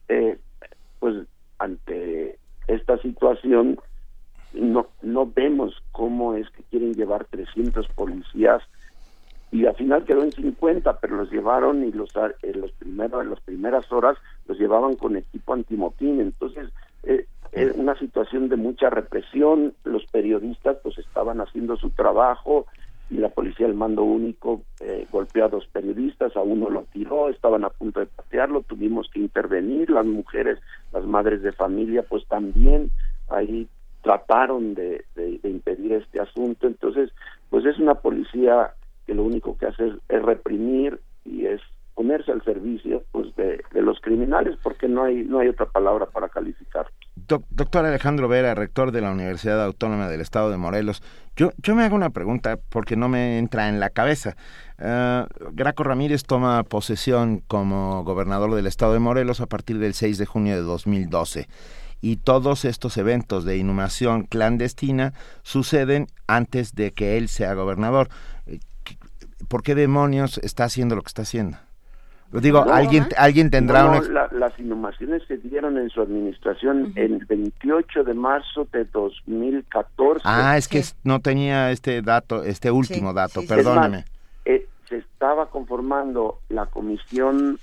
[0.08, 0.38] eh,
[1.00, 1.26] pues
[1.58, 2.38] ante
[2.68, 3.80] esta situación
[4.52, 8.62] no, no vemos cómo es que quieren llevar 300 policías
[9.52, 12.10] y al final quedó en 50, pero los llevaron y los
[12.42, 14.16] en los primeros en las primeras horas
[14.46, 16.68] los llevaban con equipo antimotín, entonces
[17.02, 22.66] eh, es una situación de mucha represión, los periodistas pues estaban haciendo su trabajo,
[23.10, 27.28] y la policía del mando único eh, golpeó a dos periodistas, a uno lo tiró,
[27.28, 30.60] estaban a punto de patearlo, tuvimos que intervenir, las mujeres,
[30.92, 32.92] las madres de familia, pues también
[33.28, 33.68] ahí
[34.02, 37.10] trataron de, de, impedir este asunto, entonces,
[37.50, 38.74] pues es una policía
[39.10, 41.60] que lo único que hace es reprimir y es
[41.96, 46.28] ponerse al servicio pues de, los criminales porque no hay no hay otra palabra para
[46.28, 46.86] calificar.
[47.16, 51.02] doctor Alejandro Vera, rector de la Universidad Autónoma del Estado de Morelos,
[51.34, 54.36] yo, yo me hago una pregunta porque no me entra en la cabeza.
[54.78, 60.18] Uh, Graco Ramírez toma posesión como gobernador del Estado de Morelos a partir del 6
[60.18, 61.48] de junio de 2012
[62.00, 65.12] y todos estos eventos de inhumación clandestina
[65.42, 68.08] suceden antes de que él sea gobernador.
[69.48, 71.58] ¿Por qué demonios está haciendo lo que está haciendo?
[72.32, 74.28] Digo, alguien, alguien tendrá una...
[74.30, 80.22] las inhumaciones se dieron en su administración el 28 de marzo de 2014.
[80.24, 84.04] Ah, es que no tenía este dato, este último dato, perdóneme.
[84.44, 87.58] Eh, se estaba conformando la comisión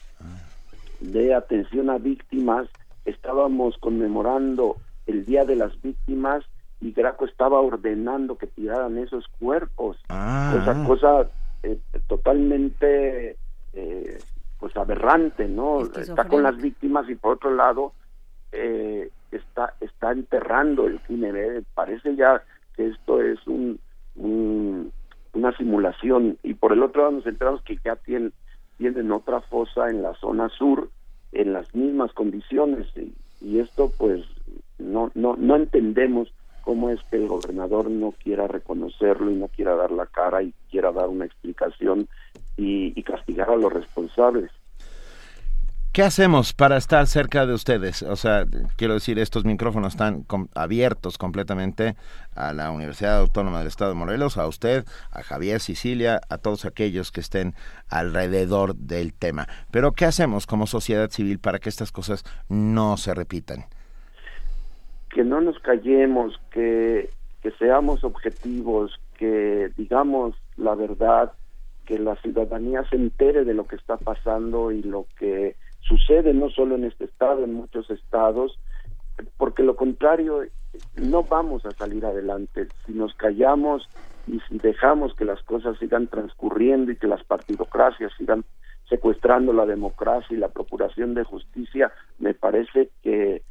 [0.99, 2.67] de atención a víctimas,
[3.05, 4.75] estábamos conmemorando
[5.05, 6.43] el Día de las Víctimas
[6.81, 9.97] y Graco estaba ordenando que tiraran esos cuerpos.
[10.09, 10.55] Ah.
[10.61, 11.29] Esa cosa
[11.63, 13.37] eh, totalmente...
[13.73, 14.17] Eh,
[14.59, 15.81] pues aberrante, ¿no?
[15.81, 17.93] Está con las víctimas y por otro lado
[18.51, 21.35] eh, está está enterrando el crimen.
[21.35, 21.63] ¿eh?
[21.73, 22.43] Parece ya
[22.75, 23.79] que esto es un,
[25.33, 28.33] una simulación y por el otro lado nos enteramos que ya tienen
[28.77, 30.89] tienen otra fosa en la zona sur
[31.31, 34.25] en las mismas condiciones y, y esto pues
[34.79, 36.33] no no no entendemos
[36.67, 40.53] cómo es que el gobernador no quiera reconocerlo y no quiera dar la cara y
[40.69, 42.09] quiera dar una explicación
[42.57, 44.51] y, castigar a los responsables.
[45.93, 48.03] ¿Qué hacemos para estar cerca de ustedes?
[48.03, 48.43] O sea,
[48.75, 50.25] quiero decir, estos micrófonos están
[50.55, 51.95] abiertos completamente
[52.35, 56.65] a la Universidad Autónoma del Estado de Morelos, a usted, a Javier Sicilia, a todos
[56.65, 57.55] aquellos que estén
[57.87, 59.47] alrededor del tema.
[59.71, 63.67] Pero ¿qué hacemos como sociedad civil para que estas cosas no se repitan?
[65.09, 67.09] Que no nos callemos, que,
[67.41, 71.33] que seamos objetivos, que digamos la verdad,
[71.85, 76.49] que la ciudadanía se entere de lo que está pasando y lo que sucede no
[76.49, 78.59] solo en este estado, en muchos estados,
[79.37, 80.41] porque lo contrario,
[80.95, 82.67] no vamos a salir adelante.
[82.85, 83.87] Si nos callamos
[84.27, 88.43] y si dejamos que las cosas sigan transcurriendo y que las partidocracias sigan
[88.89, 93.41] secuestrando la democracia y la procuración de justicia, me parece que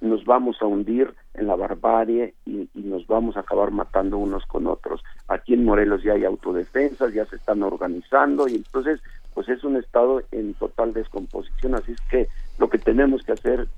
[0.00, 4.66] nos vamos a hundir en la barbarie y, nos vamos a acabar matando unos con
[4.66, 5.02] otros.
[5.28, 9.00] Aquí en Morelos ya hay autodefensas, ya se están organizando y entonces
[9.32, 12.28] pues es un estado en total descomposición, así es que
[12.58, 13.68] lo que tenemos que hacer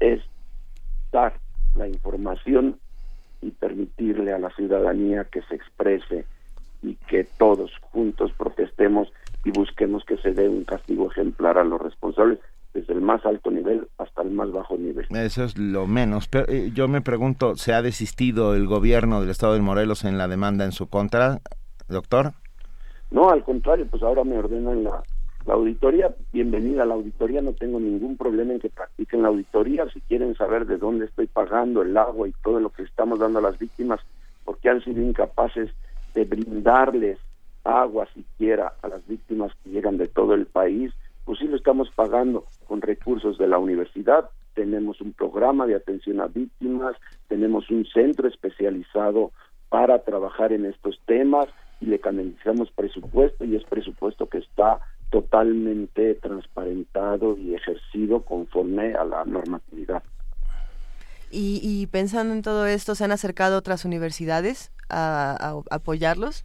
[0.00, 0.20] es
[1.12, 1.34] dar
[1.76, 2.78] la información
[3.40, 6.24] y permitirle a la ciudadanía que se exprese
[6.82, 9.12] y que todos juntos protestemos
[9.44, 12.40] y busquemos que se dé un castigo ejemplar a los responsables
[12.74, 15.06] desde el más alto nivel hasta el más bajo nivel.
[15.10, 16.28] Eso es lo menos.
[16.28, 20.18] Pero eh, yo me pregunto, ¿se ha desistido el gobierno del Estado de Morelos en
[20.18, 21.40] la demanda en su contra,
[21.88, 22.32] doctor?
[23.10, 25.02] No, al contrario, pues ahora me ordenan la,
[25.44, 26.14] la auditoría.
[26.32, 29.86] Bienvenida a la auditoría, no tengo ningún problema en que practiquen la auditoría.
[29.92, 33.38] Si quieren saber de dónde estoy pagando el agua y todo lo que estamos dando
[33.38, 34.00] a las víctimas,
[34.44, 35.70] porque han sido incapaces
[36.14, 37.18] de brindarles
[37.64, 40.92] agua siquiera a las víctimas que llegan de todo el país,
[41.24, 46.20] pues sí lo estamos pagando con recursos de la universidad, tenemos un programa de atención
[46.20, 46.96] a víctimas,
[47.28, 49.32] tenemos un centro especializado
[49.68, 51.46] para trabajar en estos temas
[51.80, 54.80] y le canalizamos presupuesto y es presupuesto que está
[55.10, 60.02] totalmente transparentado y ejercido conforme a la normatividad.
[61.34, 66.44] Y, pensando en todo esto, ¿se han acercado otras universidades a apoyarlos?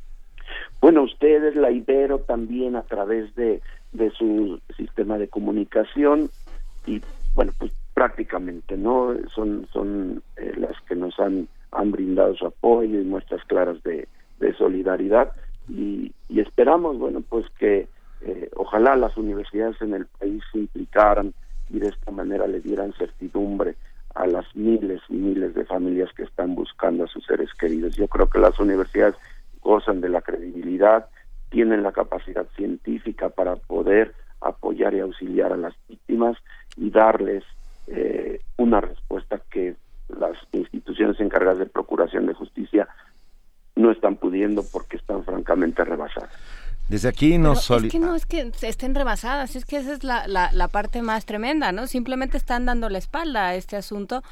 [0.79, 6.29] Bueno, ustedes, la Ibero, también a través de de su sistema de comunicación
[6.85, 7.01] y
[7.35, 12.99] bueno pues prácticamente no son son eh, las que nos han han brindado su apoyo
[12.99, 14.07] y muestras claras de,
[14.57, 15.33] solidaridad
[15.67, 17.87] y, y, esperamos bueno pues que
[18.21, 21.33] eh, ojalá las universidades en el país se implicaran
[21.69, 23.75] y de esta manera le dieran certidumbre
[24.15, 27.95] a las miles y miles de familias que están buscando a sus seres queridos.
[27.95, 29.15] Yo creo que las universidades
[29.61, 31.07] gozan de la credibilidad
[31.49, 36.37] tienen la capacidad científica para poder apoyar y auxiliar a las víctimas
[36.75, 37.43] y darles
[37.87, 39.75] eh, una respuesta que
[40.09, 42.87] las instituciones encargadas de procuración de justicia
[43.75, 46.31] no están pudiendo porque están francamente rebasadas.
[46.89, 50.25] Desde aquí nos Es que no es que estén rebasadas, es que esa es la,
[50.27, 51.85] la, la parte más tremenda, ¿no?
[51.85, 54.23] Simplemente están dando la espalda a este asunto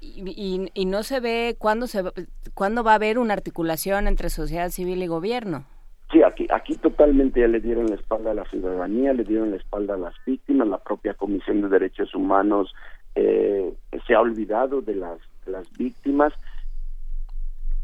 [0.00, 2.04] Y, y, no se ve cuándo, se,
[2.52, 5.64] cuándo va a haber una articulación entre sociedad civil y gobierno.
[6.12, 9.56] Sí, aquí, aquí totalmente ya le dieron la espalda a la ciudadanía, le dieron la
[9.56, 12.72] espalda a las víctimas, la propia Comisión de Derechos Humanos
[13.14, 13.72] eh,
[14.06, 16.32] se ha olvidado de las, las víctimas,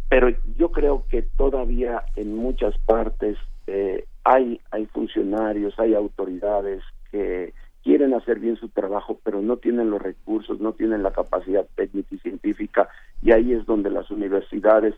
[0.09, 7.55] pero yo creo que todavía en muchas partes eh, hay, hay funcionarios, hay autoridades que
[7.83, 12.15] quieren hacer bien su trabajo, pero no tienen los recursos, no tienen la capacidad técnica
[12.15, 12.89] y científica,
[13.23, 14.95] y ahí es donde las universidades,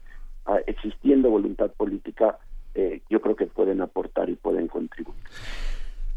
[0.47, 2.39] ah, existiendo voluntad política,
[2.75, 5.17] eh, yo creo que pueden aportar y pueden contribuir.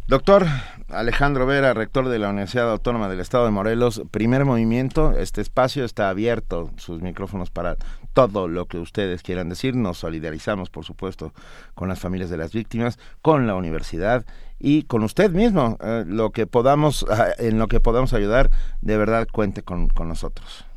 [0.08, 0.44] Doctor
[0.90, 5.84] Alejandro Vera, rector de la Universidad Autónoma del Estado de Morelos, primer movimiento, este espacio
[5.84, 7.76] está abierto, sus micrófonos para
[8.14, 9.76] todo lo que ustedes quieran decir.
[9.76, 11.32] Nos solidarizamos, por supuesto,
[11.74, 14.26] con las familias de las víctimas, con la universidad
[14.60, 15.76] y con usted mismo.
[15.82, 18.52] Eh, lo que podamos, ah, en lo que podamos ayudar,
[18.82, 20.68] de verdad cuente con, con nosotros.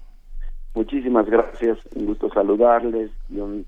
[0.74, 3.66] Muchísimas gracias, un gusto saludarles y un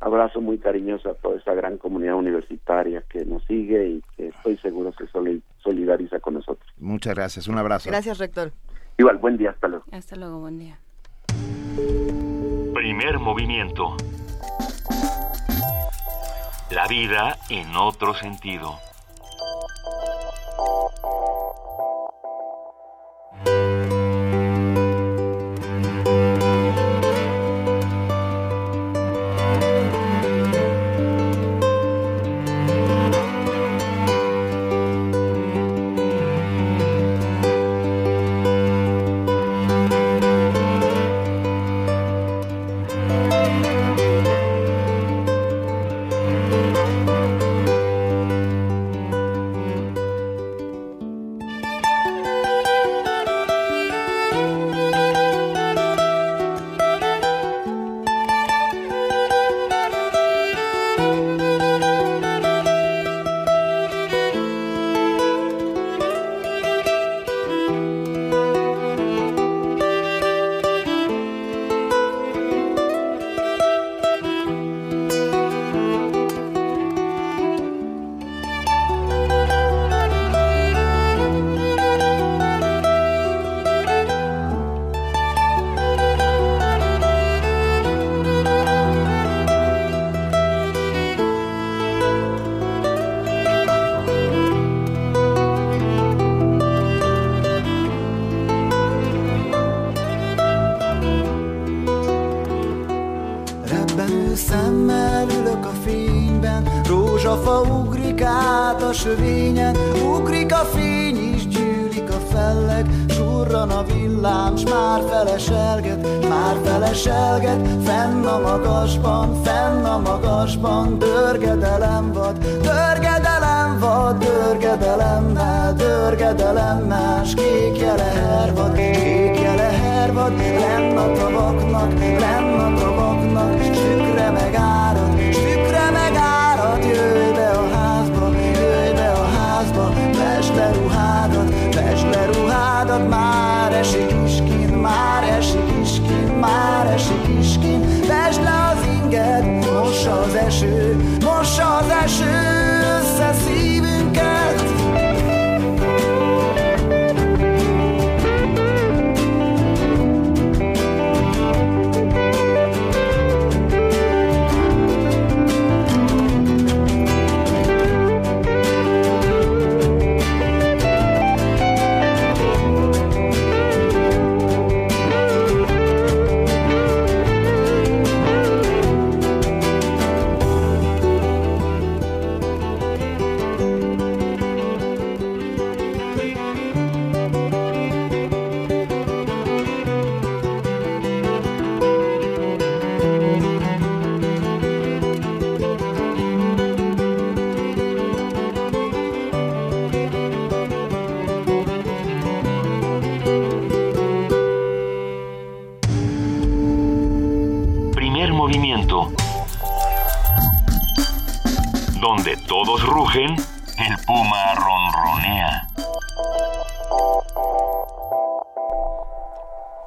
[0.00, 4.56] abrazo muy cariñoso a toda esta gran comunidad universitaria que nos sigue y que estoy
[4.58, 5.06] seguro se
[5.58, 6.68] solidariza con nosotros.
[6.78, 7.90] Muchas gracias, un abrazo.
[7.90, 8.52] Gracias, rector.
[8.98, 9.84] Igual, buen día, hasta luego.
[9.92, 10.78] Hasta luego, buen día.
[12.74, 13.96] Primer movimiento.
[16.70, 18.78] La vida en otro sentido.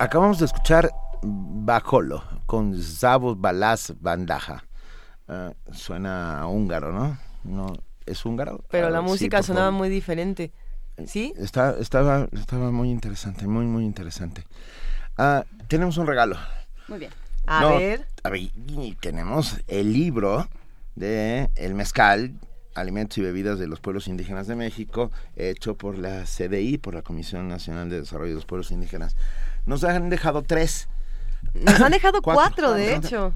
[0.01, 0.91] Acabamos de escuchar
[1.21, 4.65] Bajolo con Zabos Balaz Bandaja.
[5.29, 7.17] Ah, suena húngaro, ¿no?
[7.45, 7.73] ¿no?
[8.05, 8.65] ¿Es húngaro?
[8.69, 10.51] Pero la música sonaba muy diferente.
[11.07, 11.33] ¿Sí?
[11.37, 14.43] estaba, estaba muy interesante, muy, muy interesante.
[15.17, 16.35] Ah, tenemos un regalo.
[16.89, 17.11] Muy bien.
[17.49, 18.07] A ver.
[18.23, 20.47] A ver, y tenemos el libro
[20.93, 22.35] de El Mezcal,
[22.75, 27.01] Alimentos y Bebidas de los Pueblos Indígenas de México, hecho por la CDI, por la
[27.01, 29.15] Comisión Nacional de Desarrollo de los Pueblos Indígenas.
[29.65, 30.89] Nos han dejado tres.
[31.55, 33.33] Nos han dejado cuatro, de hecho.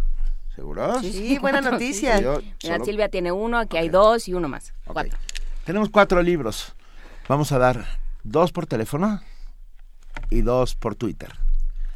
[0.55, 1.01] ¿Seguro?
[1.01, 2.21] Sí, buena noticia.
[2.63, 4.75] Mira, Silvia tiene uno, aquí hay dos y uno más.
[4.85, 5.17] Cuatro.
[5.65, 6.75] Tenemos cuatro libros.
[7.27, 7.83] Vamos a dar
[8.23, 9.21] dos por teléfono
[10.29, 11.33] y dos por Twitter.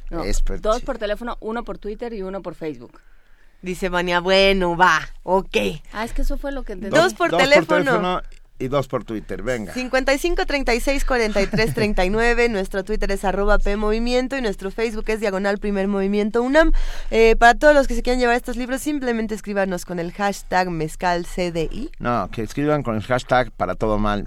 [0.09, 0.23] No,
[0.61, 3.01] dos por teléfono, uno por Twitter y uno por Facebook.
[3.61, 5.57] Dice Vania, bueno, va, ok.
[5.91, 6.95] Ah, es que eso fue lo que entendí.
[6.95, 8.21] Dos por teléfono.
[8.59, 9.41] y dos por Twitter.
[9.43, 9.73] Venga.
[9.73, 15.57] 55 36 43 39, nuestro Twitter es arroba P Movimiento y nuestro Facebook es Diagonal
[15.57, 16.71] Primer Movimiento UNAM.
[17.11, 20.69] Eh, para todos los que se quieran llevar estos libros, simplemente escríbanos con el hashtag
[20.69, 21.91] MezcalCDI.
[21.99, 24.25] No, que escriban con el hashtag para todo mal.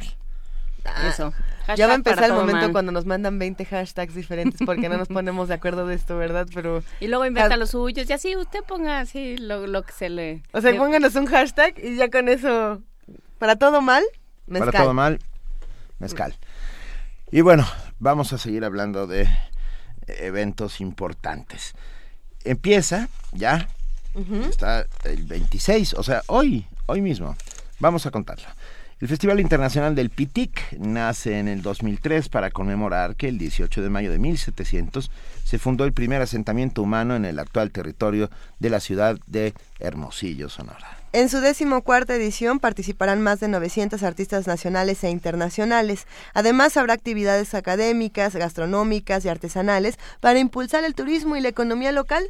[1.08, 1.32] Eso.
[1.76, 2.72] Ya va a empezar el momento mal.
[2.72, 6.46] cuando nos mandan 20 hashtags diferentes porque no nos ponemos de acuerdo de esto, ¿verdad?
[6.54, 10.08] Pero Y luego inventa los suyos y así usted ponga así lo, lo que se
[10.08, 10.42] le...
[10.52, 12.82] O sea, le- pónganos un hashtag y ya con eso,
[13.38, 14.04] para todo mal,
[14.46, 14.70] mezcal.
[14.72, 15.18] Para todo mal,
[15.98, 16.34] mezcal.
[17.32, 17.66] Y bueno,
[17.98, 19.28] vamos a seguir hablando de
[20.06, 21.74] eventos importantes.
[22.44, 23.68] Empieza ya,
[24.48, 27.36] está el 26, o sea, hoy, hoy mismo.
[27.78, 28.46] Vamos a contarlo.
[29.00, 33.88] El Festival Internacional del Pitic nace en el 2003 para conmemorar que el 18 de
[33.88, 35.10] mayo de 1700
[35.42, 38.28] se fundó el primer asentamiento humano en el actual territorio
[38.58, 40.98] de la ciudad de Hermosillo, Sonora.
[41.14, 46.06] En su decimocuarta edición participarán más de 900 artistas nacionales e internacionales.
[46.34, 52.22] Además, habrá actividades académicas, gastronómicas y artesanales para impulsar el turismo y la economía local.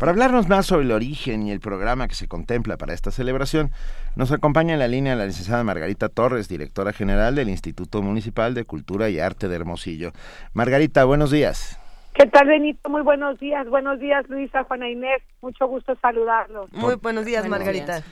[0.00, 3.70] Para hablarnos más sobre el origen y el programa que se contempla para esta celebración,
[4.16, 8.64] nos acompaña en la línea la licenciada Margarita Torres, directora general del Instituto Municipal de
[8.64, 10.12] Cultura y Arte de Hermosillo.
[10.54, 11.78] Margarita, buenos días.
[12.14, 12.88] ¿Qué tal, Benito?
[12.88, 13.68] Muy buenos días.
[13.68, 15.20] Buenos días, Luisa, Juana Inés.
[15.42, 16.72] Mucho gusto saludarlos.
[16.72, 18.02] Muy buenos días, Margarita.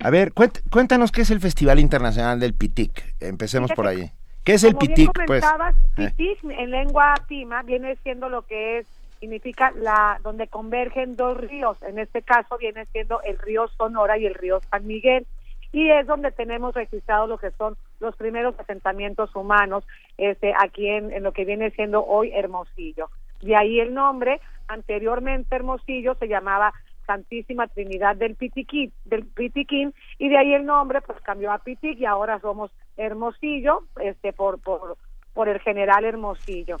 [0.00, 3.14] A ver, cuént- cuéntanos qué es el Festival Internacional del Pitic.
[3.20, 4.10] Empecemos por ahí.
[4.42, 5.44] ¿Qué es el Como Pitic, bien pues?
[5.44, 6.10] comentabas, Eh.
[6.16, 8.86] Pitic en lengua tima viene siendo lo que es,
[9.20, 11.80] significa la donde convergen dos ríos.
[11.82, 15.26] En este caso viene siendo el río Sonora y el río San Miguel.
[15.72, 19.84] Y es donde tenemos registrado lo que son los primeros asentamientos humanos
[20.16, 23.10] este, aquí en, en lo que viene siendo hoy Hermosillo.
[23.42, 26.72] De ahí el nombre, anteriormente Hermosillo se llamaba
[27.06, 31.98] Santísima Trinidad del Pitiquín, del Pitiquín y de ahí el nombre pues cambió a Pitic
[31.98, 34.96] y ahora somos Hermosillo, este por por
[35.32, 36.78] por el general Hermosillo.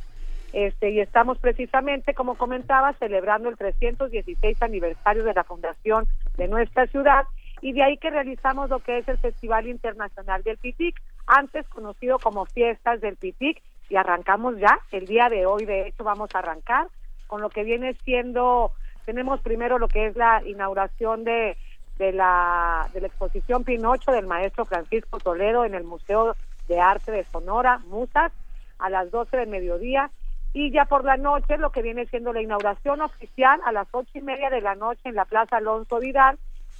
[0.56, 6.06] Este y estamos precisamente como comentaba celebrando el 316 aniversario de la fundación
[6.38, 7.24] de nuestra ciudad
[7.60, 12.18] y de ahí que realizamos lo que es el Festival Internacional del Pitic, antes conocido
[12.18, 13.60] como Fiestas del Pitic
[13.90, 16.86] y arrancamos ya el día de hoy, de hecho vamos a arrancar
[17.26, 18.72] con lo que viene siendo
[19.04, 21.58] tenemos primero lo que es la inauguración de,
[21.98, 26.34] de la, de la exposición Pinocho del maestro Francisco Toledo en el Museo
[26.66, 28.32] de Arte de Sonora, Musas,
[28.78, 30.10] a las 12 del mediodía.
[30.58, 34.08] Y ya por la noche, lo que viene siendo la inauguración oficial a las ocho
[34.14, 36.38] y media de la noche en la Plaza Alonso Vidal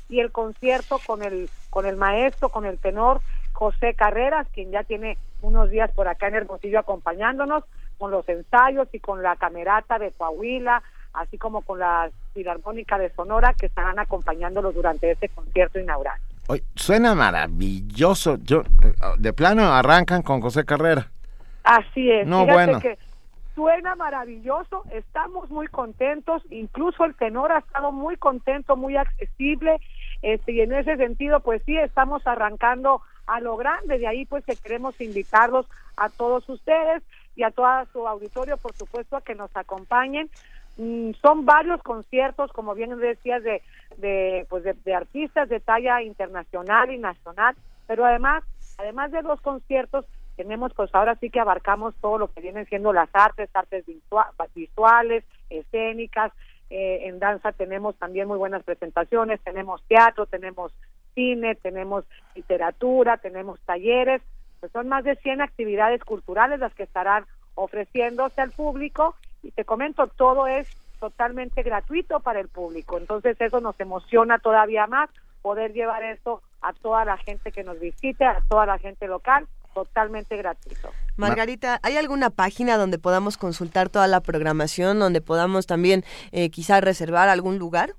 [0.08, 3.20] y el concierto con el, con el maestro, con el tenor
[3.52, 7.64] José Carreras, quien ya tiene unos días por acá en Hermosillo acompañándonos,
[7.98, 10.82] con los ensayos y con la camerata de Coahuila,
[11.12, 16.18] así como con la Filarmónica de Sonora, que estarán acompañándolos durante este concierto inaugural.
[16.48, 18.38] Oye, suena maravilloso.
[18.42, 21.10] Yo, eh, de plano arrancan con José Carrera.
[21.62, 22.26] Así es.
[22.26, 22.80] No, Fíjate bueno.
[22.80, 23.05] que
[23.56, 29.80] suena maravilloso, estamos muy contentos, incluso el tenor ha estado muy contento, muy accesible,
[30.20, 34.44] este, y en ese sentido, pues sí, estamos arrancando a lo grande, de ahí pues
[34.44, 35.66] que queremos invitarlos
[35.96, 37.02] a todos ustedes
[37.34, 40.28] y a todo su auditorio, por supuesto, a que nos acompañen.
[40.76, 43.62] Mm, son varios conciertos, como bien decías, de,
[43.96, 47.56] de, pues de, de artistas de talla internacional y nacional,
[47.86, 48.44] pero además,
[48.76, 50.04] además de los conciertos,
[50.36, 54.30] tenemos pues ahora sí que abarcamos todo lo que vienen siendo las artes, artes visua-
[54.54, 56.32] visuales, escénicas,
[56.70, 60.72] eh, en danza tenemos también muy buenas presentaciones, tenemos teatro, tenemos
[61.14, 62.04] cine, tenemos
[62.34, 64.22] literatura, tenemos talleres,
[64.60, 69.64] pues son más de 100 actividades culturales las que estarán ofreciéndose al público y te
[69.64, 70.66] comento, todo es
[70.98, 75.08] totalmente gratuito para el público, entonces eso nos emociona todavía más
[75.42, 79.46] poder llevar esto a toda la gente que nos visite, a toda la gente local,
[79.76, 80.88] totalmente gratuito.
[81.16, 86.80] Margarita, ¿hay alguna página donde podamos consultar toda la programación, donde podamos también eh, quizá
[86.80, 87.90] reservar algún lugar?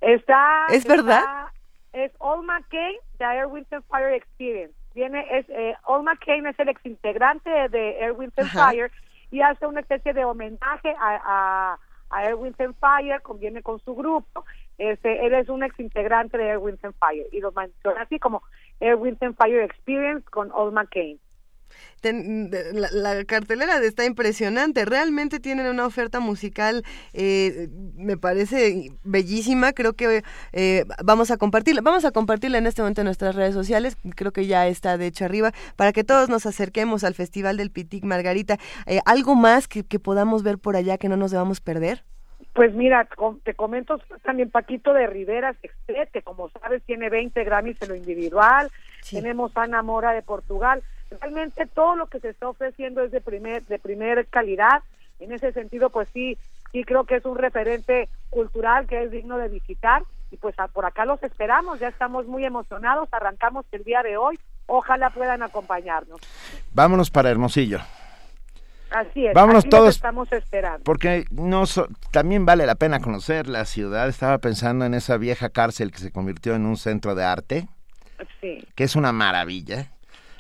[0.01, 0.67] Está...
[0.69, 1.23] ¿Es verdad?
[1.93, 4.73] Es All McCain, The Air, and Fire Experience.
[4.93, 8.91] Viene, es, eh, All McCain es el exintegrante de Air, and Fire
[9.31, 11.79] y hace una especie de homenaje a, a,
[12.09, 14.45] a Air, and Fire, conviene con su grupo.
[14.77, 18.43] Este, él es un exintegrante de Air, and Fire y lo menciona así como
[18.79, 21.19] Air, and Fire Experience con All McCain.
[22.01, 24.83] Ten, la, la, cartelera está impresionante.
[24.83, 26.83] Realmente tienen una oferta musical,
[27.13, 29.71] eh, me parece bellísima.
[29.71, 31.81] Creo que eh, vamos a compartirla.
[31.81, 33.95] Vamos a compartirla en este momento en nuestras redes sociales.
[34.15, 37.71] Creo que ya está de hecho arriba para que todos nos acerquemos al Festival del
[37.71, 38.57] Pitic Margarita.
[38.85, 42.03] Eh, ¿Algo más que, que podamos ver por allá que no nos debamos perder?
[42.53, 43.07] Pues mira,
[43.43, 45.55] te comento también Paquito de Rivera
[46.11, 48.69] que como sabes tiene 20 Grammys en lo individual.
[49.01, 49.15] Sí.
[49.15, 50.83] Tenemos Ana Mora de Portugal
[51.19, 54.83] realmente todo lo que se está ofreciendo es de primer de primer calidad
[55.19, 56.37] en ese sentido pues sí
[56.71, 60.67] sí creo que es un referente cultural que es digno de visitar y pues a,
[60.67, 65.43] por acá los esperamos ya estamos muy emocionados arrancamos el día de hoy ojalá puedan
[65.43, 66.19] acompañarnos
[66.73, 67.79] vámonos para Hermosillo
[68.93, 69.95] Así es, Vámonos todos.
[69.95, 70.83] estamos esperando.
[70.83, 74.07] Porque no so, también vale la pena conocer la ciudad.
[74.07, 77.67] Estaba pensando en esa vieja cárcel que se convirtió en un centro de arte.
[78.39, 78.63] Sí.
[78.75, 79.92] Que es una maravilla.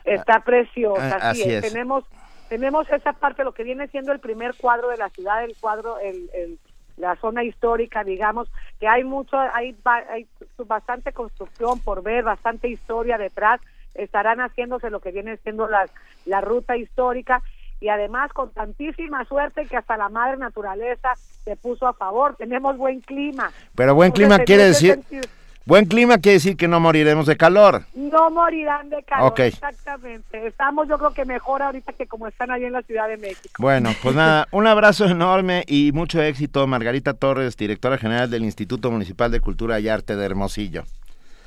[0.05, 1.63] Está preciosa, Ah, así, así es.
[1.63, 1.71] es.
[1.73, 2.03] Tenemos,
[2.49, 5.99] tenemos esa parte, lo que viene siendo el primer cuadro de la ciudad, el cuadro,
[5.99, 6.59] el, el-
[6.95, 9.75] la zona histórica, digamos, que hay mucho, hay,
[10.11, 10.27] hay
[10.67, 13.59] bastante construcción por ver, bastante historia detrás.
[13.95, 15.87] Estarán haciéndose lo que viene siendo la,
[16.25, 17.41] la ruta histórica
[17.79, 21.13] y además con tantísima suerte que hasta la madre naturaleza
[21.43, 22.35] se puso a favor.
[22.35, 23.51] Tenemos buen clima.
[23.75, 24.93] Pero buen clima quiere decir...
[24.93, 25.23] sentido,
[25.65, 27.83] Buen clima quiere decir que no moriremos de calor.
[27.95, 29.39] No morirán de calor, Ok.
[29.39, 30.45] exactamente.
[30.45, 33.53] Estamos yo creo que mejor ahorita que como están ahí en la Ciudad de México.
[33.59, 38.91] Bueno, pues nada, un abrazo enorme y mucho éxito, Margarita Torres, directora general del Instituto
[38.91, 40.83] Municipal de Cultura y Arte de Hermosillo.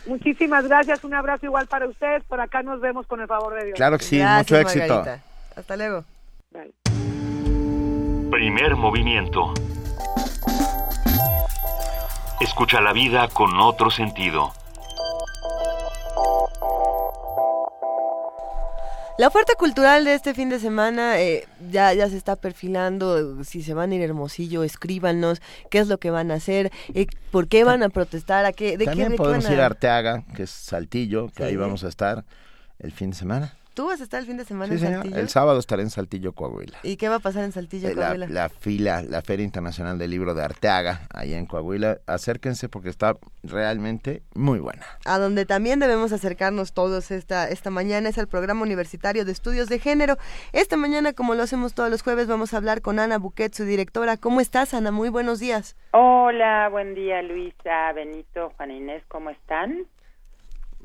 [0.06, 2.24] Muchísimas gracias, un abrazo igual para ustedes.
[2.24, 3.76] Por acá nos vemos con el favor de Dios.
[3.76, 4.94] Claro que sí, Gracias, mucho éxito.
[4.94, 5.24] Margarita.
[5.56, 6.04] Hasta luego.
[8.30, 9.52] Primer movimiento.
[12.40, 14.52] Escucha la vida con otro sentido.
[19.18, 23.42] La oferta cultural de este fin de semana eh, ya, ya se está perfilando.
[23.44, 25.40] Si se van a ir a Hermosillo, escríbanos
[25.70, 28.76] qué es lo que van a hacer, eh, por qué van a protestar, a qué,
[28.76, 31.48] de También qué, de qué podemos van ir a Arteaga, que es Saltillo, que Sí.
[31.48, 32.26] ahí vamos a estar
[32.78, 33.54] el fin de semana.
[33.76, 34.94] ¿Tú vas a estar el fin de semana Sí, en señor.
[35.02, 35.20] Saltillo?
[35.20, 36.78] El sábado estaré en Saltillo, Coahuila.
[36.82, 38.26] ¿Y qué va a pasar en Saltillo, Eh, La, Coahuila?
[38.30, 41.98] la fila, la Feria Internacional del Libro de Arteaga, allá en Coahuila.
[42.06, 44.86] Acérquense porque está realmente muy buena.
[45.04, 49.68] A donde también debemos acercarnos todos esta, esta mañana es al programa universitario de estudios
[49.68, 50.16] de género.
[50.52, 53.64] Esta mañana, como lo hacemos todos los jueves, vamos a hablar con Ana Buquet, su
[53.64, 54.16] directora.
[54.16, 54.90] ¿Cómo estás, Ana?
[54.90, 55.76] Muy buenos días.
[55.92, 59.86] Hola, buen día Luisa, Benito, Juana Inés, ¿cómo están?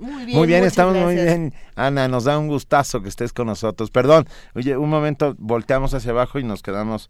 [0.01, 1.53] Muy muy bien, estamos muy bien.
[1.75, 3.91] Ana, nos da un gustazo que estés con nosotros.
[3.91, 4.25] Perdón,
[4.55, 7.09] oye, un momento, volteamos hacia abajo y nos quedamos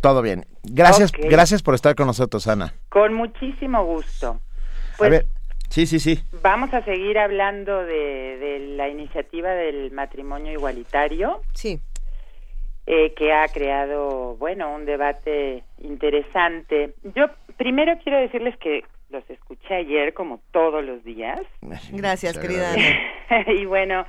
[0.00, 0.44] todo bien.
[0.62, 2.74] Gracias, gracias por estar con nosotros, Ana.
[2.90, 4.40] Con muchísimo gusto.
[4.94, 5.26] a Pues ver,
[5.70, 6.22] sí, sí, sí.
[6.42, 11.40] vamos a seguir hablando de, de la iniciativa del matrimonio igualitario.
[11.54, 11.80] Sí.
[12.86, 16.94] eh, que ha creado, bueno, un debate interesante.
[17.14, 17.26] Yo
[17.56, 21.40] primero quiero decirles que los escuché ayer como todos los días.
[21.92, 22.74] Gracias, querida
[23.46, 24.04] y bueno,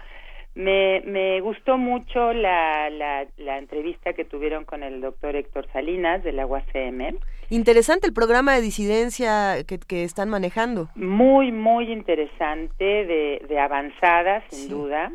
[0.55, 6.23] me, me gustó mucho la, la, la entrevista que tuvieron con el doctor Héctor Salinas
[6.23, 7.17] de la UACM.
[7.49, 10.89] Interesante el programa de disidencia que, que están manejando.
[10.95, 14.69] Muy, muy interesante, de, de avanzada, sin Sí.
[14.69, 15.11] duda.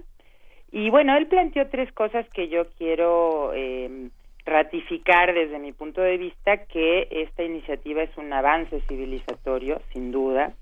[0.70, 4.10] Y bueno, él planteó tres cosas que yo quiero eh,
[4.48, 10.52] ratificar desde mi punto de vista que esta iniciativa es un avance civilizatorio, sin duda,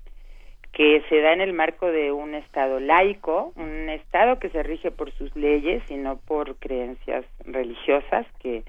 [0.73, 4.91] que se da en el marco de un Estado laico, un Estado que se rige
[4.91, 8.63] por sus leyes y no por creencias religiosas, que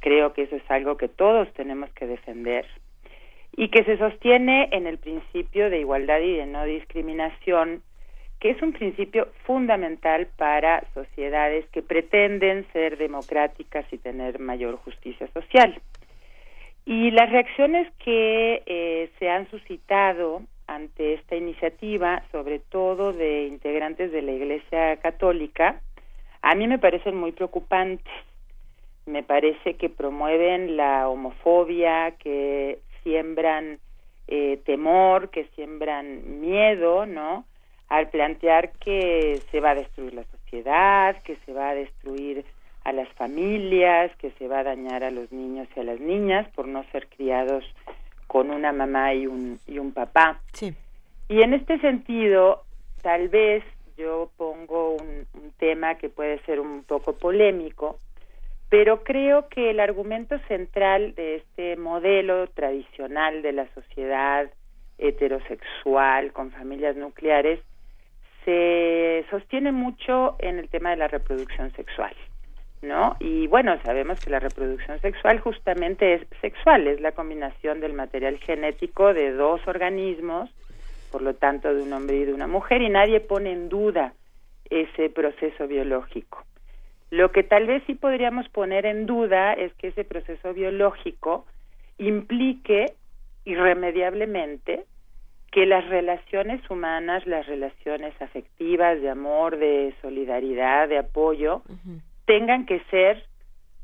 [0.00, 2.66] creo que eso es algo que todos tenemos que defender,
[3.54, 7.82] y que se sostiene en el principio de igualdad y de no discriminación,
[8.42, 15.28] que es un principio fundamental para sociedades que pretenden ser democráticas y tener mayor justicia
[15.28, 15.80] social.
[16.84, 24.10] Y las reacciones que eh, se han suscitado ante esta iniciativa, sobre todo de integrantes
[24.10, 25.80] de la Iglesia Católica,
[26.42, 28.12] a mí me parecen muy preocupantes.
[29.06, 33.78] Me parece que promueven la homofobia, que siembran
[34.26, 37.44] eh, temor, que siembran miedo, ¿no?
[37.92, 42.42] Al plantear que se va a destruir la sociedad, que se va a destruir
[42.84, 46.48] a las familias, que se va a dañar a los niños y a las niñas
[46.54, 47.66] por no ser criados
[48.26, 50.40] con una mamá y un, y un papá.
[50.54, 50.72] Sí.
[51.28, 52.62] Y en este sentido,
[53.02, 53.62] tal vez
[53.98, 57.98] yo pongo un, un tema que puede ser un poco polémico,
[58.70, 64.50] pero creo que el argumento central de este modelo tradicional de la sociedad
[64.96, 67.60] heterosexual con familias nucleares
[68.44, 72.14] se sostiene mucho en el tema de la reproducción sexual.
[72.82, 73.16] ¿no?
[73.20, 78.38] Y bueno, sabemos que la reproducción sexual justamente es sexual, es la combinación del material
[78.38, 80.50] genético de dos organismos,
[81.12, 84.14] por lo tanto de un hombre y de una mujer, y nadie pone en duda
[84.68, 86.44] ese proceso biológico.
[87.10, 91.46] Lo que tal vez sí podríamos poner en duda es que ese proceso biológico
[91.98, 92.94] implique
[93.44, 94.86] irremediablemente
[95.52, 101.62] que las relaciones humanas, las relaciones afectivas, de amor, de solidaridad, de apoyo,
[102.24, 103.22] tengan que ser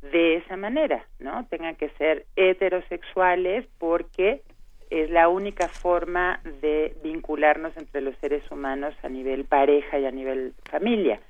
[0.00, 1.46] de esa manera, ¿no?
[1.46, 4.40] Tengan que ser heterosexuales porque
[4.88, 10.10] es la única forma de vincularnos entre los seres humanos a nivel pareja y a
[10.10, 11.20] nivel familia.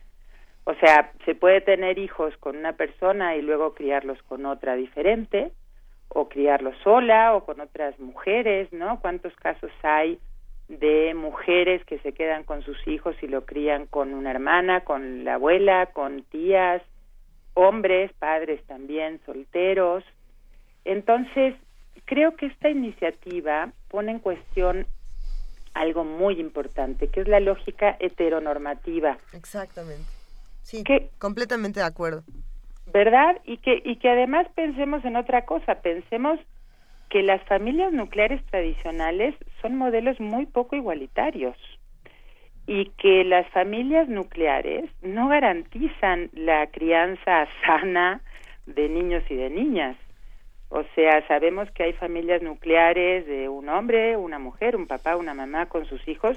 [0.62, 5.51] O sea, se puede tener hijos con una persona y luego criarlos con otra diferente,
[6.10, 9.01] o criarlos sola o con otras mujeres, ¿no?
[9.01, 10.19] ¿Cuántos casos hay
[10.68, 15.24] de mujeres que se quedan con sus hijos y lo crían con una hermana, con
[15.24, 16.82] la abuela, con tías,
[17.54, 20.04] hombres, padres también, solteros.
[20.84, 21.54] Entonces,
[22.04, 24.86] creo que esta iniciativa pone en cuestión
[25.74, 29.18] algo muy importante, que es la lógica heteronormativa.
[29.32, 30.04] Exactamente.
[30.62, 30.84] Sí,
[31.18, 32.24] completamente de acuerdo.
[32.92, 33.40] ¿Verdad?
[33.44, 36.40] Y que, y que además pensemos en otra cosa, pensemos
[37.09, 41.56] que las familias nucleares tradicionales son modelos muy poco igualitarios
[42.66, 48.20] y que las familias nucleares no garantizan la crianza sana
[48.66, 49.97] de niños y de niñas.
[50.68, 55.32] O sea, sabemos que hay familias nucleares de un hombre, una mujer, un papá, una
[55.32, 56.36] mamá con sus hijos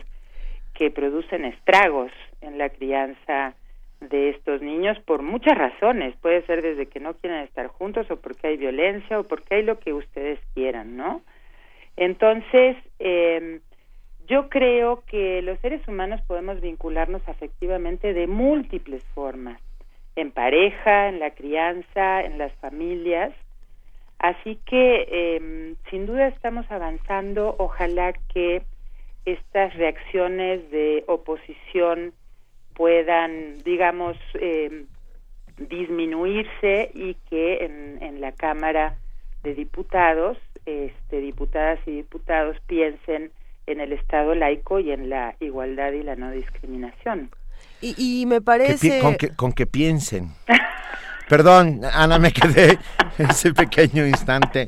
[0.74, 3.56] que producen estragos en la crianza
[4.02, 6.16] de estos niños por muchas razones.
[6.18, 9.64] Puede ser desde que no quieren estar juntos o porque hay violencia o porque hay
[9.64, 11.22] lo que ustedes quieran, ¿no?
[11.96, 13.60] Entonces, eh,
[14.28, 19.62] yo creo que los seres humanos podemos vincularnos afectivamente de múltiples formas,
[20.16, 23.34] en pareja, en la crianza, en las familias.
[24.20, 27.56] Así que eh, sin duda estamos avanzando.
[27.60, 28.64] Ojalá que
[29.26, 32.14] estas reacciones de oposición
[32.82, 34.86] puedan, digamos, eh,
[35.70, 38.98] disminuirse y que en, en la Cámara
[39.44, 43.30] de Diputados, este, diputadas y diputados piensen
[43.68, 47.30] en el Estado laico y en la igualdad y la no discriminación.
[47.82, 49.00] Y, y me parece...
[49.00, 50.30] con, que, con que piensen.
[51.30, 52.80] Perdón, Ana, me quedé
[53.20, 54.66] ese pequeño instante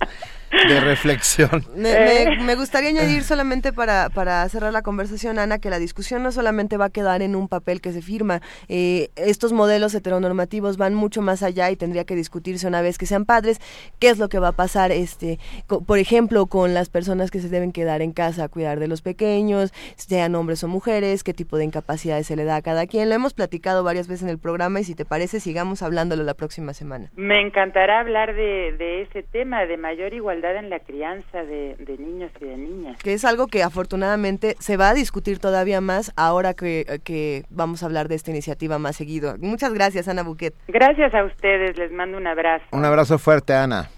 [0.68, 1.64] de reflexión.
[1.76, 6.32] Me, me, gustaría añadir solamente para, para cerrar la conversación, Ana, que la discusión no
[6.32, 8.42] solamente va a quedar en un papel que se firma.
[8.70, 13.06] Eh, estos modelos heteronormativos van mucho más allá y tendría que discutirse una vez que
[13.06, 13.60] sean padres
[14.00, 17.50] qué es lo que va a pasar, este, por ejemplo, con las personas que se
[17.50, 21.58] deben quedar en casa a cuidar de los pequeños, sean hombres o mujeres, qué tipo
[21.58, 23.10] de incapacidades se le da a cada quien.
[23.10, 26.34] Lo hemos platicado varias veces en el programa y si te parece, sigamos hablándolo la
[26.34, 27.10] próxima semana.
[27.16, 32.32] Me encantará hablar de, de ese tema, de mayor igualdad en la crianza de, niños
[32.42, 32.98] y de niñas.
[33.02, 37.84] Que es algo que afortunadamente se va a discutir todavía más ahora que, que vamos
[37.84, 39.36] a hablar de esta iniciativa más seguido.
[39.40, 40.54] Muchas gracias, Ana Buquet.
[40.68, 42.66] Gracias a ustedes, les mando un abrazo.
[42.72, 43.90] Un abrazo fuerte, Ana.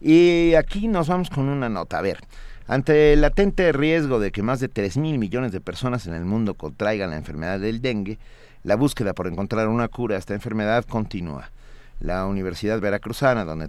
[0.00, 1.98] Y aquí nos vamos con una nota.
[1.98, 2.18] A ver,
[2.66, 6.24] ante el latente riesgo de que más de 3 mil millones de personas en el
[6.24, 8.18] mundo contraigan la enfermedad del dengue,
[8.64, 11.50] la búsqueda por encontrar una cura a esta enfermedad continúa.
[12.00, 13.68] La Universidad Veracruzana, donde,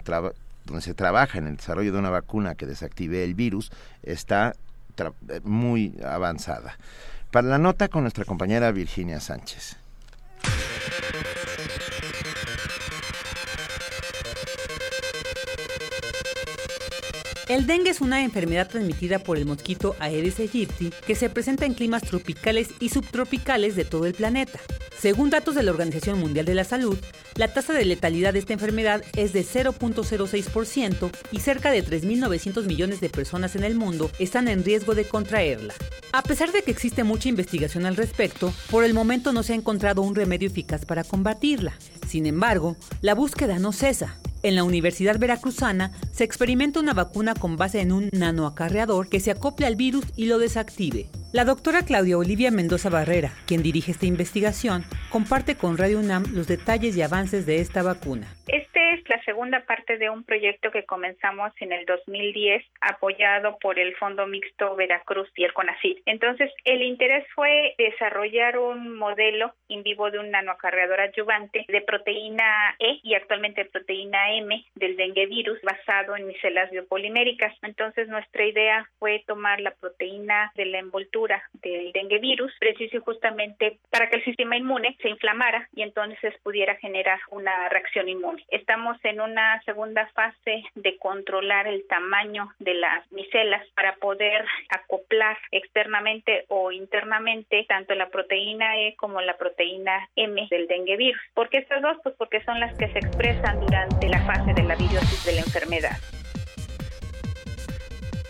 [0.64, 3.70] donde se trabaja en el desarrollo de una vacuna que desactive el virus,
[4.02, 4.54] está
[5.28, 6.78] eh, muy avanzada.
[7.30, 9.76] Para la nota con nuestra compañera Virginia Sánchez.
[17.46, 21.74] El dengue es una enfermedad transmitida por el mosquito Aedes aegypti que se presenta en
[21.74, 24.58] climas tropicales y subtropicales de todo el planeta.
[24.98, 26.98] Según datos de la Organización Mundial de la Salud,
[27.34, 33.00] la tasa de letalidad de esta enfermedad es de 0.06% y cerca de 3.900 millones
[33.02, 35.74] de personas en el mundo están en riesgo de contraerla.
[36.12, 39.56] A pesar de que existe mucha investigación al respecto, por el momento no se ha
[39.56, 41.74] encontrado un remedio eficaz para combatirla.
[42.06, 47.56] Sin embargo, la búsqueda no cesa en la Universidad Veracruzana se experimenta una vacuna con
[47.56, 51.06] base en un nanoacarreador que se acople al virus y lo desactive.
[51.32, 56.46] La doctora Claudia Olivia Mendoza Barrera, quien dirige esta investigación, comparte con Radio UNAM los
[56.46, 58.28] detalles y avances de esta vacuna.
[58.46, 63.78] Esta es la segunda parte de un proyecto que comenzamos en el 2010, apoyado por
[63.78, 66.02] el Fondo Mixto Veracruz y el CONACYT.
[66.06, 72.74] Entonces, el interés fue desarrollar un modelo in vivo de un nanoacarreador adyuvante de proteína
[72.80, 77.54] E y actualmente proteína M del dengue virus basado en micelas biopoliméricas.
[77.62, 83.78] Entonces, nuestra idea fue tomar la proteína de la envoltura del dengue virus, preciso justamente
[83.90, 88.44] para que el sistema inmune se inflamara y entonces pudiera generar una reacción inmune.
[88.48, 95.38] Estamos en una segunda fase de controlar el tamaño de las micelas para poder acoplar
[95.52, 101.20] externamente o internamente tanto la proteína E como la proteína M del dengue virus.
[101.34, 101.98] ¿Por qué estas dos?
[102.02, 105.40] Pues porque son las que se expresan durante la fase de la virosis de la
[105.40, 105.96] enfermedad.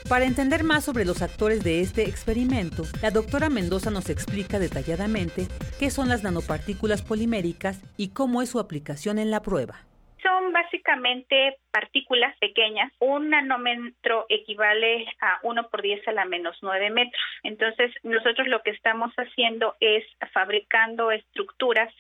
[0.09, 5.47] Para entender más sobre los actores de este experimento, la doctora Mendoza nos explica detalladamente
[5.79, 9.81] qué son las nanopartículas poliméricas y cómo es su aplicación en la prueba.
[10.23, 12.93] Son básicamente partículas pequeñas.
[12.99, 17.23] Un nanómetro equivale a 1 por 10 a la menos 9 metros.
[17.43, 21.93] Entonces, nosotros lo que estamos haciendo es fabricando estructuras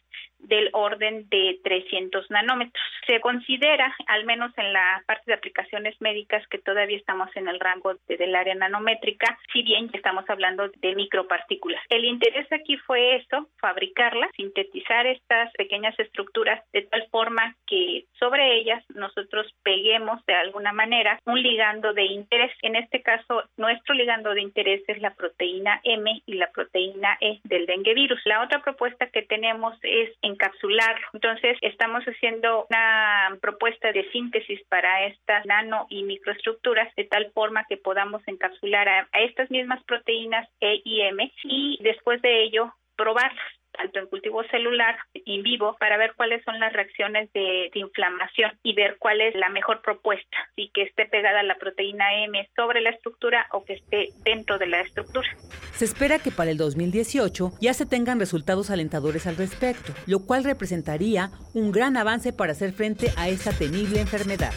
[0.44, 2.82] del orden de 300 nanómetros.
[3.06, 7.60] Se considera, al menos en la parte de aplicaciones médicas, que todavía estamos en el
[7.60, 11.82] rango del área nanométrica, si bien estamos hablando de micropartículas.
[11.88, 18.58] El interés aquí fue eso, fabricarlas, sintetizar estas pequeñas estructuras de tal forma que sobre
[18.58, 22.52] ellas nosotros peguemos de alguna manera un ligando de interés.
[22.62, 27.40] En este caso, nuestro ligando de interés es la proteína M y la proteína E
[27.44, 28.20] del dengue virus.
[28.24, 31.06] La otra propuesta que tenemos es encapsularlo.
[31.12, 37.64] Entonces, estamos haciendo una propuesta de síntesis para estas nano y microestructuras de tal forma
[37.68, 42.72] que podamos encapsular a, a estas mismas proteínas E y M y después de ello
[42.96, 48.52] probarlas tanto en cultivo celular in vivo para ver cuáles son las reacciones de, inflamación
[48.62, 52.80] y ver cuál es la mejor propuesta, si que esté pegada la proteína M sobre
[52.80, 55.28] la estructura o que esté dentro de la estructura.
[55.72, 60.44] Se espera que para el 2018 ya se tengan resultados alentadores al respecto, lo cual
[60.44, 64.52] representaría un gran avance para hacer frente a esta temible enfermedad.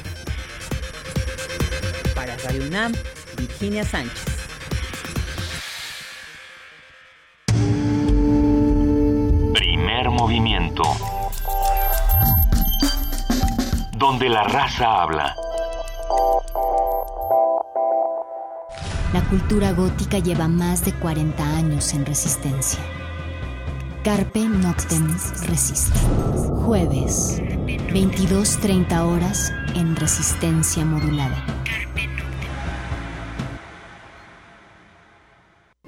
[2.16, 2.94] Para Radio UNAM,
[3.38, 4.37] Virginia Sánchez.
[10.06, 10.84] Movimiento.
[13.98, 15.36] Donde la raza habla.
[19.12, 22.80] La cultura gótica lleva más de 40 años en resistencia.
[24.04, 25.18] Carpe Noctem
[25.48, 26.00] Resiste.
[26.64, 31.44] Jueves, 22.30 horas en resistencia modulada.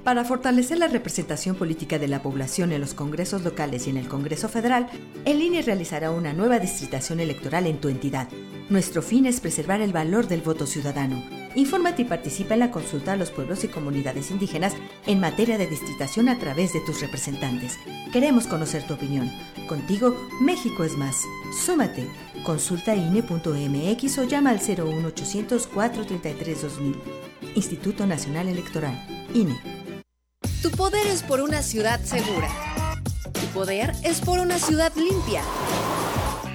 [0.04, 4.08] Para fortalecer la representación política de la población en los congresos locales y en el
[4.08, 4.88] Congreso Federal,
[5.26, 8.28] el INE realizará una nueva distritación electoral en tu entidad.
[8.70, 11.22] Nuestro fin es preservar el valor del voto ciudadano.
[11.54, 14.74] Infórmate y participa en la consulta a los pueblos y comunidades indígenas
[15.06, 17.78] en materia de distritación a través de tus representantes.
[18.10, 19.30] Queremos conocer tu opinión.
[19.68, 21.24] Contigo, México es más.
[21.64, 22.06] Súmate.
[22.44, 26.96] Consulta INE.mx o llama al 01800 433 2000.
[27.54, 28.96] Instituto Nacional Electoral.
[29.34, 29.58] INE.
[30.62, 32.48] Tu poder es por una ciudad segura.
[33.32, 35.40] Tu poder es por una ciudad limpia.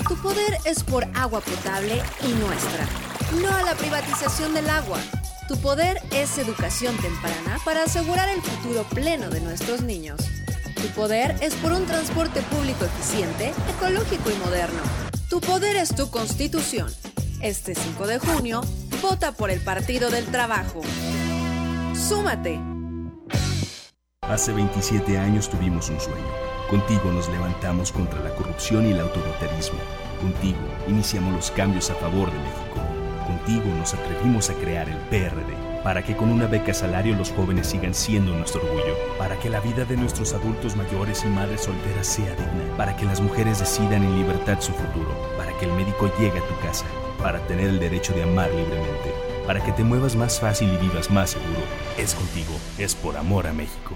[0.07, 2.87] Tu poder es por agua potable y nuestra.
[3.41, 4.99] No a la privatización del agua.
[5.47, 10.21] Tu poder es educación temprana para asegurar el futuro pleno de nuestros niños.
[10.75, 14.81] Tu poder es por un transporte público eficiente, ecológico y moderno.
[15.31, 16.93] Tu poder es tu constitución.
[17.41, 18.61] Este 5 de junio,
[19.01, 20.81] vota por el Partido del Trabajo.
[21.95, 22.75] ¡Súmate!
[24.29, 26.25] Hace 27 años tuvimos un sueño.
[26.69, 29.79] Contigo nos levantamos contra la corrupción y el autoritarismo
[30.25, 30.57] contigo
[30.87, 32.79] iniciamos los cambios a favor de México.
[33.27, 35.53] Contigo nos atrevimos a crear el PRD
[35.83, 39.59] para que con una beca salario los jóvenes sigan siendo nuestro orgullo, para que la
[39.59, 44.03] vida de nuestros adultos mayores y madres solteras sea digna, para que las mujeres decidan
[44.03, 46.85] en libertad su futuro, para que el médico llegue a tu casa,
[47.21, 49.13] para tener el derecho de amar libremente,
[49.45, 51.61] para que te muevas más fácil y vivas más seguro.
[51.99, 53.95] Es contigo, es por amor a México.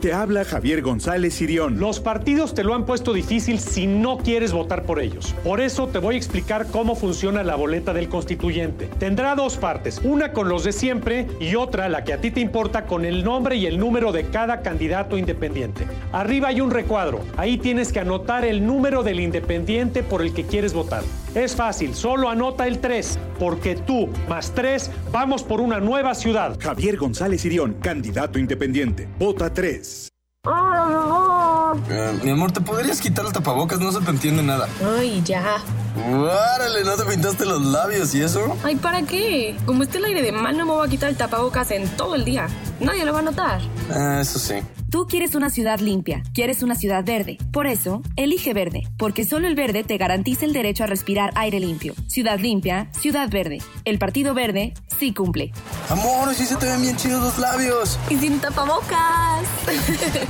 [0.00, 1.78] Te habla Javier González Sirión.
[1.78, 5.34] Los partidos te lo han puesto difícil si no quieres votar por ellos.
[5.44, 8.86] Por eso te voy a explicar cómo funciona la boleta del constituyente.
[8.98, 12.40] Tendrá dos partes, una con los de siempre y otra, la que a ti te
[12.40, 15.86] importa, con el nombre y el número de cada candidato independiente.
[16.12, 20.44] Arriba hay un recuadro, ahí tienes que anotar el número del independiente por el que
[20.44, 21.02] quieres votar.
[21.34, 26.56] Es fácil, solo anota el 3, porque tú, más 3, vamos por una nueva ciudad.
[26.58, 29.06] Javier González Sirión, candidato independiente.
[29.18, 29.89] Vota 3.
[31.90, 33.78] Eh, mi amor, ¿te podrías quitar el tapabocas?
[33.78, 34.68] No se te entiende nada.
[34.98, 35.56] Ay, ya.
[36.54, 36.84] ¡Árale!
[36.84, 38.56] ¿No te pintaste los labios y eso?
[38.64, 39.56] Ay, ¿para qué?
[39.66, 42.14] Como esté el aire de mal, no me voy a quitar el tapabocas en todo
[42.14, 42.48] el día.
[42.80, 43.60] Nadie lo va a notar.
[43.90, 44.54] Ah, eso sí.
[44.90, 47.38] Tú quieres una ciudad limpia, quieres una ciudad verde.
[47.52, 51.60] Por eso, elige verde, porque solo el verde te garantiza el derecho a respirar aire
[51.60, 51.94] limpio.
[52.08, 53.58] Ciudad limpia, ciudad verde.
[53.84, 55.52] El Partido Verde sí cumple.
[55.90, 58.00] Amor, sí se te ven bien chidos los labios.
[58.08, 59.44] Y sin tapabocas.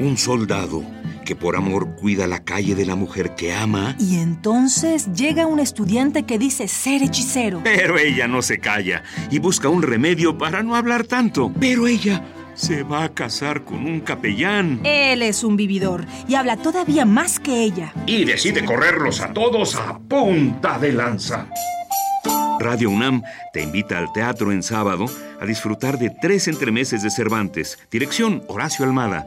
[0.00, 0.82] Un soldado
[1.26, 3.96] que por amor cuida la calle de la mujer que ama.
[3.98, 7.60] Y entonces llega un estudiante que dice ser hechicero.
[7.64, 11.52] Pero ella no se calla y busca un remedio para no hablar tanto.
[11.60, 12.24] Pero ella
[12.54, 14.80] se va a casar con un capellán.
[14.84, 17.92] Él es un vividor y habla todavía más que ella.
[18.06, 21.46] Y decide correrlos a todos a punta de lanza.
[22.58, 23.22] Radio UNAM
[23.52, 25.04] te invita al teatro en sábado
[25.38, 27.78] a disfrutar de tres entremeses de Cervantes.
[27.90, 29.26] Dirección Horacio Almada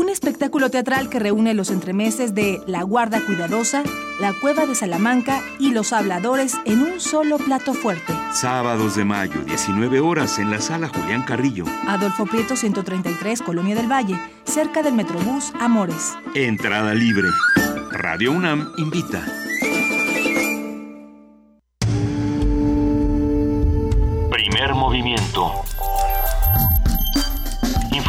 [0.00, 3.82] un espectáculo teatral que reúne los entremeses de La Guarda Cuidadosa,
[4.18, 8.14] La Cueva de Salamanca y Los Habladores en un solo plato fuerte.
[8.32, 11.66] Sábados de mayo, 19 horas, en la sala Julián Carrillo.
[11.86, 16.16] Adolfo Prieto 133, Colonia del Valle, cerca del Metrobús Amores.
[16.34, 17.28] Entrada libre.
[17.90, 19.22] Radio UNAM invita.
[24.30, 25.52] Primer movimiento.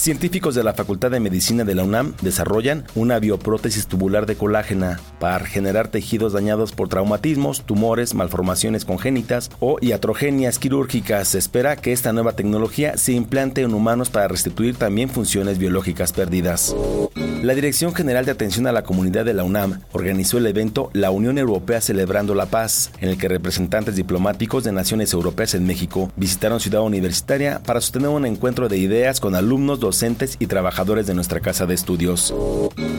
[0.00, 4.98] Científicos de la Facultad de Medicina de la UNAM desarrollan una bioprótesis tubular de colágena
[5.18, 11.28] para generar tejidos dañados por traumatismos, tumores, malformaciones congénitas o iatrogenias quirúrgicas.
[11.28, 16.14] Se espera que esta nueva tecnología se implante en humanos para restituir también funciones biológicas
[16.14, 16.74] perdidas.
[17.42, 21.10] La Dirección General de Atención a la Comunidad de la UNAM organizó el evento La
[21.10, 26.10] Unión Europea Celebrando la Paz, en el que representantes diplomáticos de naciones europeas en México
[26.16, 31.14] visitaron Ciudad Universitaria para sostener un encuentro de ideas con alumnos, docentes y trabajadores de
[31.14, 32.32] nuestra casa de estudios.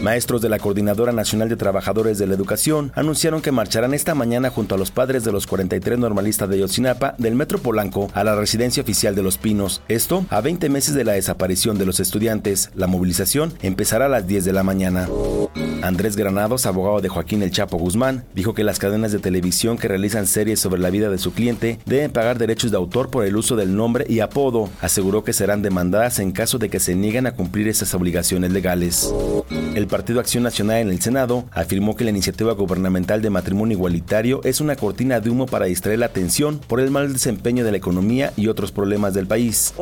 [0.01, 4.49] Maestros de la Coordinadora Nacional de Trabajadores de la Educación anunciaron que marcharán esta mañana
[4.49, 8.35] junto a los padres de los 43 normalistas de Yotzinapa del Metro Polanco a la
[8.35, 9.81] residencia oficial de Los Pinos.
[9.87, 12.71] Esto a 20 meses de la desaparición de los estudiantes.
[12.75, 15.07] La movilización empezará a las 10 de la mañana.
[15.81, 19.87] Andrés Granados, abogado de Joaquín El Chapo Guzmán, dijo que las cadenas de televisión que
[19.87, 23.37] realizan series sobre la vida de su cliente deben pagar derechos de autor por el
[23.37, 24.69] uso del nombre y apodo.
[24.81, 29.13] Aseguró que serán demandadas en caso de que se niegan a cumplir esas obligaciones legales.
[29.75, 34.41] El Partido Acción Nacional en el Senado afirmó que la iniciativa gubernamental de matrimonio igualitario
[34.43, 37.77] es una cortina de humo para distraer la atención por el mal desempeño de la
[37.77, 39.73] economía y otros problemas del país.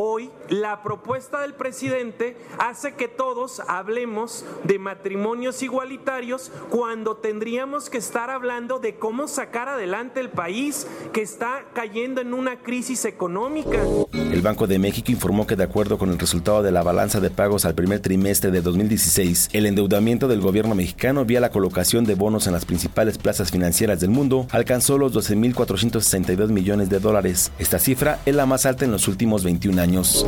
[0.50, 8.30] La propuesta del presidente hace que todos hablemos de matrimonios igualitarios cuando tendríamos que estar
[8.30, 13.80] hablando de cómo sacar adelante el país que está cayendo en una crisis económica.
[14.12, 17.30] El Banco de México informó que de acuerdo con el resultado de la balanza de
[17.30, 22.16] pagos al primer trimestre de 2016, el endeudamiento del gobierno mexicano vía la colocación de
[22.16, 27.52] bonos en las principales plazas financieras del mundo alcanzó los 12.462 millones de dólares.
[27.60, 30.26] Esta cifra es la más alta en los últimos 21 años.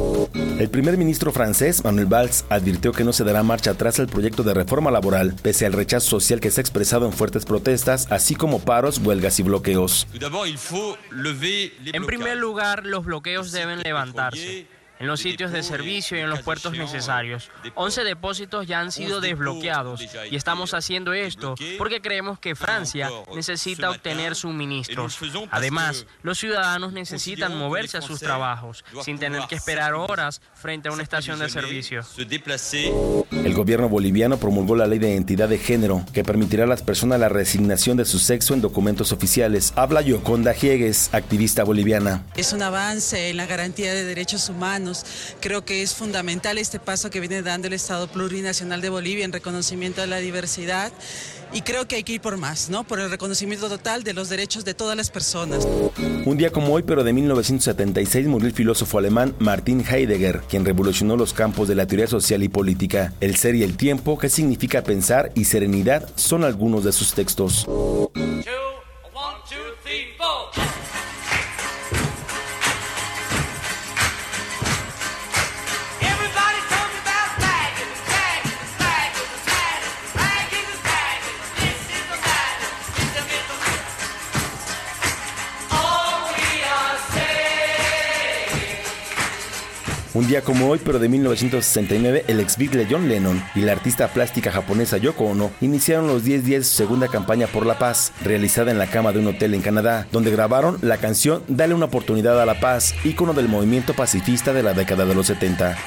[0.59, 4.43] El primer ministro francés, Manuel Valls, advirtió que no se dará marcha atrás al proyecto
[4.43, 8.35] de reforma laboral, pese al rechazo social que se ha expresado en fuertes protestas, así
[8.35, 10.07] como paros, huelgas y bloqueos.
[11.93, 14.67] En primer lugar, los bloqueos deben levantarse
[15.01, 17.49] en los sitios de servicio y en los puertos necesarios.
[17.73, 23.89] 11 depósitos ya han sido desbloqueados y estamos haciendo esto porque creemos que Francia necesita
[23.89, 25.17] obtener suministros.
[25.49, 30.91] Además, los ciudadanos necesitan moverse a sus trabajos sin tener que esperar horas frente a
[30.91, 32.01] una estación de servicio.
[33.31, 37.19] El gobierno boliviano promulgó la ley de identidad de género que permitirá a las personas
[37.19, 39.73] la resignación de su sexo en documentos oficiales.
[39.75, 42.23] Habla Yoconda Hiegues, activista boliviana.
[42.35, 44.90] Es un avance en la garantía de derechos humanos
[45.39, 49.33] Creo que es fundamental este paso que viene dando el Estado Plurinacional de Bolivia en
[49.33, 50.91] reconocimiento de la diversidad
[51.53, 52.83] y creo que hay que ir por más, ¿no?
[52.83, 55.67] Por el reconocimiento total de los derechos de todas las personas.
[56.25, 61.17] Un día como hoy, pero de 1976, murió el filósofo alemán Martin Heidegger, quien revolucionó
[61.17, 63.13] los campos de la teoría social y política.
[63.19, 67.67] El ser y el tiempo, qué significa pensar y serenidad, son algunos de sus textos.
[90.13, 94.09] Un día como hoy, pero de 1969, el ex Beatle John Lennon y la artista
[94.09, 98.71] plástica japonesa Yoko Ono iniciaron los 10 días su segunda campaña por la paz, realizada
[98.71, 102.41] en la cama de un hotel en Canadá, donde grabaron la canción Dale una oportunidad
[102.41, 105.77] a la paz, ícono del movimiento pacifista de la década de los 70.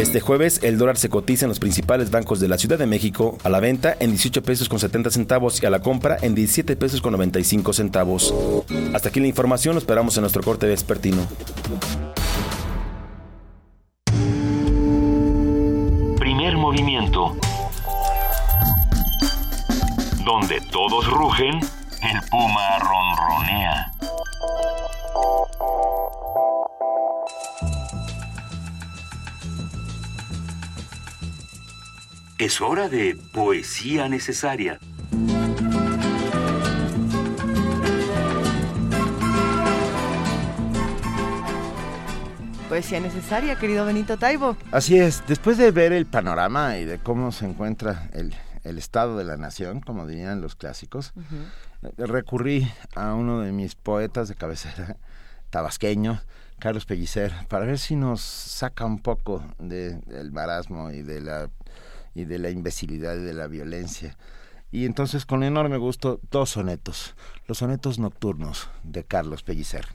[0.00, 3.36] Este jueves el dólar se cotiza en los principales bancos de la Ciudad de México
[3.44, 6.74] a la venta en 18 pesos con 70 centavos y a la compra en 17
[6.76, 8.34] pesos con 95 centavos.
[8.94, 11.26] Hasta aquí la información, lo esperamos en nuestro corte vespertino.
[16.18, 17.36] Primer movimiento.
[20.24, 23.92] Donde todos rugen, el puma ronronea.
[32.40, 34.80] Es hora de poesía necesaria.
[42.66, 44.56] Poesía necesaria, querido Benito Taibo.
[44.72, 48.34] Así es, después de ver el panorama y de cómo se encuentra el,
[48.78, 51.12] estado de la nación, como dirían los clásicos,
[51.98, 54.96] recurrí a uno de mis poetas de cabecera,
[55.50, 56.22] tabasqueño,
[56.58, 61.50] Carlos Pellicer, para ver si nos saca un poco del marasmo y de la
[62.14, 64.16] y de la imbecilidad y de la violencia.
[64.72, 67.14] Y entonces con enorme gusto dos sonetos,
[67.46, 69.86] los sonetos nocturnos de Carlos Pellicer.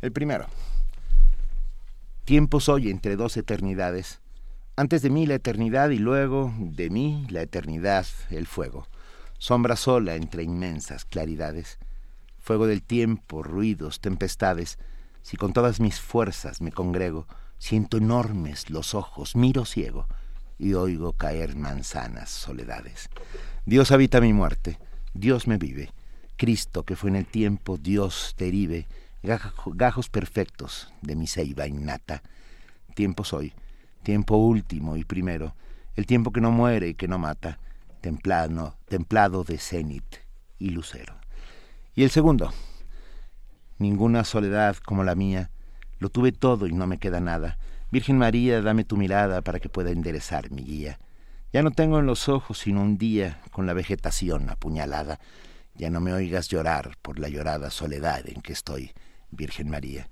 [0.00, 0.46] El primero.
[2.24, 4.20] Tiempo soy entre dos eternidades.
[4.76, 8.86] Antes de mí la eternidad y luego de mí la eternidad, el fuego.
[9.38, 11.78] Sombra sola entre inmensas claridades.
[12.38, 14.78] Fuego del tiempo, ruidos, tempestades.
[15.22, 17.26] Si con todas mis fuerzas me congrego,
[17.58, 20.06] siento enormes los ojos, miro ciego
[20.58, 23.08] y oigo caer manzanas, soledades.
[23.64, 24.78] Dios habita mi muerte,
[25.14, 25.92] Dios me vive,
[26.36, 28.86] Cristo que fue en el tiempo, Dios derive,
[29.22, 32.22] gajos perfectos de mi ceiba innata.
[32.94, 33.52] Tiempo soy,
[34.02, 35.54] tiempo último y primero,
[35.96, 37.58] el tiempo que no muere y que no mata,
[38.00, 40.16] templado, templado de cenit
[40.58, 41.16] y lucero.
[41.94, 42.52] Y el segundo,
[43.78, 45.50] ninguna soledad como la mía,
[45.98, 47.58] lo tuve todo y no me queda nada,
[47.90, 50.98] Virgen María, dame tu mirada para que pueda enderezar mi guía.
[51.54, 55.20] Ya no tengo en los ojos sino un día con la vegetación apuñalada.
[55.74, 58.92] Ya no me oigas llorar por la llorada soledad en que estoy,
[59.30, 60.10] Virgen María.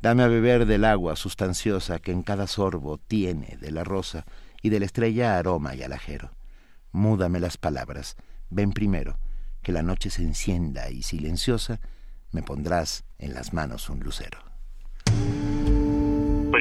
[0.00, 4.24] Dame a beber del agua sustanciosa que en cada sorbo tiene de la rosa
[4.62, 6.30] y de la estrella aroma y alajero.
[6.92, 8.16] Múdame las palabras.
[8.50, 9.18] Ven primero,
[9.62, 11.80] que la noche se encienda y silenciosa,
[12.30, 14.38] me pondrás en las manos un lucero.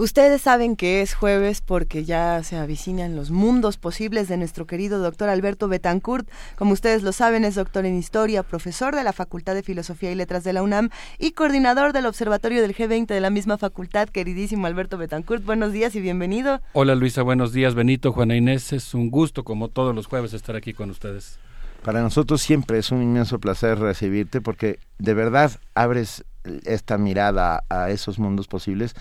[0.00, 5.00] Ustedes saben que es jueves porque ya se avicinan los mundos posibles de nuestro querido
[5.00, 6.30] doctor Alberto Betancourt.
[6.54, 10.14] Como ustedes lo saben, es doctor en historia, profesor de la Facultad de Filosofía y
[10.14, 14.08] Letras de la UNAM y coordinador del Observatorio del G20 de la misma facultad.
[14.08, 16.60] Queridísimo Alberto Betancourt, buenos días y bienvenido.
[16.74, 17.74] Hola Luisa, buenos días.
[17.74, 21.40] Benito, Juana Inés, es un gusto como todos los jueves estar aquí con ustedes.
[21.82, 26.24] Para nosotros siempre es un inmenso placer recibirte porque de verdad abres
[26.64, 28.94] esta mirada a esos mundos posibles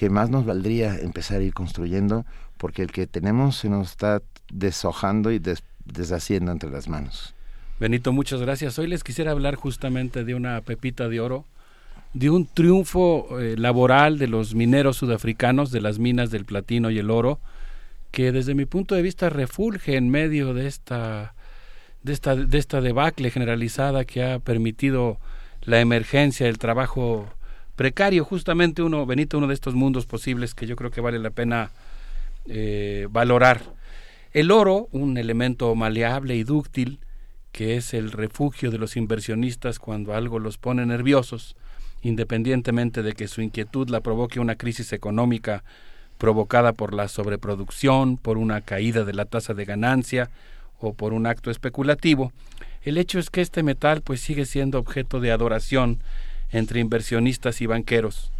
[0.00, 2.24] que más nos valdría empezar a ir construyendo,
[2.56, 5.38] porque el que tenemos se nos está deshojando y
[5.84, 7.34] deshaciendo entre las manos.
[7.78, 8.78] Benito, muchas gracias.
[8.78, 11.44] Hoy les quisiera hablar justamente de una pepita de oro,
[12.14, 16.98] de un triunfo eh, laboral de los mineros sudafricanos de las minas del platino y
[16.98, 17.38] el oro,
[18.10, 21.34] que desde mi punto de vista refulge en medio de esta,
[22.02, 25.18] de esta, de esta debacle generalizada que ha permitido
[25.60, 27.28] la emergencia del trabajo
[27.80, 31.30] precario, justamente uno, Benito, uno de estos mundos posibles que yo creo que vale la
[31.30, 31.70] pena
[32.44, 33.62] eh, valorar.
[34.34, 36.98] El oro, un elemento maleable y dúctil,
[37.52, 41.56] que es el refugio de los inversionistas cuando algo los pone nerviosos,
[42.02, 45.64] independientemente de que su inquietud la provoque una crisis económica
[46.18, 50.28] provocada por la sobreproducción, por una caída de la tasa de ganancia
[50.80, 52.30] o por un acto especulativo,
[52.82, 56.02] el hecho es que este metal pues sigue siendo objeto de adoración
[56.50, 58.32] entre inversionistas y banqueros.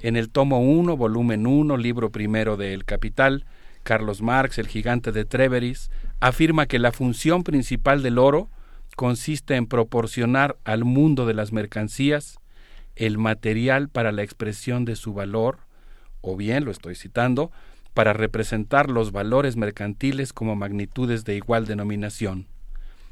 [0.00, 3.44] En el tomo 1, volumen 1, libro primero de El Capital,
[3.82, 5.90] Carlos Marx, el gigante de Treveris,
[6.20, 8.48] afirma que la función principal del oro
[8.96, 12.38] consiste en proporcionar al mundo de las mercancías
[12.96, 15.60] el material para la expresión de su valor,
[16.20, 17.52] o bien, lo estoy citando,
[17.94, 22.46] para representar los valores mercantiles como magnitudes de igual denominación.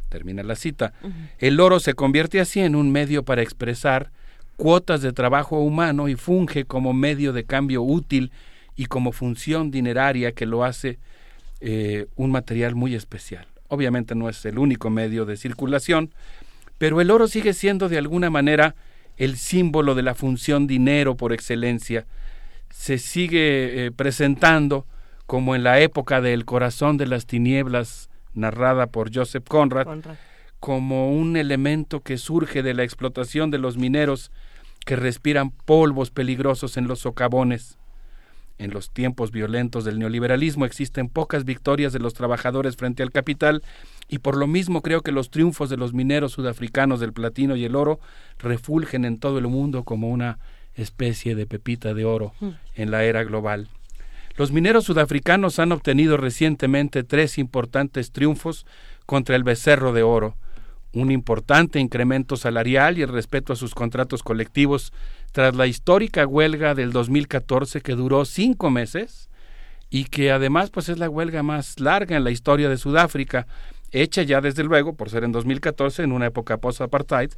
[0.08, 0.92] Termina la cita.
[1.38, 4.12] El oro se convierte así en un medio para expresar
[4.56, 8.32] cuotas de trabajo humano y funge como medio de cambio útil
[8.74, 10.98] y como función dineraria que lo hace
[11.60, 13.46] eh, un material muy especial.
[13.68, 16.12] Obviamente no es el único medio de circulación,
[16.78, 18.74] pero el oro sigue siendo de alguna manera
[19.16, 22.06] el símbolo de la función dinero por excelencia.
[22.70, 24.86] Se sigue eh, presentando
[25.26, 29.88] como en la época del corazón de las tinieblas narrada por Joseph Conrad,
[30.60, 34.30] como un elemento que surge de la explotación de los mineros
[34.86, 37.76] que respiran polvos peligrosos en los socavones.
[38.56, 43.62] En los tiempos violentos del neoliberalismo existen pocas victorias de los trabajadores frente al capital
[44.08, 47.64] y por lo mismo creo que los triunfos de los mineros sudafricanos del platino y
[47.64, 47.98] el oro
[48.38, 50.38] refulgen en todo el mundo como una
[50.74, 52.50] especie de pepita de oro mm.
[52.76, 53.68] en la era global.
[54.36, 58.66] Los mineros sudafricanos han obtenido recientemente tres importantes triunfos
[59.04, 60.36] contra el becerro de oro,
[60.96, 64.92] un importante incremento salarial y el respeto a sus contratos colectivos.
[65.32, 69.28] Tras la histórica huelga del 2014 que duró cinco meses
[69.90, 73.46] y que además pues es la huelga más larga en la historia de Sudáfrica,
[73.92, 77.30] hecha ya desde luego, por ser en 2014, en una época post-apartheid,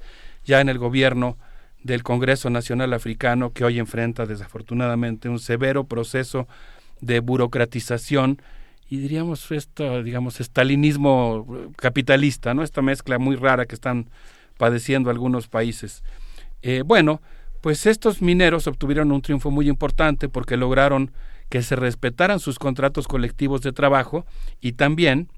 [0.45, 1.37] ya en el gobierno
[1.83, 6.47] del Congreso Nacional Africano que hoy enfrenta desafortunadamente un severo proceso
[7.01, 8.41] de burocratización
[8.89, 11.47] y diríamos esto, digamos, estalinismo
[11.77, 12.62] capitalista, ¿no?
[12.62, 14.09] Esta mezcla muy rara que están
[14.56, 16.02] padeciendo algunos países.
[16.62, 17.20] Eh, bueno,
[17.60, 21.12] pues estos mineros obtuvieron un triunfo muy importante porque lograron
[21.48, 24.27] que se respetaran sus contratos colectivos de trabajo
[24.60, 25.28] y también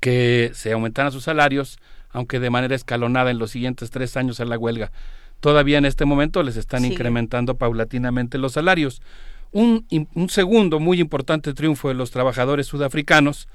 [0.00, 1.78] que se aumentaran sus salarios,
[2.10, 4.92] aunque de manera escalonada en los siguientes tres años a la huelga.
[5.40, 9.00] Todavía en este momento les están incrementando paulatinamente los salarios.
[9.50, 9.86] Un,
[10.28, 13.48] segundo muy importante triunfo de los trabajadores sudafricanos,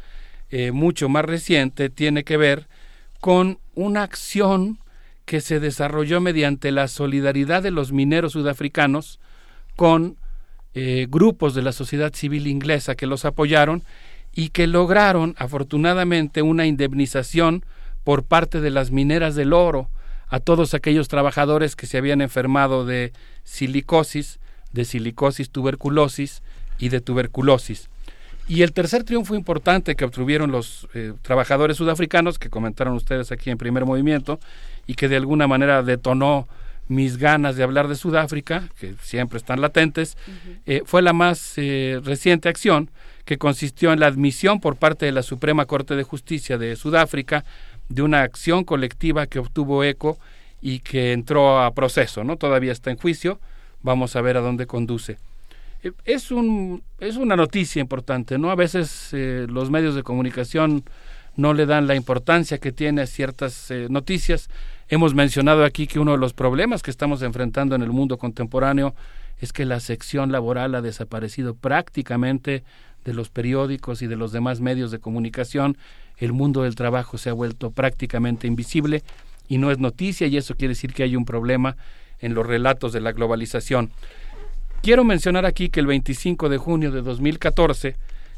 [0.50, 2.68] eh, mucho más reciente, tiene que ver
[3.20, 4.80] con una acción
[5.26, 9.20] que se desarrolló mediante la solidaridad de los mineros sudafricanos
[9.76, 10.18] con
[10.74, 13.84] eh, grupos de la sociedad civil inglesa que los apoyaron
[14.34, 17.64] y que lograron afortunadamente una indemnización
[18.04, 19.90] por parte de las mineras del oro
[20.28, 23.14] a todos aquellos trabajadores que se habían enfermado de
[23.44, 24.40] silicosis
[24.74, 26.42] de silicosis, tuberculosis
[26.80, 27.90] y de tuberculosis.
[28.48, 33.50] Y el tercer triunfo importante que obtuvieron los eh, trabajadores sudafricanos, que comentaron ustedes aquí
[33.50, 34.40] en primer movimiento,
[34.86, 36.48] y que de alguna manera detonó
[36.90, 40.18] mis ganas de hablar de Sudáfrica, que siempre están latentes,
[40.66, 42.90] eh, fue la más eh, reciente acción
[43.24, 47.46] que consistió en la admisión por parte de la Suprema Corte de Justicia de Sudáfrica
[47.88, 50.18] de una acción colectiva que obtuvo eco
[50.62, 52.36] y que entró a proceso, ¿no?
[52.36, 53.40] Todavía está en juicio,
[53.84, 55.18] vamos a ver a dónde conduce.
[55.84, 58.50] Eh, es, un, es una noticia importante, ¿no?
[58.50, 60.84] A veces eh, los medios de comunicación
[61.36, 64.50] no le dan la importancia que tiene a ciertas eh, noticias.
[64.88, 68.96] Hemos mencionado aquí que uno de los problemas que estamos enfrentando en el mundo contemporáneo
[69.40, 72.64] es que la sección laboral ha desaparecido prácticamente
[73.04, 75.78] de los periódicos y de los demás medios de comunicación.
[76.18, 79.04] El mundo del trabajo se ha vuelto prácticamente invisible
[79.50, 81.76] y no es noticia y eso quiere decir que hay un problema
[82.24, 83.92] en los relatos de la globalización.
[84.82, 87.96] Quiero mencionar aquí que el 25 de junio de 2014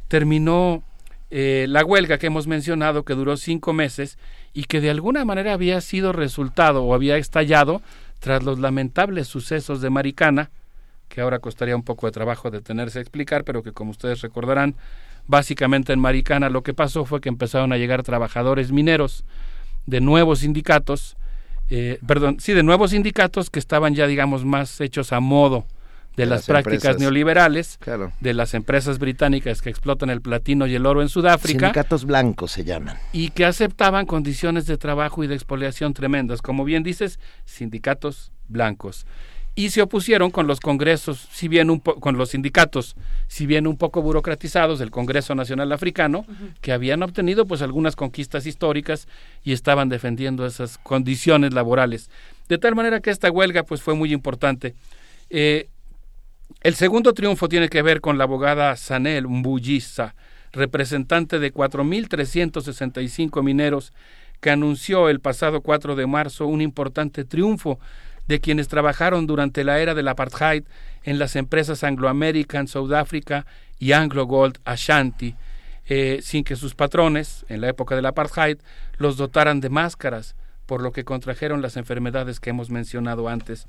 [0.07, 0.83] terminó
[1.31, 4.17] eh, la huelga que hemos mencionado, que duró cinco meses
[4.53, 7.81] y que de alguna manera había sido resultado o había estallado
[8.19, 10.49] tras los lamentables sucesos de Maricana,
[11.09, 14.75] que ahora costaría un poco de trabajo detenerse a explicar, pero que como ustedes recordarán,
[15.27, 19.25] básicamente en Maricana lo que pasó fue que empezaron a llegar trabajadores mineros
[19.85, 21.17] de nuevos sindicatos,
[21.69, 25.65] eh, perdón, sí, de nuevos sindicatos que estaban ya, digamos, más hechos a modo
[26.15, 27.79] de, las, prácticas neoliberales,
[28.19, 31.67] de las empresas británicas que explotan el platino y el oro en Sudáfrica.
[31.67, 32.97] Sindicatos blancos se llaman.
[33.11, 36.41] Y que aceptaban condiciones de trabajo y de expoliación tremendas.
[36.41, 39.05] Como bien dices, sindicatos blancos.
[39.57, 43.77] Y se opusieron con los congresos, si bien un con los sindicatos, si bien un
[43.77, 46.25] poco burocratizados del Congreso Nacional Africano,
[46.59, 49.07] que habían obtenido pues algunas conquistas históricas
[49.45, 52.09] y estaban defendiendo esas condiciones laborales.
[52.49, 54.75] De tal manera que esta huelga pues fue muy importante.
[55.29, 55.69] Eh,
[56.61, 60.15] el segundo triunfo tiene que ver con la abogada Sanel Mbuyisa,
[60.51, 63.93] representante de 4.365 mineros,
[64.41, 67.79] que anunció el pasado 4 de marzo un importante triunfo
[68.27, 70.63] de quienes trabajaron durante la era del apartheid
[71.03, 73.45] en las empresas Anglo American, South Africa
[73.79, 75.35] y Anglo Gold Ashanti,
[75.87, 78.57] eh, sin que sus patrones, en la época del apartheid,
[78.97, 80.35] los dotaran de máscaras,
[80.65, 83.67] por lo que contrajeron las enfermedades que hemos mencionado antes.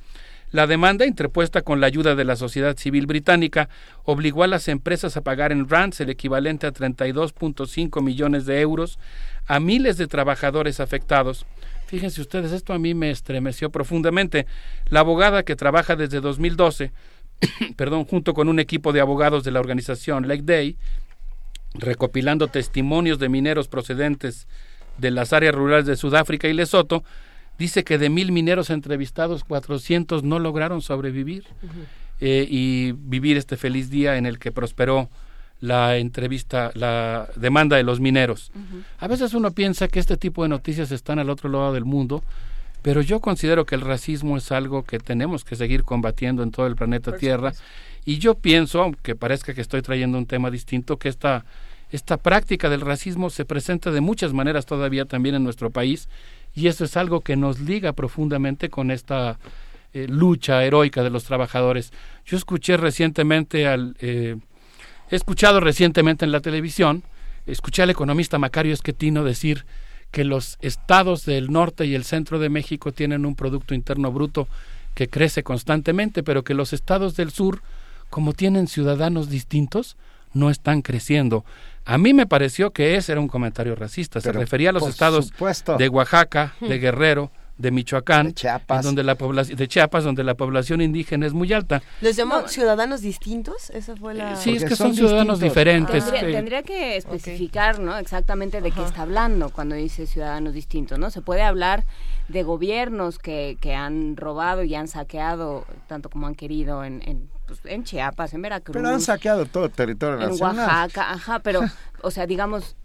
[0.53, 3.69] La demanda, interpuesta con la ayuda de la sociedad civil británica,
[4.05, 8.99] obligó a las empresas a pagar en rands el equivalente a 32.5 millones de euros
[9.47, 11.47] a miles de trabajadores afectados.
[11.87, 14.47] Fíjense ustedes, esto a mí me estremeció profundamente.
[14.89, 16.93] La abogada que trabaja desde 2012,
[17.77, 20.77] perdón, junto con un equipo de abogados de la organización Lake Day,
[21.75, 24.49] recopilando testimonios de mineros procedentes
[24.99, 27.05] de las áreas rurales de Sudáfrica y Lesoto,
[27.59, 31.45] dice que de mil mineros entrevistados, 400 no lograron sobrevivir
[32.21, 35.09] eh, y vivir este feliz día en el que prosperó
[35.61, 38.53] la entrevista, la demanda de los mineros.
[38.99, 42.23] A veces uno piensa que este tipo de noticias están al otro lado del mundo,
[42.83, 46.67] pero yo considero que el racismo es algo que tenemos que seguir combatiendo en todo
[46.67, 47.53] el planeta Tierra.
[48.05, 51.45] Y yo pienso, aunque parezca que estoy trayendo un tema distinto, que esta,
[51.91, 56.09] esta práctica del racismo se presenta de muchas maneras todavía también en nuestro país
[56.55, 59.39] y eso es algo que nos liga profundamente con esta
[59.93, 61.93] eh, lucha heroica de los trabajadores.
[62.25, 63.97] Yo escuché recientemente al...
[64.01, 64.37] Eh,
[65.11, 67.03] he escuchado recientemente en la televisión,
[67.47, 69.65] escuché al economista Macario Esquetino decir
[70.11, 74.49] que los estados del norte y el centro de México tienen un Producto Interno Bruto
[74.95, 77.61] que crece constantemente, pero que los estados del sur,
[78.09, 79.97] como tienen ciudadanos distintos,
[80.33, 81.45] no están creciendo.
[81.85, 84.21] A mí me pareció que ese era un comentario racista.
[84.21, 85.33] Se refería a los estados
[85.79, 88.85] de Oaxaca, de Guerrero, de Michoacán, de Chiapas.
[88.85, 91.83] donde la población de Chiapas, donde la población indígena es muy alta.
[92.01, 93.71] ¿Les llamó ciudadanos distintos?
[93.71, 96.05] Esa fue la Sí, es que son, ciudadanos diferentes.
[96.11, 97.97] Tendría, que especificar, ¿no?
[97.99, 101.11] Exactamente de qué está hablando cuando dice ciudadanos distintos, ¿no?
[101.11, 101.85] Se puede hablar
[102.29, 107.01] de gobiernos que, que han robado y han saqueado tanto como han querido en
[107.47, 108.77] pues, en Chiapas, en Veracruz.
[108.77, 110.55] Pero han saqueado todo el territorio nacional.
[110.55, 111.61] En Oaxaca, ajá, pero,
[112.03, 112.77] o sea, digamos,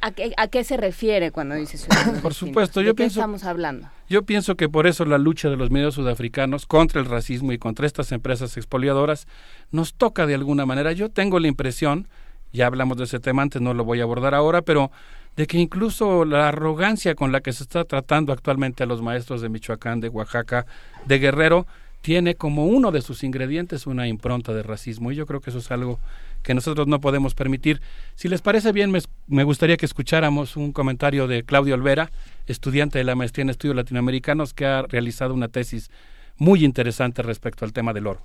[0.00, 1.78] ¿a qué, a qué se refiere cuando dice
[2.22, 3.20] Por supuesto, yo pienso.
[3.20, 3.88] estamos hablando?
[4.08, 7.58] Yo pienso que por eso la lucha de los medios sudafricanos contra el racismo y
[7.58, 9.26] contra estas empresas expoliadoras
[9.70, 10.92] nos toca de alguna manera.
[10.92, 12.08] Yo tengo la impresión,
[12.52, 14.90] ya hablamos de ese tema antes, no lo voy a abordar ahora, pero
[15.36, 19.40] de que incluso la arrogancia con la que se está tratando actualmente a los maestros
[19.40, 20.66] de Michoacán, de Oaxaca,
[21.06, 21.66] de Guerrero,
[22.00, 25.58] tiene como uno de sus ingredientes una impronta de racismo y yo creo que eso
[25.58, 25.98] es algo
[26.42, 27.80] que nosotros no podemos permitir.
[28.14, 28.92] Si les parece bien,
[29.26, 32.10] me, gustaría que escucháramos un comentario de Claudio Olvera,
[32.46, 35.90] estudiante de la maestría en estudios latinoamericanos, que ha realizado una tesis
[36.36, 38.22] muy interesante respecto al tema del oro.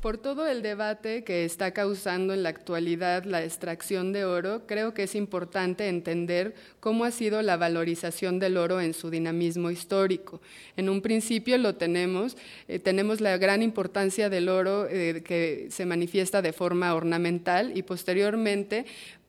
[0.00, 4.94] Por todo el debate que está causando en la actualidad la extracción de oro, creo
[4.94, 10.40] que es importante entender cómo ha sido la valorización del oro en su dinamismo histórico.
[10.78, 15.84] En un principio lo tenemos, eh, tenemos la gran importancia del oro eh, que se
[15.84, 18.86] manifiesta de forma ornamental y posteriormente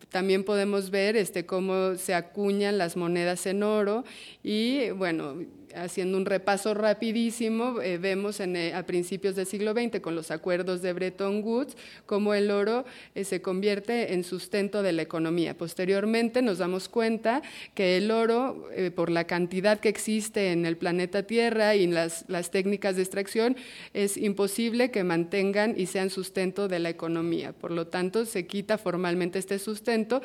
[0.07, 4.05] también podemos ver este, cómo se acuñan las monedas en oro
[4.41, 5.35] y, bueno,
[5.75, 10.81] haciendo un repaso rapidísimo, eh, vemos en, a principios del siglo XX con los acuerdos
[10.81, 11.75] de Bretton Woods
[12.05, 12.85] cómo el oro
[13.21, 15.57] se convierte en sustento de la economía.
[15.57, 17.41] Posteriormente nos damos cuenta
[17.73, 22.51] que el oro, por la cantidad que existe en el planeta Tierra y las, las
[22.51, 23.55] técnicas de extracción,
[23.93, 27.53] es imposible que mantengan y sean sustento de la economía.
[27.53, 30.21] Por lo tanto, se quita formalmente este sustento,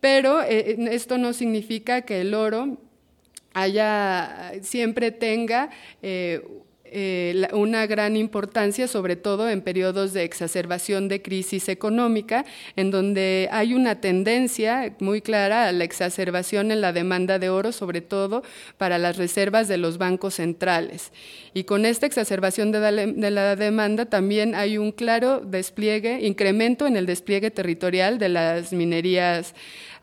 [0.00, 2.78] pero esto no significa que el oro
[3.54, 5.70] haya, siempre tenga
[6.02, 6.42] eh,
[6.94, 12.44] eh, una gran importancia, sobre todo en periodos de exacerbación de crisis económica,
[12.76, 17.72] en donde hay una tendencia muy clara a la exacerbación en la demanda de oro,
[17.72, 18.42] sobre todo
[18.76, 21.12] para las reservas de los bancos centrales.
[21.54, 26.86] Y con esta exacerbación de la, de la demanda también hay un claro despliegue, incremento
[26.86, 29.54] en el despliegue territorial de las minerías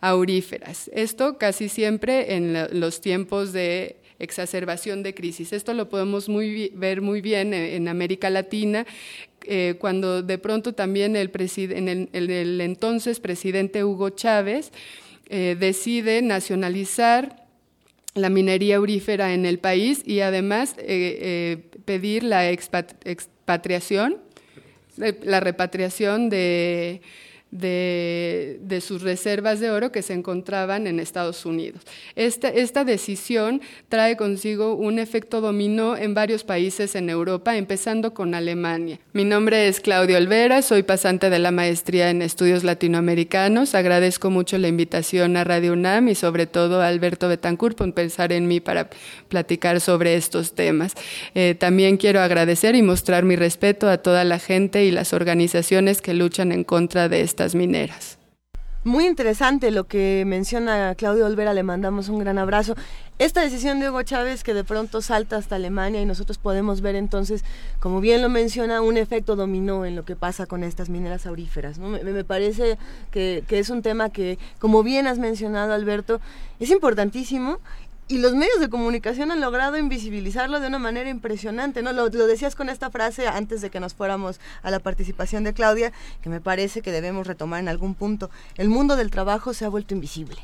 [0.02, 0.90] auríferas.
[0.94, 5.54] Esto casi siempre en los tiempos de exacerbación de crisis.
[5.54, 6.28] Esto lo podemos
[6.74, 8.86] ver muy bien en, América Latina,
[9.46, 11.32] eh, cuando de pronto también el,
[12.12, 14.72] el, entonces presidente Hugo Chávez
[15.30, 17.48] eh, decide nacionalizar
[18.16, 24.18] la minería aurífera en el país y además eh, pedir la expatriación,
[24.98, 27.02] la repatriación de
[27.52, 31.82] de, de, sus reservas de oro que se encontraban en Estados Unidos.
[32.16, 38.36] Esta, esta decisión trae consigo un efecto dominó en varios países en Europa, empezando con
[38.36, 39.00] Alemania.
[39.14, 43.74] Mi nombre es Claudio Olvera, soy pasante de la maestría en estudios latinoamericanos.
[43.74, 48.32] Agradezco mucho la invitación a Radio UNAM y sobre todo a Alberto Betancourt por pensar
[48.32, 48.90] en mí para
[49.28, 50.94] platicar sobre estos temas.
[51.34, 56.02] Eh, también quiero agradecer y mostrar mi respeto a toda la gente y las organizaciones
[56.02, 57.22] que luchan en contra de
[57.56, 58.20] mineras.
[58.86, 62.76] Muy interesante lo que menciona Claudio Olvera, le mandamos un gran abrazo.
[63.18, 66.96] Esta decisión de Hugo Chávez que de pronto salta hasta Alemania y nosotros podemos ver
[66.96, 67.44] entonces,
[67.82, 71.78] como bien lo menciona, un efecto dominó en lo que pasa con estas mineras auríferas.
[71.78, 72.78] Me, parece
[73.12, 76.22] que, es un tema que, como bien has mencionado Alberto,
[76.62, 77.60] es importantísimo
[78.10, 81.94] y los medios de comunicación han logrado invisibilizarlo de una manera impresionante, ¿no?
[81.94, 85.94] Lo, decías con esta frase antes de que nos fuéramos a la participación de Claudia,
[86.24, 88.32] que me parece que debemos retomar en algún punto.
[88.58, 90.38] El mundo del trabajo se ha vuelto invisible.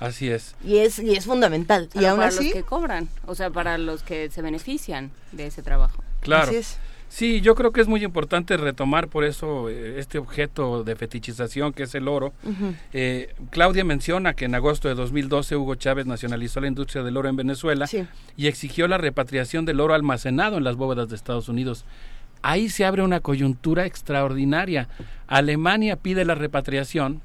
[0.00, 0.56] Así es.
[0.64, 1.88] Y es, y es fundamental.
[1.94, 5.62] y aún para los que cobran, o sea, para los que se benefician de ese
[5.62, 6.02] trabajo.
[6.22, 6.48] Claro.
[6.48, 6.76] Así es.
[7.12, 11.74] Sí, yo creo que es muy importante retomar por eso eh, este objeto de fetichización
[11.74, 12.32] que es el oro.
[12.94, 17.28] Eh, Claudia menciona que en agosto de 2012 Hugo Chávez nacionalizó la industria del oro
[17.28, 17.86] en Venezuela
[18.34, 21.84] y exigió la repatriación del oro almacenado en las bóvedas de Estados Unidos.
[22.40, 24.88] Ahí se abre una coyuntura extraordinaria.
[25.26, 27.20] Alemania pide la repatriación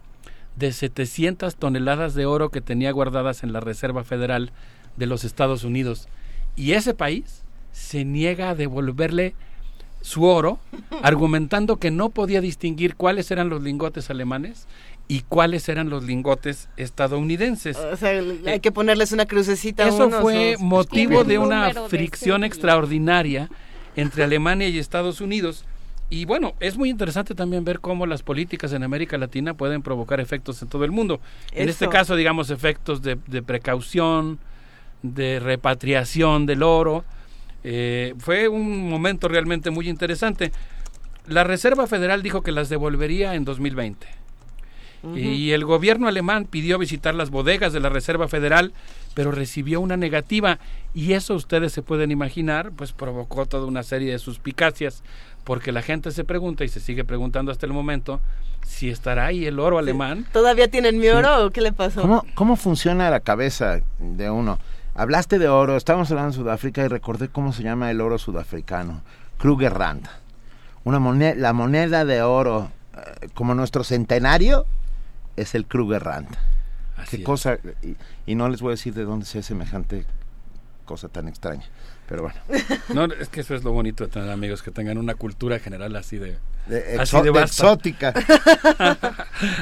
[0.58, 4.52] de 700 toneladas de oro que tenía guardadas en la Reserva Federal
[4.98, 6.10] de los Estados Unidos.
[6.58, 9.34] Y ese país se niega a devolverle
[10.08, 10.58] su oro,
[11.04, 14.66] argumentando que no podía distinguir cuáles eran los lingotes alemanes
[15.10, 17.76] y cuáles eran los lingotes estadounidenses.
[17.76, 19.86] O sea, hay que ponerles una crucecita.
[19.86, 23.50] Eso fue motivo de una fricción extraordinaria
[23.98, 25.66] entre Alemania y Estados Unidos.
[26.10, 30.22] Y bueno, es muy interesante también ver cómo las políticas en América Latina pueden provocar
[30.22, 31.20] efectos en todo el mundo.
[31.52, 34.40] En este caso, digamos, efectos de precaución,
[35.04, 37.04] de repatriación del oro,
[37.64, 40.52] eh, fue un momento realmente muy interesante.
[41.28, 44.08] La Reserva Federal dijo que las devolvería en 2020.
[45.16, 48.74] Y el gobierno alemán pidió visitar las bodegas de la Reserva Federal,
[49.14, 50.60] pero recibió una negativa.
[50.94, 55.04] Y eso ustedes se pueden imaginar, pues provocó toda una serie de suspicacias,
[55.44, 58.20] porque la gente se pregunta y se sigue preguntando hasta el momento
[58.66, 60.26] si estará ahí el oro alemán.
[60.34, 62.02] ¿Todavía tienen mi oro o qué le pasó?
[62.02, 64.60] ¿Cómo, ¿Cómo funciona la cabeza de uno?
[64.98, 69.04] Hablaste de oro, estábamos hablando de Sudáfrica y recordé cómo se llama el oro sudafricano,
[69.38, 70.08] Krugerrand.
[70.86, 74.66] Una moneda, la moneda de oro, eh, como nuestro centenario,
[75.36, 76.30] es el Krugerrand.
[77.12, 77.60] Qué cosa,
[78.26, 80.04] y, no les voy a decir de dónde sea semejante
[80.86, 81.66] cosa tan extraña,
[82.10, 82.40] pero bueno.
[82.96, 85.96] No, es que eso es lo bonito de tener amigos que tengan una cultura general
[85.96, 86.40] así de,
[87.00, 88.14] así de, exótica.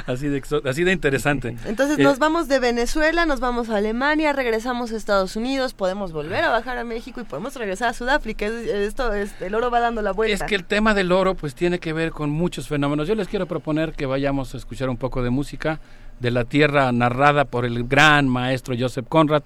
[0.08, 1.56] así, de así de interesante.
[1.66, 6.11] Entonces nos eh, vamos de Venezuela, nos vamos a Alemania, regresamos a Estados Unidos, podemos
[6.11, 8.45] volver a bajar a México y podemos regresar a Sudáfrica.
[8.48, 10.34] Esto, es, el oro va dando la vuelta.
[10.34, 13.08] Es que el tema del oro pues tiene que ver con muchos fenómenos.
[13.08, 15.80] Yo les quiero proponer que vayamos a escuchar un poco de música
[16.19, 19.43] de la tierra narrada por el gran maestro Joseph Conrad.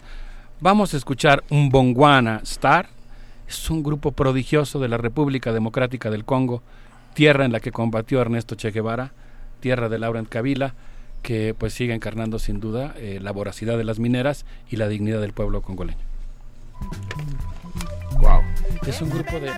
[0.61, 2.89] Vamos a escuchar un Bongwana Star.
[3.47, 6.61] Es un grupo prodigioso de la República Democrática del Congo
[7.13, 9.13] tierra en la que combatió Ernesto Che Guevara,
[9.59, 10.73] tierra de Laurent Kabila,
[11.21, 15.21] que pues sigue encarnando sin duda eh, la voracidad de las mineras y la dignidad
[15.21, 15.97] del pueblo congoleño.
[18.87, 19.51] Es un grupo de...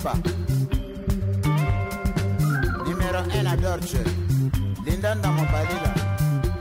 [0.00, 0.14] Lipa.
[2.84, 4.02] Numero 1 a Dorce.
[4.86, 5.92] Lindan da Mobalila.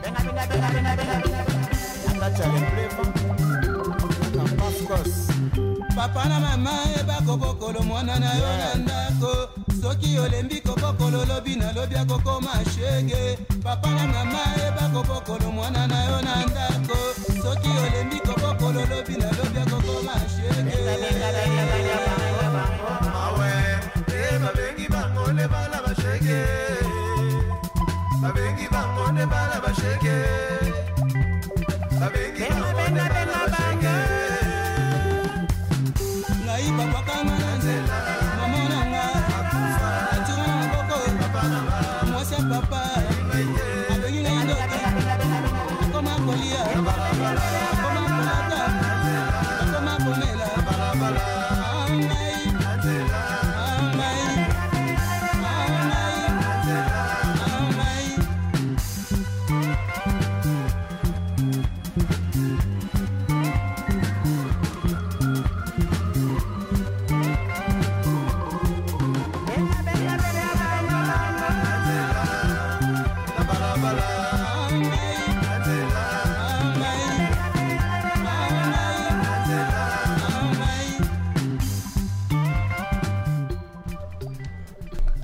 [0.03, 2.25] Benga benga benga benga benga benga.
[2.25, 3.03] Atacha le prefa.
[4.35, 5.11] Na Pascos.
[5.95, 9.49] Papa na mama eba kokokolo mwana na yo na ndako.
[9.81, 13.37] Soki olembi kokokolo lobi na lobi akokoma shege.
[13.63, 16.97] Papa na mama eba kokokolo mwana na yo na ndako.
[17.43, 20.75] Soki olembi kokokolo lobi na lobi akokoma shege.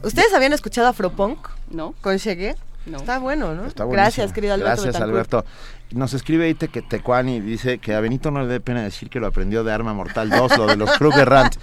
[0.06, 1.48] ¿Ustedes habían escuchado Afropunk?
[1.72, 1.94] No.
[2.02, 2.56] ¿Con Chegué?
[2.86, 2.98] No.
[2.98, 3.66] Está bueno, ¿no?
[3.66, 4.84] Está Gracias, querido Alberto.
[4.84, 5.02] Gracias.
[5.02, 5.44] Alberto.
[5.92, 9.20] Nos escribe Ite que Tecuani dice que a Benito no le dé pena decir que
[9.20, 11.56] lo aprendió de Arma Mortal 2, lo de los Kruger Rant.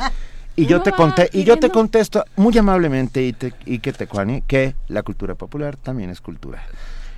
[0.57, 4.43] Y yo No te conté, y yo te contesto muy amablemente Ite, y que Tecuani
[4.43, 6.63] que la cultura popular también es cultura.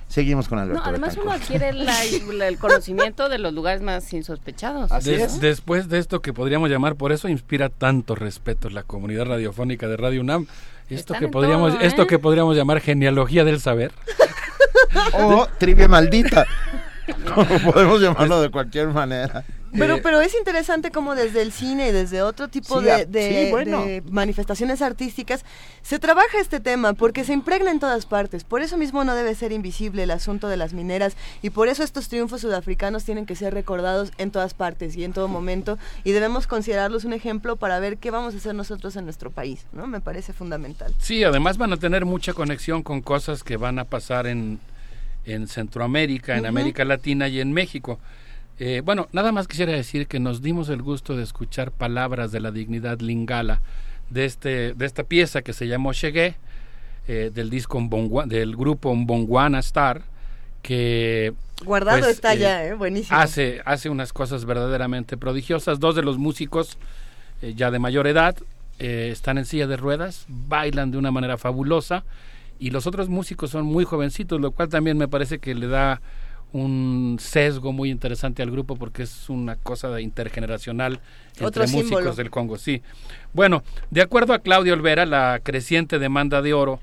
[0.07, 0.83] Seguimos con No, Alberto.
[0.85, 2.03] además uno adquiere la-
[2.47, 4.91] el conocimiento de los lugares más insospechados.
[5.03, 9.87] Des- Después de esto que podríamos llamar, por eso inspira tanto respeto la comunidad radiofónica
[9.87, 10.45] de Radio UNAM,
[10.89, 12.07] esto Están que podríamos, todo, esto ¿eh?
[12.07, 13.91] que podríamos llamar genealogía del saber.
[15.13, 16.45] O trivia maldita.
[17.33, 19.43] Como podemos llamarlo de cualquier manera.
[19.77, 22.91] Pero, Eh, pero es interesante como desde el cine y desde otro tipo Sí, de,
[22.91, 23.85] a- de- sí, bueno.
[23.85, 25.43] de manifestaciones artísticas
[25.81, 28.43] se trabaja este tema porque se impregna en todas partes.
[28.43, 31.83] Por eso mismo no debe ser invisible el asunto de las mineras y por eso
[31.83, 36.11] estos triunfos sudafricanos tienen que ser recordados en todas partes y en todo momento y
[36.11, 39.65] debemos considerarlos un ejemplo para ver qué vamos a hacer nosotros en nuestro país.
[39.73, 39.87] ¿no?
[39.87, 40.93] Me parece fundamental.
[40.99, 44.59] Sí, además van a tener mucha conexión con cosas que van a pasar en,
[45.25, 46.45] en Centroamérica, en.
[46.45, 47.99] América Latina y en México.
[48.59, 52.39] Eh, bueno, nada más quisiera decir que nos dimos el gusto de escuchar palabras de
[52.39, 53.61] la dignidad lingala
[54.09, 56.35] de, este, de esta pieza que se llamó Chegué,
[57.07, 57.81] eh, del disco
[58.25, 60.03] del grupo Mbongwana Star,
[60.61, 62.73] que Guardado pues, está eh, ya, ¿eh?
[62.73, 63.17] buenísimo.
[63.17, 65.79] hace, hace unas cosas verdaderamente prodigiosas.
[65.79, 66.77] Dos de los músicos
[67.41, 68.35] ya de mayor edad
[68.77, 72.03] eh, están en silla de ruedas, bailan de una manera fabulosa
[72.59, 76.01] y los otros músicos son muy jovencitos, lo cual también me parece que le da
[76.55, 80.99] un sesgo muy interesante al grupo porque es una cosa intergeneracional
[81.31, 82.15] entre Otro músicos símbolo.
[82.15, 82.81] del Congo, sí.
[83.33, 83.61] Bueno,
[83.91, 86.79] de acuerdo a Claudia Olvera, la creciente demanda de oro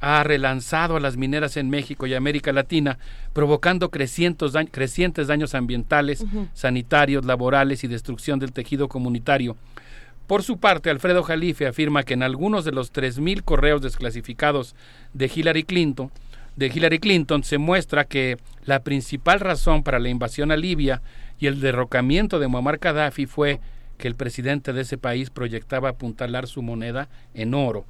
[0.00, 2.98] ha relanzado a las mineras en México y América Latina,
[3.32, 9.56] provocando crecientes, dañ- crecientes daños ambientales, sanitarios, laborales y destrucción del tejido comunitario.
[10.26, 14.74] Por su parte, Alfredo Jalife afirma que en algunos de los 3.000 correos desclasificados
[15.14, 16.10] de Hillary Clinton,
[16.56, 21.02] de Hillary Clinton se muestra que la principal razón para la invasión a Libia
[21.38, 23.60] y el derrocamiento de Muammar Gaddafi fue
[23.98, 27.84] que el presidente de ese país proyectaba apuntalar su moneda en oro.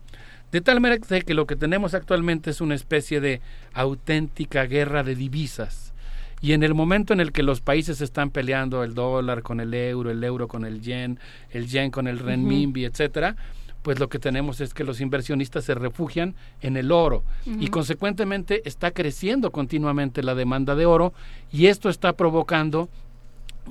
[0.51, 3.41] De tal manera que lo que tenemos actualmente es una especie de
[3.73, 5.93] auténtica guerra de divisas.
[6.43, 9.73] Y en el momento en el que los países están peleando el dólar con el
[9.73, 11.19] euro, el euro con el yen,
[11.51, 13.37] el yen con el renminbi, etcétera,
[13.83, 18.63] pues lo que tenemos es que los inversionistas se refugian en el oro y consecuentemente
[18.65, 21.13] está creciendo continuamente la demanda de oro
[21.51, 22.89] y esto está provocando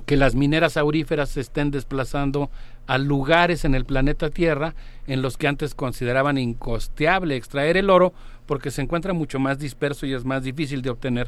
[0.05, 2.49] que las mineras auríferas se estén desplazando
[2.87, 4.73] a lugares en el planeta Tierra
[5.07, 8.13] en los que antes consideraban incosteable extraer el oro
[8.45, 11.27] porque se encuentra mucho más disperso y es más difícil de obtener.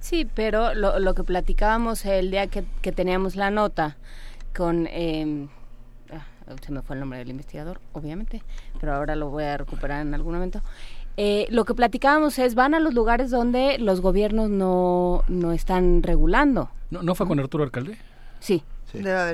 [0.00, 3.96] Sí, pero lo, lo que platicábamos el día que, que teníamos la nota
[4.56, 4.86] con...
[4.88, 5.57] eh, ah,
[6.62, 8.42] se me fue el nombre del investigador, obviamente,
[8.80, 10.62] pero ahora lo voy a recuperar en algún momento.
[11.16, 16.02] Eh, lo que platicábamos es, van a los lugares donde los gobiernos no, no están
[16.02, 16.70] regulando.
[16.90, 17.98] ¿No, ¿No fue con Arturo Alcalde?
[18.40, 18.62] Sí,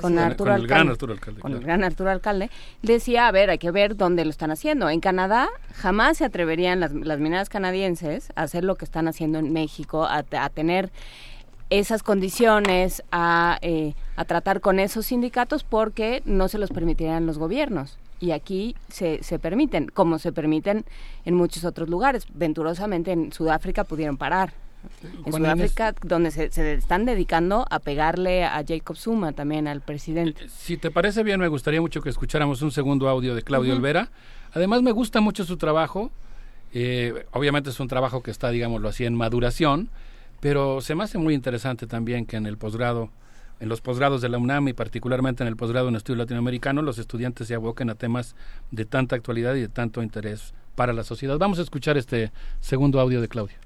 [0.01, 1.41] con, Arturo el gran Arturo Alcalde.
[1.41, 2.51] Con el gran Arturo Alcalde.
[2.83, 4.89] Decía, a ver, hay que ver dónde lo están haciendo.
[4.89, 9.39] En Canadá jamás se atreverían las, las mineras canadienses a hacer lo que están haciendo
[9.39, 10.91] en México, a, tener
[11.70, 17.39] esas condiciones, a, eh, a tratar con esos sindicatos porque no se los permitirían los
[17.39, 20.84] gobiernos y aquí se, se permiten, como se permiten
[21.25, 22.26] en muchos otros lugares.
[22.33, 24.55] Venturosamente en Sudáfrica pudieron parar.
[25.25, 30.44] En Sudáfrica, donde se, se, están dedicando a pegarle a Jacob Zuma también, al presidente.
[30.44, 33.75] Eh, si te parece bien, me gustaría mucho que escucháramos un segundo audio de Claudio
[33.75, 34.10] Olvera.
[34.52, 36.10] Además, me gusta mucho su trabajo.
[36.73, 39.89] Eh, obviamente es un trabajo que está, digámoslo así, en maduración,
[40.45, 43.09] pero se me hace muy interesante también que en el posgrado
[43.61, 46.99] en los posgrados de la UNAM y particularmente en el posgrado en estudio latinoamericano, los
[46.99, 48.37] estudiantes se aboquen a temas
[48.71, 51.39] de tanta actualidad y de tanto interés para la sociedad.
[51.39, 53.64] Vamos a escuchar este segundo audio de Claudia.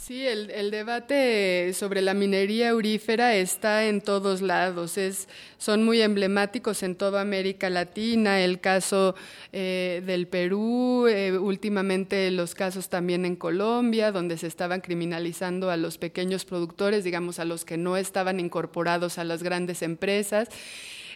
[0.00, 4.96] Sí, el, debate sobre la minería aurífera está en todos lados.
[4.96, 8.40] Es, son muy emblemáticos en toda América Latina.
[8.40, 9.14] El caso
[9.52, 15.76] eh, del Perú, eh, últimamente los casos también en Colombia, donde se estaban criminalizando a
[15.76, 20.48] los pequeños productores, digamos, a los que no estaban incorporados a las grandes empresas.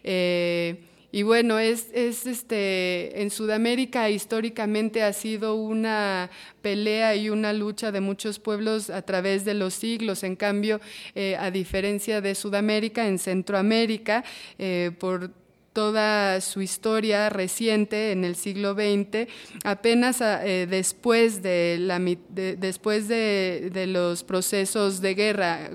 [0.05, 0.77] Eh,
[1.15, 6.29] y bueno, es, es este, en Sudamérica históricamente ha sido una
[6.61, 10.25] pelea y una lucha de muchos pueblos a través de los siglos.
[10.25, 10.81] En cambio,
[11.15, 14.25] eh, a diferencia de Sudamérica, en Centroamérica,
[14.59, 15.31] eh, por
[15.73, 19.29] toda su historia reciente en el siglo XX,
[19.63, 25.71] apenas eh, después, de, la, después de, de, los procesos de guerra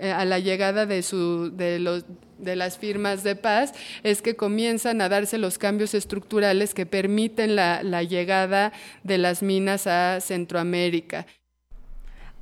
[0.00, 2.04] a la llegada de, su, de los
[2.38, 3.72] de las firmas de paz
[4.02, 8.72] es que comienzan a darse los cambios estructurales que permiten la, la llegada
[9.02, 11.26] de las minas a Centroamérica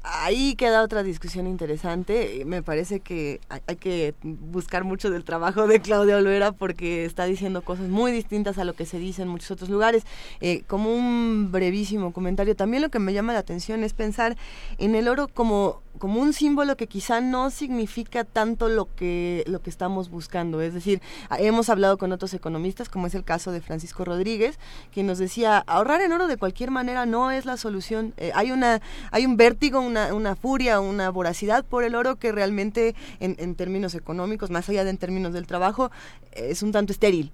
[0.02, 2.42] ahí queda otra discusión interesante.
[2.44, 7.62] Me parece que hay que buscar mucho del trabajo de Claudia Olvera porque está diciendo
[7.62, 10.04] cosas muy distintas a lo que se dice en muchos otros lugares.
[10.40, 14.36] Eh, como un brevísimo comentario, también lo que me llama la atención es pensar
[14.78, 19.62] en el oro como como un símbolo que quizá no significa tanto lo que lo
[19.62, 21.00] que estamos buscando es decir
[21.38, 24.58] hemos hablado con otros economistas como es el caso de Francisco Rodríguez
[24.90, 28.50] que nos decía ahorrar en oro de cualquier manera no es la solución eh, hay
[28.50, 28.80] una
[29.12, 34.50] hay un vértigo una, furia, una voracidad por el oro que realmente en, términos económicos,
[34.50, 35.90] más allá de en términos del trabajo,
[36.32, 37.32] es un tanto estéril.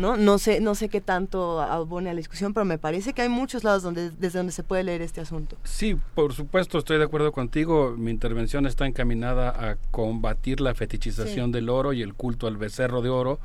[0.00, 0.16] ¿No?
[0.16, 3.28] No sé, no sé qué tanto abone a la discusión, pero me parece que hay
[3.28, 5.56] muchos lados donde, desde donde se puede leer este asunto.
[5.62, 7.94] Sí, por supuesto, estoy de acuerdo contigo.
[7.96, 13.02] Mi intervención está encaminada a combatir la fetichización del oro y el culto al becerro
[13.02, 13.38] de oro,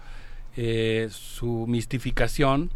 [0.56, 2.72] eh, su mistificación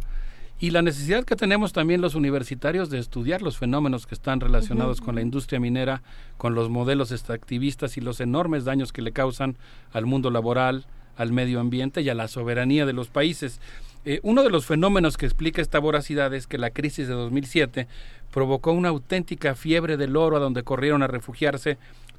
[0.60, 5.00] y la necesidad que tenemos también los universitarios de estudiar los fenómenos que están relacionados
[5.00, 6.02] con la industria minera,
[6.36, 9.56] con los modelos extractivistas y los enormes daños que le causan
[9.90, 10.84] al mundo laboral,
[11.16, 13.60] al medio ambiente y a la soberanía de los países.
[14.04, 17.86] Eh, uno de los fenómenos que explica esta voracidad es que la crisis de 2007
[18.30, 21.76] provocó una auténtica fiebre del oro a donde corrieron a refugiarse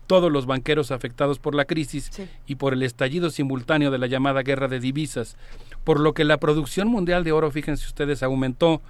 [0.08, 2.12] todos los banqueros afectados por la crisis
[2.46, 5.38] y por el estallido simultáneo de la llamada guerra de divisas,
[5.84, 8.82] por lo que la producción mundial de oro, fíjense ustedes, aumentó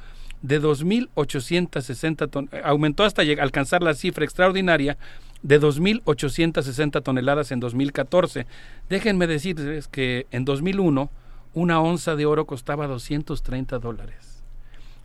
[0.42, 4.98] de 2.860 toneladas, aumentó hasta alcanzar la cifra extraordinaria
[5.44, 8.46] de 2.860 toneladas en 2014.
[8.90, 11.10] Déjenme decirles que en 2001
[11.54, 14.44] una onza de oro costaba 230 dólares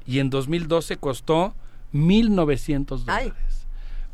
[0.07, 1.55] y en 2012 costó
[1.93, 3.67] 1.900 dólares.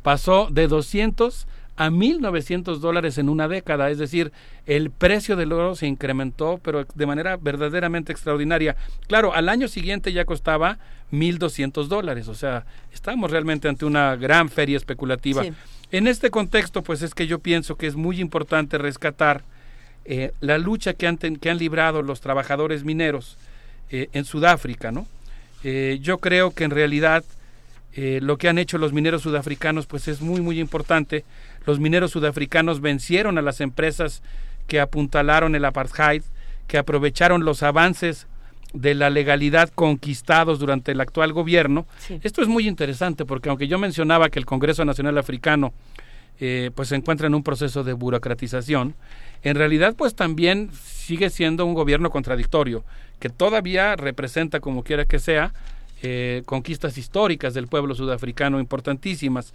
[0.03, 4.33] Pasó de 200 a 1.900 dólares en una década, es decir,
[4.67, 8.77] el precio del oro se incrementó, pero de manera verdaderamente extraordinaria.
[9.07, 10.79] Claro, al año siguiente ya costaba
[11.13, 15.45] 1.200 dólares, o sea, estamos realmente ante una gran feria especulativa.
[15.91, 19.43] En este contexto, pues es que yo pienso que es muy importante rescatar
[20.05, 23.37] eh, la lucha que han, que han librado los trabajadores mineros
[23.91, 25.07] eh, en Sudáfrica, ¿no?
[25.63, 27.25] Eh, yo creo que en realidad
[27.95, 31.27] lo que han hecho los mineros sudafricanos pues es muy muy importante
[31.65, 34.23] los mineros sudafricanos vencieron a las empresas
[34.67, 36.23] que apuntalaron el apartheid,
[36.67, 38.27] que aprovecharon los avances
[38.73, 41.87] de la legalidad conquistados durante el actual gobierno.
[42.23, 45.73] Esto es muy interesante porque aunque yo mencionaba que el Congreso Nacional Africano
[46.41, 48.95] eh, pues se encuentra en un proceso de burocratización,
[49.43, 52.85] en realidad pues también sigue siendo un gobierno contradictorio,
[53.21, 55.53] que todavía representa, como quiera que sea,
[56.03, 59.55] eh, conquistas históricas del pueblo sudafricano importantísimas.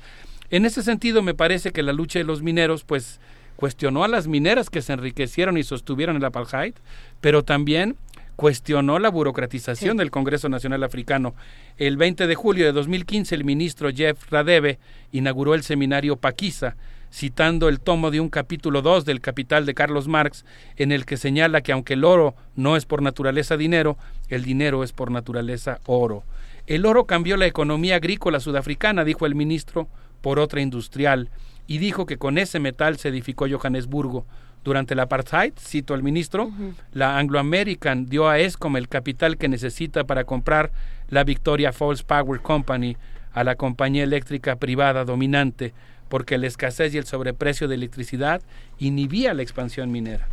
[0.50, 3.19] En ese sentido, me parece que la lucha de los mineros, pues,
[3.58, 6.74] cuestionó a las mineras que se enriquecieron y sostuvieron el apartheid,
[7.19, 7.98] pero también
[8.38, 11.34] cuestionó la burocratización del Congreso Nacional Africano.
[11.77, 14.77] El 20 de julio de 2015 el ministro Jeff Radebe
[15.11, 16.77] inauguró el seminario Paquisa,
[17.11, 20.45] citando el tomo de un capítulo 2 del Capital de Carlos Marx,
[20.76, 23.98] en el que señala que aunque el oro no es por naturaleza dinero,
[24.30, 26.24] el dinero es por naturaleza oro.
[26.67, 29.88] El oro cambió la economía agrícola sudafricana, dijo el ministro,
[30.22, 31.30] por otra industrial,
[31.68, 34.26] y dijo que con ese metal se edificó Johannesburgo.
[34.64, 36.52] Durante la apartheid, cito al ministro,
[36.92, 40.72] la Anglo American dio a ESCOM el capital que necesita para comprar
[41.10, 42.98] la Victoria Falls Power Company
[43.32, 45.74] a la compañía eléctrica privada dominante,
[46.10, 48.42] porque la escasez y el sobreprecio de electricidad
[48.80, 50.28] inhibía la expansión minera.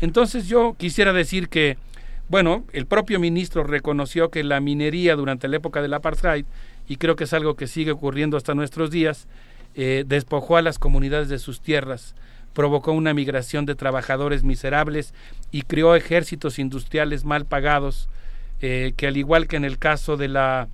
[0.00, 1.78] Entonces yo quisiera decir que,
[2.28, 6.44] bueno, el propio ministro reconoció que la minería durante la época del apartheid,
[6.88, 9.26] y creo que es algo que sigue ocurriendo hasta nuestros días,
[9.74, 12.14] eh, despojó a las comunidades de sus tierras,
[12.52, 15.12] provocó una migración de trabajadores miserables
[15.50, 18.08] y creó ejércitos industriales mal pagados,
[18.60, 20.68] eh, que al igual que en el caso de la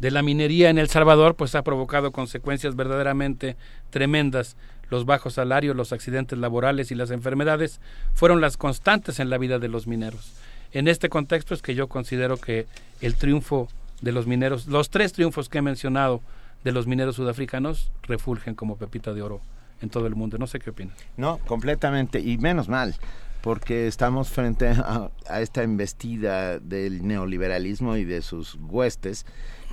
[0.00, 3.56] de la minería en El Salvador, pues ha provocado consecuencias verdaderamente
[3.90, 4.56] tremendas.
[4.90, 7.80] Los bajos salarios, los accidentes laborales y las enfermedades
[8.12, 10.34] fueron las constantes en la vida de los mineros.
[10.72, 12.66] En este contexto es que yo considero que
[13.00, 13.68] el triunfo
[14.00, 16.20] de los mineros, los tres triunfos que he mencionado
[16.64, 19.40] de los mineros sudafricanos, refulgen como pepita de oro
[19.82, 20.38] en todo el mundo.
[20.38, 20.96] No sé qué opinas.
[21.16, 22.94] No, completamente, y menos mal,
[23.42, 29.26] porque estamos frente a, esta embestida del neoliberalismo y de sus huestes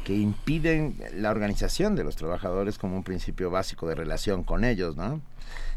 [0.03, 4.98] que impiden la organización de los trabajadores como un principio básico de relación con ellos,
[4.98, 5.22] ¿no?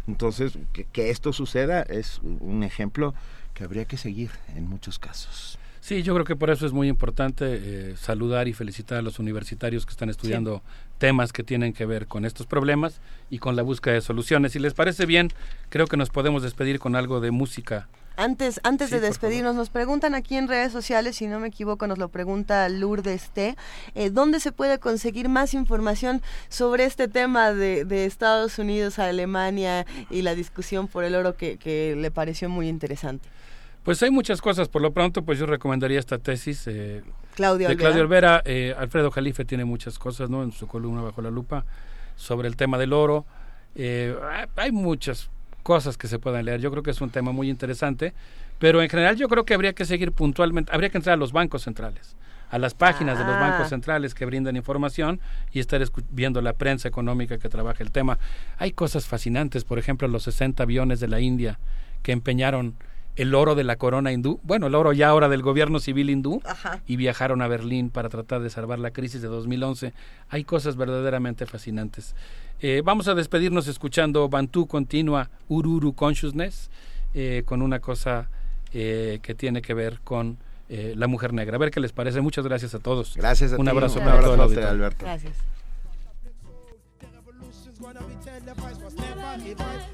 [0.08, 3.14] Entonces, que, que esto suceda es un ejemplo
[3.52, 5.58] que habría que seguir en muchos casos.
[5.84, 9.18] Sí, yo creo que por eso es muy importante eh, saludar y felicitar a los
[9.18, 10.62] universitarios que están estudiando
[10.96, 14.52] temas que tienen que ver con estos problemas y con la búsqueda de soluciones.
[14.52, 15.30] Si les parece bien,
[15.68, 17.86] creo que nos podemos despedir con algo de música.
[18.16, 21.98] Antes, antes de despedirnos, nos preguntan aquí en redes sociales, si no me equivoco, nos
[21.98, 23.54] lo pregunta Lourdes T,
[23.94, 29.08] eh, ¿dónde se puede conseguir más información sobre este tema de, de, Estados Unidos a
[29.08, 33.28] Alemania y la discusión por el oro que, que le pareció muy interesante?
[33.84, 34.68] Pues hay muchas cosas.
[34.68, 37.02] Por lo pronto, pues yo recomendaría esta tesis eh,
[37.36, 38.42] Claudio de Claudio Olvera.
[38.44, 40.42] Eh, Alfredo Jalife tiene muchas cosas, ¿no?
[40.42, 41.66] En su columna bajo la lupa
[42.16, 43.26] sobre el tema del oro.
[43.74, 44.16] Eh,
[44.56, 45.30] hay muchas
[45.62, 46.60] cosas que se puedan leer.
[46.60, 48.14] Yo creo que es un tema muy interesante,
[48.58, 51.32] pero en general yo creo que habría que seguir puntualmente, habría que entrar a los
[51.32, 52.16] bancos centrales,
[52.50, 55.20] a las páginas de los bancos centrales que brindan información
[55.52, 58.18] y estar viendo la prensa económica que trabaja el tema.
[58.56, 61.58] Hay cosas fascinantes, por ejemplo, los 60 aviones de la India
[62.02, 62.76] que empeñaron
[63.16, 66.42] el oro de la corona hindú, bueno, el oro ya ahora del gobierno civil hindú,
[66.86, 69.92] y viajaron a Berlín para tratar de salvar la crisis de 2011.
[70.30, 72.14] Hay cosas verdaderamente fascinantes.
[72.60, 76.70] Eh, vamos a despedirnos escuchando Bantu Continua Ururu Consciousness,
[77.14, 78.28] eh, con una cosa
[78.72, 81.54] eh, que tiene que ver con la mujer negra.
[81.54, 82.20] A ver qué les parece.
[82.20, 83.14] Muchas gracias a todos.
[83.16, 84.56] Gracias a Un abrazo para todos.
[84.56, 85.04] Alberto.
[85.04, 85.34] Gracias.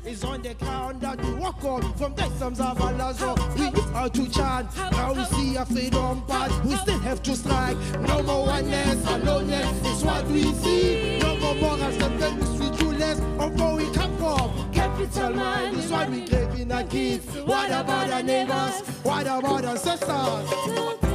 [0.05, 3.37] Is on the ground that we walk on from the sums of Alazo.
[3.57, 6.65] We are to chant, now we see a freedom path.
[6.65, 7.77] We still have to strike.
[8.01, 11.19] No more oneness, aloneness is what we see.
[11.21, 14.73] No more morals, the very less of where we come from.
[14.73, 17.47] Capital mind is what we gave in a gift.
[17.47, 18.81] What about our neighbors?
[19.03, 21.10] What about our sisters?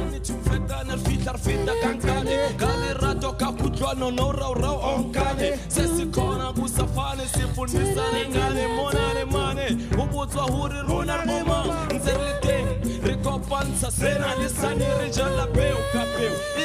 [0.86, 10.42] Raner fitar fita kankane Kalerato kakujwana unauraurau onkane sesikhona kusafane sifundisane ngane monane mane ubutswa
[10.42, 12.68] huri runa roma ntse ri teng
[13.04, 16.56] ri kopantsha sena lisane ri jala peo ka peo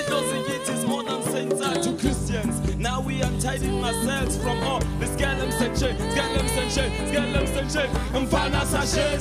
[0.70, 1.22] is more than
[1.82, 2.76] to christians.
[2.78, 3.22] Now we
[3.84, 4.80] ourselves from all.
[5.00, 5.08] The
[8.22, 9.20] mfana sashe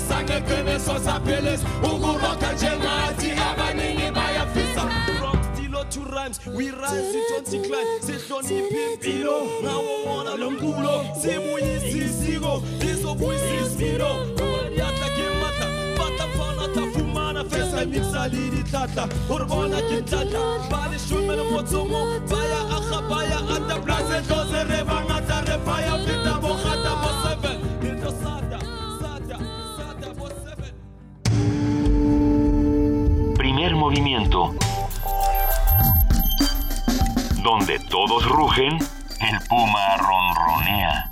[1.83, 2.55] ukuroka
[3.51, 4.30] abaningi ba
[6.55, 7.87] we rise don't decline.
[8.01, 14.11] Sihloniphe impilo ngawo wona lo mculo sibuyisa isiko lizobuyisa isimilo
[14.77, 15.67] yatla ke matla
[15.99, 20.41] batla mfana tafumana fesa mixa le ditlhatla gore bona ke ntlatla
[20.71, 22.61] ba leshome le motsomo baya
[30.43, 30.75] seven.
[33.37, 34.70] Primer movimiento
[37.43, 41.11] donde todos rugen, el puma ronronea.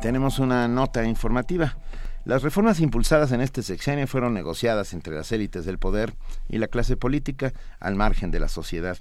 [0.00, 1.76] Tenemos una nota informativa.
[2.24, 6.14] Las reformas impulsadas en este sexenio fueron negociadas entre las élites del poder
[6.48, 8.96] y la clase política al margen de la sociedad.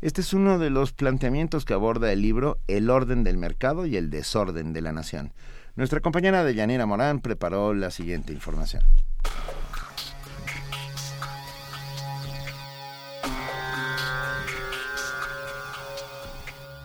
[0.00, 3.96] Este es uno de los planteamientos que aborda el libro El orden del mercado y
[3.96, 5.32] el desorden de la nación
[5.74, 8.84] Nuestra compañera de Yanira Morán preparó la siguiente información.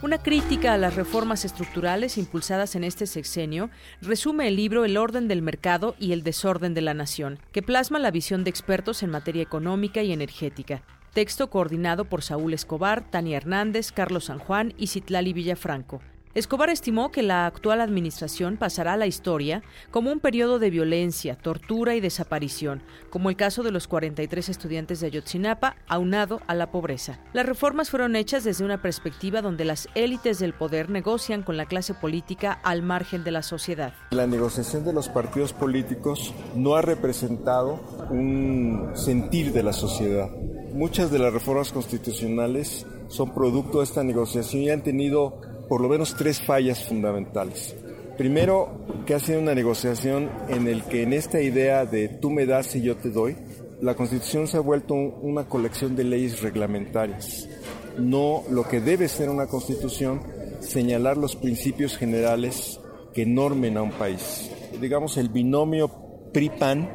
[0.04, 3.70] Una crítica a las reformas estructurales impulsadas en este sexenio
[4.02, 8.00] resume el libro El orden del mercado y el desorden de la nación, que plasma
[8.00, 10.84] la visión de expertos en materia económica y energética.
[11.14, 16.02] Texto coordinado por Saúl Escobar, Tania Hernández, Carlos San Juan y Citlali Villafranco.
[16.36, 21.36] Escobar estimó que la actual administración pasará a la historia como un periodo de violencia,
[21.36, 22.82] tortura y desaparición,
[23.12, 27.20] como el caso de los 43 estudiantes de Ayotzinapa, aunado a la pobreza.
[27.34, 31.68] Las reformas fueron hechas desde una perspectiva donde las élites del poder negocian con la
[31.68, 33.94] clase política al margen de la sociedad.
[34.10, 37.80] La negociación de los partidos políticos no ha representado
[38.10, 40.32] un sentir de la sociedad.
[40.74, 45.90] Muchas de las reformas constitucionales son producto de esta negociación y han tenido por lo
[45.90, 47.76] menos tres fallas fundamentales.
[48.18, 52.46] Primero, que ha sido una negociación en el que en esta idea de tú me
[52.46, 53.36] das y yo te doy,
[53.82, 57.50] la Constitución se ha vuelto una colección de leyes reglamentarias.
[57.98, 60.22] No lo que debe ser una Constitución,
[60.60, 62.80] señalar los principios generales
[63.14, 64.52] que normen a un país.
[64.80, 65.90] Digamos, el binomio
[66.32, 66.90] PRI-PAN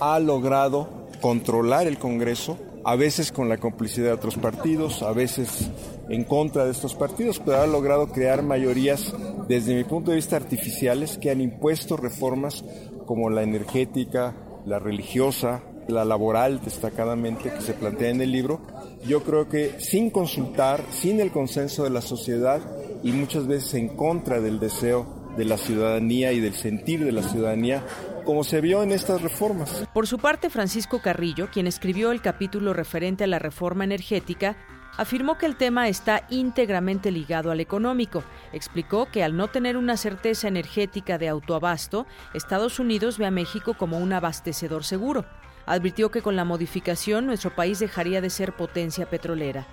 [0.00, 5.70] ha logrado controlar el Congreso, a veces con la complicidad de otros partidos, a veces
[6.08, 9.14] en contra de estos partidos, pero ha logrado crear mayorías,
[9.48, 12.64] desde mi punto de vista, artificiales que han impuesto reformas
[13.06, 14.34] como la energética,
[14.66, 18.60] la religiosa, la laboral destacadamente que se plantea en el libro.
[19.06, 22.60] Yo creo que sin consultar, sin el consenso de la sociedad
[23.02, 27.22] y muchas veces en contra del deseo de la ciudadanía y del sentir de la
[27.22, 27.82] ciudadanía,
[28.24, 29.88] como se vio en estas reformas.
[29.92, 34.56] Por su parte, Francisco Carrillo, quien escribió el capítulo referente a la reforma energética,
[34.96, 38.22] afirmó que el tema está íntegramente ligado al económico.
[38.52, 43.74] Explicó que al no tener una certeza energética de autoabasto, Estados Unidos ve a México
[43.74, 45.24] como un abastecedor seguro.
[45.66, 49.66] Advirtió que con la modificación nuestro país dejaría de ser potencia petrolera.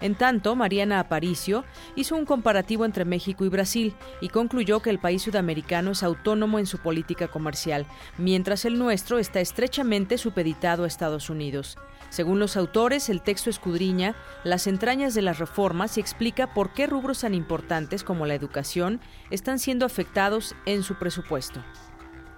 [0.00, 4.98] En tanto, Mariana Aparicio hizo un comparativo entre México y Brasil y concluyó que el
[4.98, 7.86] país sudamericano es autónomo en su política comercial,
[8.18, 11.78] mientras el nuestro está estrechamente supeditado a Estados Unidos.
[12.14, 16.86] Según los autores, el texto escudriña las entrañas de las reformas y explica por qué
[16.86, 21.60] rubros tan importantes como la educación están siendo afectados en su presupuesto.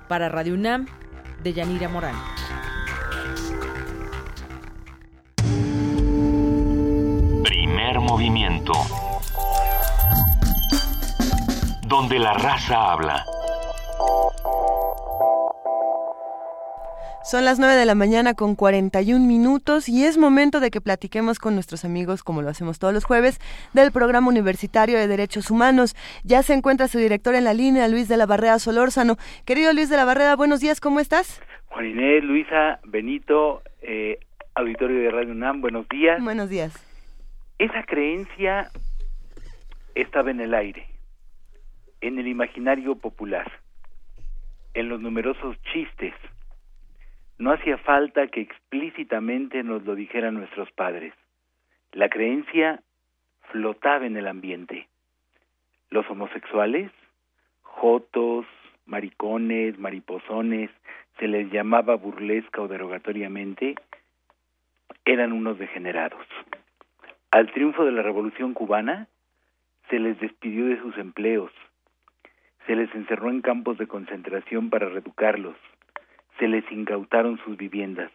[0.08, 0.86] Para Radio UNAM,
[1.42, 2.14] de Yanira Morán.
[7.44, 8.72] Primer movimiento.
[11.86, 13.26] Donde la raza habla.
[17.26, 21.40] Son las 9 de la mañana con 41 minutos y es momento de que platiquemos
[21.40, 23.40] con nuestros amigos, como lo hacemos todos los jueves,
[23.74, 25.96] del Programa Universitario de Derechos Humanos.
[26.22, 29.16] Ya se encuentra su director en la línea, Luis de la Barrera Solórzano.
[29.44, 31.42] Querido Luis de la Barrera, buenos días, ¿cómo estás?
[31.64, 34.20] Juan Inés, Luisa, Benito, eh,
[34.54, 36.22] auditorio de Radio UNAM, buenos días.
[36.22, 36.80] Buenos días.
[37.58, 38.70] Esa creencia
[39.96, 40.86] estaba en el aire,
[42.02, 43.50] en el imaginario popular,
[44.74, 46.14] en los numerosos chistes,
[47.38, 51.12] no hacía falta que explícitamente nos lo dijeran nuestros padres.
[51.92, 52.82] La creencia
[53.50, 54.88] flotaba en el ambiente.
[55.90, 56.90] Los homosexuales,
[57.62, 58.46] jotos,
[58.86, 60.70] maricones, mariposones,
[61.18, 63.74] se les llamaba burlesca o derogatoriamente,
[65.04, 66.26] eran unos degenerados.
[67.30, 69.08] Al triunfo de la Revolución cubana,
[69.90, 71.52] se les despidió de sus empleos,
[72.66, 75.56] se les encerró en campos de concentración para reeducarlos,
[76.38, 78.10] se les incautaron sus viviendas.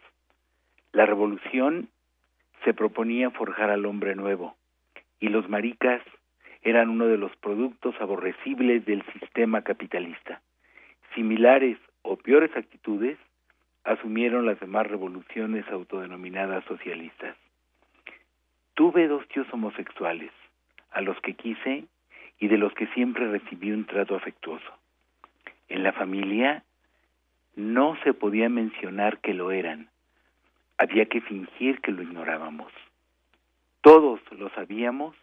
[0.91, 1.89] La revolución
[2.63, 4.55] se proponía forjar al hombre nuevo,
[5.19, 6.01] y los maricas
[6.61, 10.41] eran uno de los productos aborrecibles del sistema capitalista.
[11.15, 13.17] Similares o peores actitudes
[13.83, 17.35] asumieron las demás revoluciones autodenominadas socialistas.
[18.75, 20.31] Tuve dos tíos homosexuales,
[20.91, 21.85] a los que quise
[22.39, 24.71] y de los que siempre recibí un trato afectuoso.
[25.67, 26.63] En la familia
[27.55, 29.89] no se podía mencionar que lo eran.
[30.77, 32.71] Había que fingir que lo ignorábamos.
[33.81, 35.15] Todos lo sabíamos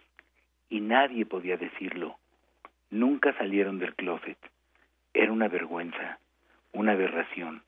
[0.68, 2.16] y nadie podía decirlo.
[2.90, 4.38] Nunca salieron del closet.
[5.14, 6.18] Era una vergüenza,
[6.72, 7.62] una aberración,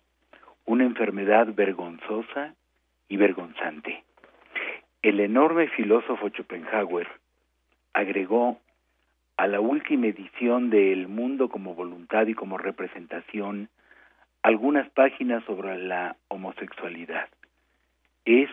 [0.67, 2.55] una enfermedad vergonzosa
[3.09, 4.05] y vergonzante.
[5.03, 7.09] El enorme filósofo Schopenhauer
[7.93, 8.61] agregó
[9.37, 13.71] a la última edición de El mundo como voluntad y como representación
[14.43, 17.28] algunas páginas sobre la homosexualidad.
[18.25, 18.49] Es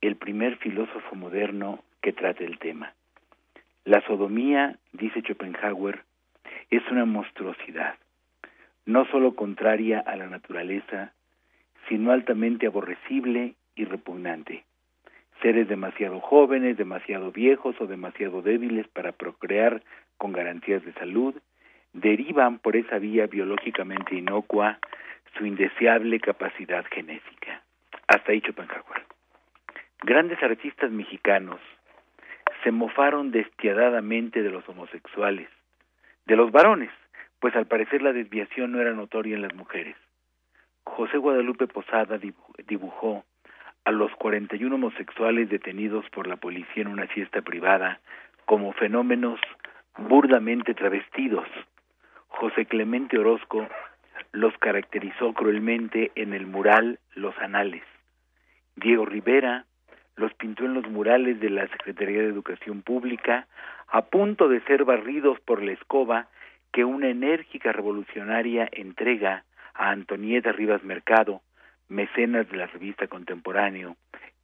[0.00, 2.94] el primer filósofo moderno que trata el tema.
[3.84, 6.04] La sodomía, dice Schopenhauer,
[6.70, 7.96] es una monstruosidad.
[8.86, 11.14] no sólo contraria a la naturaleza,
[11.88, 14.64] sino altamente aborrecible y repugnante.
[15.40, 19.82] Seres demasiado jóvenes, demasiado viejos o demasiado débiles para procrear
[20.18, 21.34] con garantías de salud,
[21.94, 24.78] derivan por esa vía biológicamente inocua
[25.38, 27.62] su indeseable capacidad genética.
[28.06, 29.04] Hasta ahí Schopenhauer.
[30.02, 31.60] Grandes artistas mexicanos
[32.62, 35.48] se mofaron despiadadamente de los homosexuales,
[36.26, 36.90] de los varones,
[37.40, 39.96] pues al parecer la desviación no era notoria en las mujeres.
[40.84, 42.18] José Guadalupe Posada
[42.66, 43.24] dibujó
[43.84, 48.00] a los 41 homosexuales detenidos por la policía en una fiesta privada
[48.44, 49.40] como fenómenos
[49.96, 51.46] burdamente travestidos.
[52.38, 53.68] José Clemente Orozco
[54.32, 57.84] los caracterizó cruelmente en el mural Los Anales.
[58.76, 59.66] Diego Rivera
[60.16, 63.46] los pintó en los murales de la Secretaría de Educación Pública,
[63.88, 66.28] a punto de ser barridos por la escoba
[66.72, 71.40] que una enérgica revolucionaria entrega a Antonieta Rivas Mercado,
[71.88, 73.96] mecenas de la revista Contemporáneo,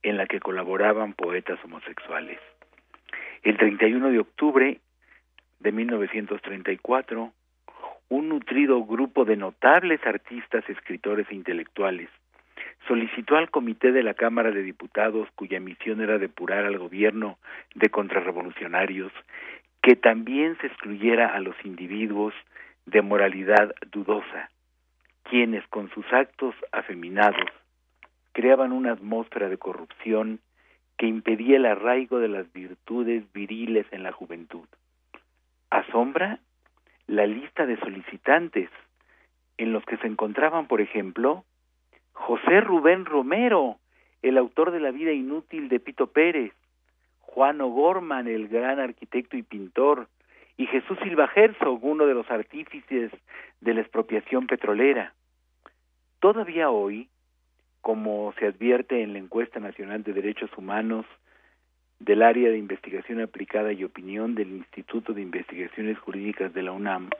[0.02, 2.38] en la que colaboraban poetas homosexuales.
[3.42, 4.80] El 31 de octubre
[5.58, 7.32] de 1934,
[8.10, 12.10] un nutrido grupo de notables artistas, escritores e intelectuales
[12.86, 17.38] solicitó al Comité de la Cámara de Diputados, cuya misión era depurar al gobierno
[17.74, 19.12] de contrarrevolucionarios,
[19.82, 22.34] que también se excluyera a los individuos
[22.86, 24.50] de moralidad dudosa,
[25.24, 27.46] quienes con sus actos afeminados
[28.32, 30.40] creaban una atmósfera de corrupción
[30.96, 34.66] que impedía el arraigo de las virtudes viriles en la juventud.
[35.70, 36.40] Asombra
[37.10, 38.70] la lista de solicitantes,
[39.58, 41.44] en los que se encontraban, por ejemplo,
[42.12, 43.78] José Rubén Romero,
[44.22, 46.52] el autor de La vida inútil de Pito Pérez,
[47.18, 50.06] Juan O'Gorman, el gran arquitecto y pintor,
[50.56, 53.10] y Jesús Silva Herzog, uno de los artífices
[53.60, 55.12] de la expropiación petrolera.
[56.20, 57.08] Todavía hoy,
[57.80, 61.06] como se advierte en la encuesta nacional de derechos humanos
[62.00, 67.10] del área de investigación aplicada y opinión del Instituto de Investigaciones Jurídicas de la UNAM,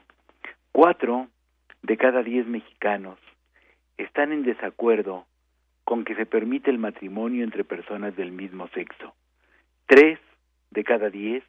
[0.72, 1.28] cuatro
[1.82, 3.18] de cada diez mexicanos
[3.98, 5.26] están en desacuerdo
[5.84, 9.14] con que se permite el matrimonio entre personas del mismo sexo.
[9.86, 10.18] Tres
[10.70, 11.44] de cada diez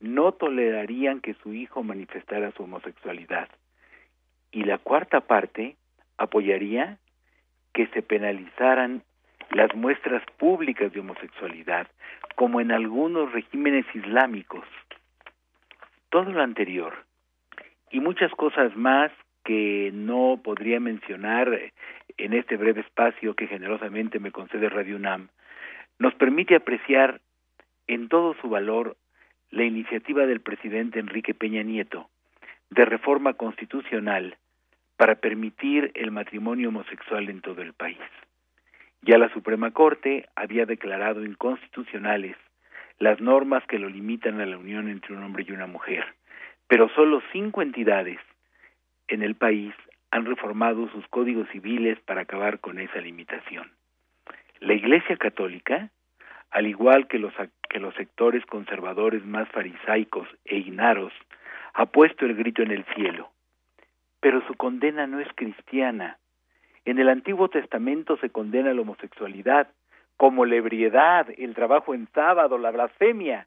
[0.00, 3.48] no tolerarían que su hijo manifestara su homosexualidad.
[4.50, 5.76] Y la cuarta parte
[6.16, 6.98] apoyaría
[7.72, 9.02] que se penalizaran
[9.54, 11.86] las muestras públicas de homosexualidad,
[12.34, 14.64] como en algunos regímenes islámicos.
[16.10, 16.92] Todo lo anterior
[17.90, 19.12] y muchas cosas más
[19.44, 21.72] que no podría mencionar
[22.16, 25.28] en este breve espacio que generosamente me concede Radio UNAM,
[25.98, 27.20] nos permite apreciar
[27.86, 28.96] en todo su valor
[29.50, 32.08] la iniciativa del presidente Enrique Peña Nieto
[32.70, 34.36] de reforma constitucional
[34.96, 37.98] para permitir el matrimonio homosexual en todo el país.
[39.04, 42.36] Ya la Suprema Corte había declarado inconstitucionales
[42.98, 46.04] las normas que lo limitan a la unión entre un hombre y una mujer,
[46.68, 48.18] pero solo cinco entidades
[49.08, 49.74] en el país
[50.10, 53.70] han reformado sus códigos civiles para acabar con esa limitación.
[54.60, 55.90] La Iglesia Católica,
[56.50, 57.34] al igual que los,
[57.96, 61.12] sectores conservadores más farisaicos e ignaros,
[61.74, 63.34] ha puesto el grito en el cielo
[64.24, 66.16] pero su condena no es cristiana.
[66.84, 69.68] En el Antiguo Testamento se condena la homosexualidad
[70.16, 73.46] como la ebriedad, el trabajo en sábado, la blasfemia,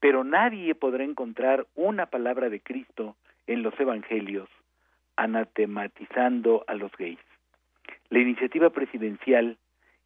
[0.00, 4.48] pero nadie podrá encontrar una palabra de Cristo en los evangelios
[5.16, 7.18] anatematizando a los gays.
[8.08, 9.58] La iniciativa presidencial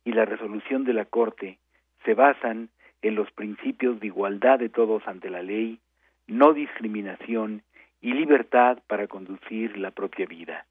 [0.04, 1.58] y la resolución de la Corte
[2.04, 2.68] se basan
[3.02, 5.78] en los principios de igualdad de todos ante la ley,
[6.26, 7.62] no discriminación
[8.00, 10.66] y libertad para conducir la propia vida.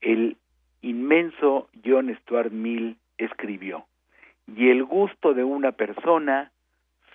[0.00, 0.36] El
[0.82, 3.86] inmenso John Stuart Mill escribió,
[4.46, 6.50] y el gusto de una persona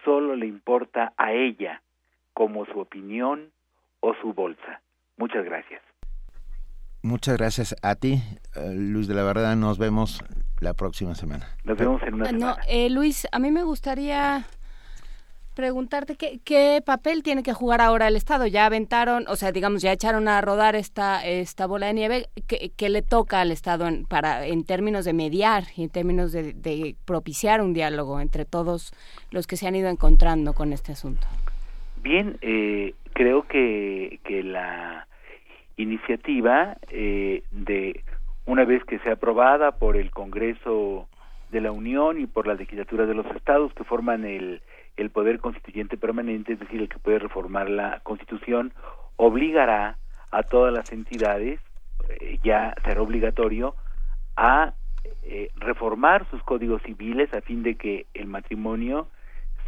[0.03, 1.81] solo le importa a ella,
[2.33, 3.51] como su opinión
[3.99, 4.81] o su bolsa.
[5.17, 5.81] Muchas gracias.
[7.01, 8.21] Muchas gracias a ti,
[8.55, 9.55] eh, Luis de la Verdad.
[9.55, 10.23] Nos vemos
[10.59, 11.45] la próxima semana.
[11.63, 12.55] Nos vemos en una semana.
[12.55, 14.45] No, eh, Luis, a mí me gustaría
[15.55, 18.45] preguntarte qué, qué, papel tiene que jugar ahora el Estado.
[18.45, 22.25] Ya aventaron, o sea, digamos, ya echaron a rodar esta, esta bola de nieve.
[22.47, 26.95] ¿Qué, le toca al Estado en, para, en términos de mediar y en términos de,
[27.05, 28.93] propiciar un diálogo entre todos
[29.31, 31.25] los que se han ido encontrando con este asunto?
[32.03, 35.07] Bien, eh, creo que, que la
[35.77, 38.03] iniciativa eh, de
[38.45, 41.07] una vez que sea aprobada por el Congreso
[41.51, 44.61] de la Unión y por la legislatura de los estados que forman el
[44.97, 48.73] el poder constituyente permanente, es decir, el que puede reformar la Constitución,
[49.17, 49.97] obligará
[50.31, 51.59] a todas las entidades
[52.09, 53.75] eh, ya será obligatorio
[54.35, 54.73] a
[55.23, 59.07] eh, reformar sus códigos civiles a fin de que el matrimonio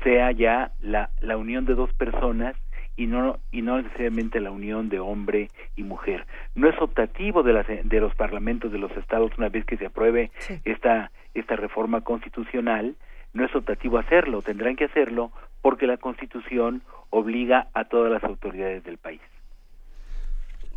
[0.04, 2.56] sea ya la, la unión de dos personas
[2.96, 6.26] y no y no necesariamente la unión de hombre y mujer.
[6.56, 9.86] No es optativo de, las, de los parlamentos de los estados una vez que se
[9.86, 10.32] apruebe
[10.66, 12.96] esta esta reforma constitucional,
[13.38, 18.84] no es optativo hacerlo, tendrán que hacerlo porque la Constitución obliga a todas las autoridades
[18.84, 19.22] del país.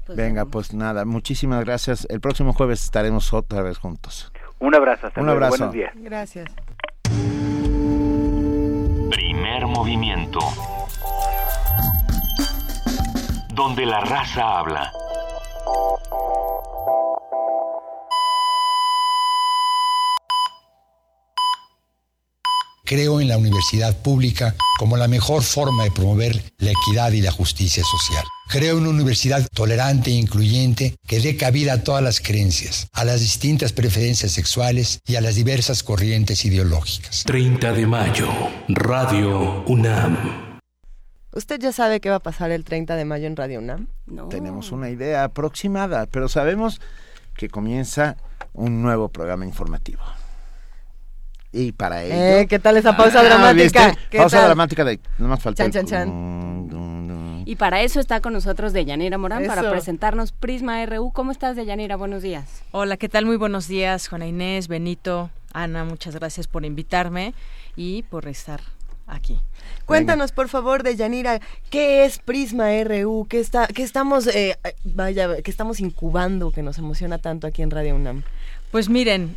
[0.06, 2.06] Pues Venga, pues nada, muchísimas gracias.
[2.10, 4.30] El próximo jueves estaremos otra vez juntos.
[4.58, 5.56] Un abrazo, hasta Un abrazo.
[5.56, 5.92] Buenos días.
[5.96, 6.54] Gracias.
[9.10, 10.40] Primer movimiento.
[13.54, 14.92] Donde la raza habla.
[22.90, 27.30] Creo en la universidad pública como la mejor forma de promover la equidad y la
[27.30, 28.24] justicia social.
[28.48, 33.04] Creo en una universidad tolerante e incluyente que dé cabida a todas las creencias, a
[33.04, 37.22] las distintas preferencias sexuales y a las diversas corrientes ideológicas.
[37.26, 38.28] 30 de mayo,
[38.66, 40.58] Radio UNAM.
[41.32, 43.86] ¿Usted ya sabe qué va a pasar el 30 de mayo en Radio UNAM?
[44.06, 44.26] No.
[44.30, 46.80] Tenemos una idea aproximada, pero sabemos
[47.36, 48.16] que comienza
[48.52, 50.02] un nuevo programa informativo.
[51.52, 52.14] Y para ello...
[52.14, 53.88] Eh, ¿Qué tal esa pausa dramática?
[53.88, 54.18] ¿viste?
[54.18, 54.46] Pausa tal?
[54.46, 55.00] dramática de...
[55.18, 57.42] No más falta Chan, el- chan, chan.
[57.46, 61.10] Y para eso está con nosotros Deyanira Morán para presentarnos Prisma RU.
[61.12, 61.96] ¿Cómo estás, Deyanira?
[61.96, 62.62] Buenos días.
[62.70, 63.26] Hola, ¿qué tal?
[63.26, 67.34] Muy buenos días, Juana Inés, Benito, Ana, muchas gracias por invitarme
[67.74, 68.60] y por estar
[69.08, 69.40] aquí.
[69.84, 73.26] Cuéntanos, por favor, de Yanira, ¿qué es Prisma RU?
[73.28, 77.72] ¿Qué, está, qué estamos, eh, vaya, qué estamos incubando que nos emociona tanto aquí en
[77.72, 78.22] Radio UNAM?
[78.70, 79.34] Pues miren,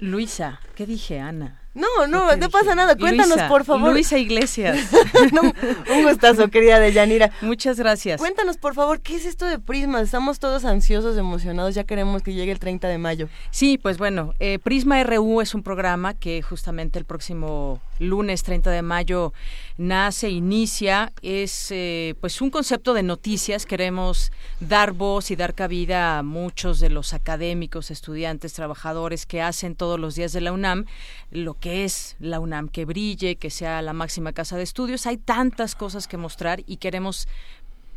[0.00, 1.60] Luisa, ¿qué dije, Ana?
[1.72, 2.96] No, no, no pasa nada.
[2.96, 3.92] Cuéntanos, Luisa, por favor.
[3.92, 4.90] Luisa Iglesias.
[5.32, 5.42] No,
[5.94, 7.30] un gustazo, querida Deyanira.
[7.42, 8.18] Muchas gracias.
[8.18, 10.00] Cuéntanos, por favor, ¿qué es esto de Prisma?
[10.00, 13.28] Estamos todos ansiosos, emocionados, ya queremos que llegue el 30 de mayo.
[13.50, 18.70] Sí, pues bueno, eh, Prisma RU es un programa que justamente el próximo lunes 30
[18.70, 19.32] de mayo
[19.80, 26.18] nace, inicia, es eh, pues un concepto de noticias, queremos dar voz y dar cabida
[26.18, 30.84] a muchos de los académicos, estudiantes, trabajadores que hacen todos los días de la UNAM
[31.30, 35.06] lo que es la UNAM, que brille, que sea la máxima casa de estudios.
[35.06, 37.28] Hay tantas cosas que mostrar y queremos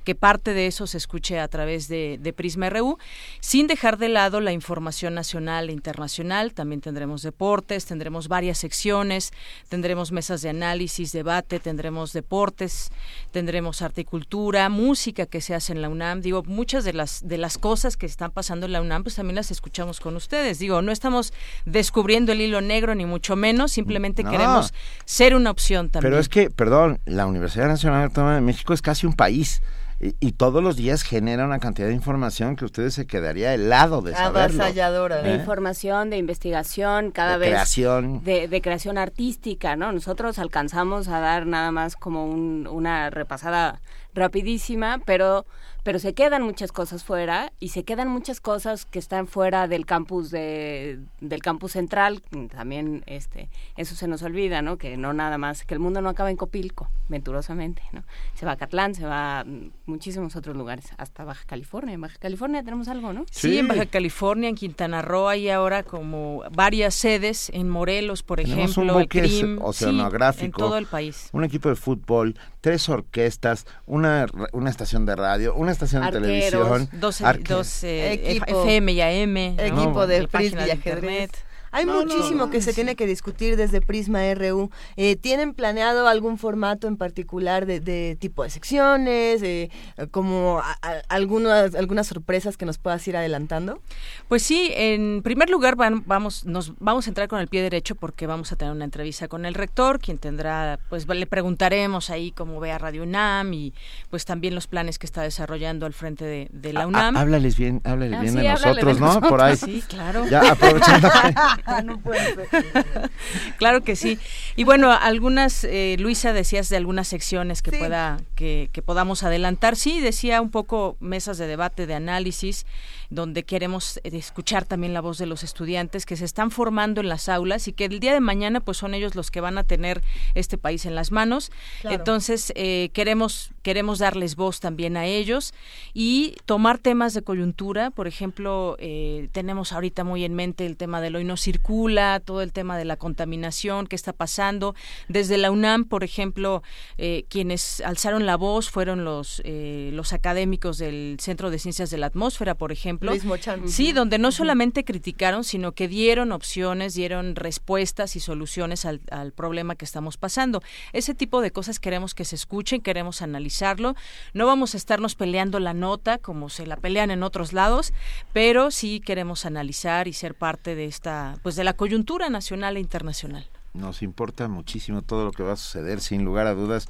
[0.04, 2.98] que parte de eso se escuche a través de, de, Prisma RU,
[3.40, 6.54] sin dejar de lado la información nacional e internacional.
[6.54, 9.32] También tendremos deportes, tendremos varias secciones,
[9.70, 12.90] tendremos mesas de análisis, debate, tendremos deportes,
[13.32, 16.22] tendremos arte y cultura, música que se hace en la UNAM.
[16.22, 19.36] Digo, muchas de las, de las cosas que están pasando en la UNAM, pues también
[19.36, 20.60] las escuchamos con ustedes.
[20.60, 21.34] Digo, no estamos
[21.66, 24.32] descubriendo el hilo negro, ni mucho menos, simplemente No.
[24.32, 24.74] queremos
[25.06, 26.12] ser una opción también.
[26.12, 29.62] Pero es que, perdón, la Universidad Nacional Autónoma de México es casi un país.
[30.00, 34.02] Y, y todos los días genera una cantidad de información que ustedes se quedaría helado
[34.02, 34.62] de saberlo.
[34.64, 35.22] Avasalladora.
[35.22, 35.36] De ¿Eh?
[35.36, 38.24] información, de investigación, cada De vez creación.
[38.24, 39.92] De, de creación artística, ¿no?
[39.92, 43.82] Nosotros alcanzamos a dar nada más como un- una repasada
[44.14, 45.46] rapidísima, pero
[45.84, 49.86] pero se quedan muchas cosas fuera y se quedan muchas cosas que están fuera del
[49.86, 52.22] campus de, del campus central
[52.56, 56.10] también este eso se nos olvida no que no nada más que el mundo no
[56.10, 58.04] acaba en Copilco venturosamente no
[58.34, 59.46] se va a Catlán se va a
[59.86, 61.94] muchísimos otros lugares hasta Baja California.
[61.94, 65.84] En Baja California tenemos algo no Sí, en Baja California, en Quintana Roo hay ahora
[65.84, 70.52] como varias sedes, en Morelos, por Tenemos ejemplo, un el buque CRIM, oceanográfico, sí, en
[70.52, 71.30] todo el país.
[71.34, 76.90] un equipo de fútbol, tres orquestas, una, una estación de radio, una estación de televisión,
[76.94, 78.42] dos, dos eh.
[78.48, 79.64] FM y AM, ¿no?
[79.64, 81.04] Equipo de frisbee y de ajedrez.
[81.04, 81.53] internet.
[81.74, 84.70] Hay No, muchísimo no, que se tiene que discutir desde Prisma RU.
[84.96, 89.42] Eh, ¿Tienen planeado algún formato en particular de, de tipo de secciones?
[89.44, 89.70] eh,
[90.12, 93.80] como a- a- algunas, algunas sorpresas que nos puedas ir adelantando?
[94.28, 97.96] Pues sí, en primer lugar van- vamos, nos vamos a entrar con el pie derecho
[97.96, 102.32] porque vamos a tener una entrevista con el rector, quien tendrá, pues le preguntaremos ahí
[102.32, 103.74] cómo ve a Radio UNAM y
[104.10, 107.18] pues también los planes que está desarrollando al frente de, de la Ah, UNAM.
[107.18, 109.30] háblales bien, háblales Ah, bien sí, de háblale nosotros, de ¿no?
[109.30, 109.58] Por ahí.
[109.58, 110.26] sí, claro.
[110.30, 111.10] Ya aprovechando.
[111.84, 112.48] no puede ser.
[113.58, 114.20] claro que sí.
[114.56, 119.76] Y bueno, algunas, eh, Luisa, decías de algunas secciones que pueda, que, que podamos adelantar.
[119.76, 122.66] Sí, decía un poco mesas de debate, de análisis,
[123.14, 127.10] donde queremos eh, escuchar también la voz de los estudiantes que se están formando en
[127.10, 129.64] las aulas y que el día de mañana, pues son ellos los que van a
[129.64, 130.02] tener
[130.36, 131.52] este país en las manos.
[131.82, 131.96] Claro.
[131.96, 135.54] Entonces, eh, queremos, queremos darles voz también a ellos
[135.94, 137.92] y tomar temas de coyuntura.
[137.92, 142.42] Por ejemplo, eh, tenemos ahorita muy en mente el tema del hoy no circula, todo
[142.42, 144.76] el tema de la contaminación, qué está pasando.
[145.08, 146.64] Desde la UNAM, por ejemplo,
[146.98, 151.98] eh, quienes alzaron la voz fueron los, eh, los académicos del Centro de Ciencias de
[151.98, 153.68] la Atmósfera, por ejemplo, ejemplo.
[153.68, 159.34] Sí, donde no solamente criticaron, sino que dieron opciones, dieron respuestas y soluciones al, al
[159.34, 160.62] problema que estamos pasando.
[160.94, 163.96] Ese tipo de cosas queremos que se escuchen, queremos analizarlo.
[164.34, 167.94] No vamos a estarnos peleando la nota como se la pelean en otros lados,
[168.32, 172.80] pero sí queremos analizar y ser parte de esta, pues de la coyuntura nacional e
[172.80, 173.48] internacional.
[173.74, 176.88] Nos importa muchísimo todo lo que va a suceder, sin lugar a dudas.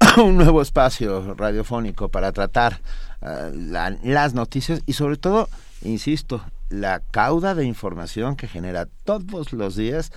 [0.16, 2.80] un nuevo espacio radiofónico para tratar
[3.22, 5.48] uh, la, las noticias y sobre todo,
[5.82, 10.12] insisto, la cauda de información que genera todos los días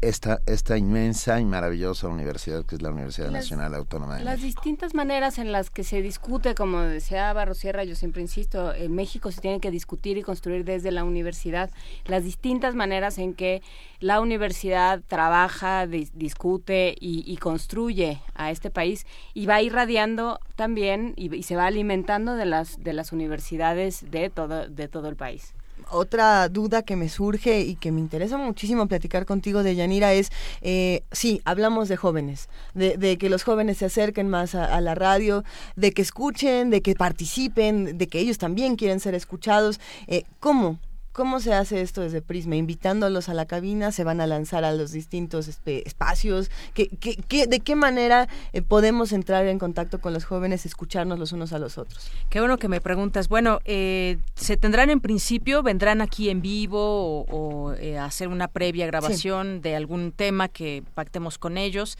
[0.00, 4.40] esta, esta inmensa y maravillosa universidad que es la Universidad las, Nacional Autónoma de Las
[4.40, 4.60] México.
[4.60, 9.32] distintas maneras en las que se discute, como decía Barrosierra, yo siempre insisto, en México
[9.32, 11.70] se tiene que discutir y construir desde la universidad,
[12.04, 13.62] las distintas maneras en que
[14.00, 21.14] la universidad trabaja, di discute y, y, construye a este país y va irradiando también
[21.16, 25.16] y, y se va alimentando de las, de las universidades de todo, de todo el
[25.16, 25.55] país
[25.90, 30.30] otra duda que me surge y que me interesa muchísimo platicar contigo de Yanira es,
[30.62, 34.94] eh, sí, hablamos de jóvenes, de, de, que los jóvenes se acerquen más a, la
[34.94, 35.44] radio,
[35.76, 39.80] de que escuchen, de que participen, de que ellos también quieren ser escuchados.
[40.06, 40.78] Eh, ¿Cómo?
[41.16, 42.56] ¿Cómo se hace esto desde Prisma?
[42.56, 46.50] Invitándolos a la cabina, se van a lanzar a los distintos espacios.
[46.74, 51.18] ¿Qué, qué, qué, ¿De qué manera eh, podemos entrar en contacto con los jóvenes, escucharnos
[51.18, 52.10] los unos a los otros?
[52.28, 53.30] Qué bueno que me preguntas.
[53.30, 58.48] Bueno, eh, se tendrán en principio, vendrán aquí en vivo o, o eh, hacer una
[58.48, 59.60] previa grabación sí.
[59.60, 61.96] de algún tema que pactemos con ellos.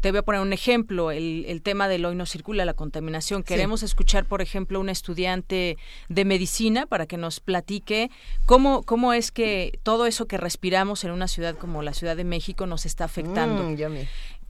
[0.00, 3.42] Te voy a poner un ejemplo, el, el, tema del hoy no circula, la contaminación.
[3.42, 3.86] Queremos sí.
[3.86, 5.76] escuchar, por ejemplo, una estudiante
[6.08, 8.10] de medicina para que nos platique
[8.46, 12.24] cómo, cómo es que todo eso que respiramos en una ciudad como la Ciudad de
[12.24, 13.62] México nos está afectando.
[13.64, 13.76] Mm.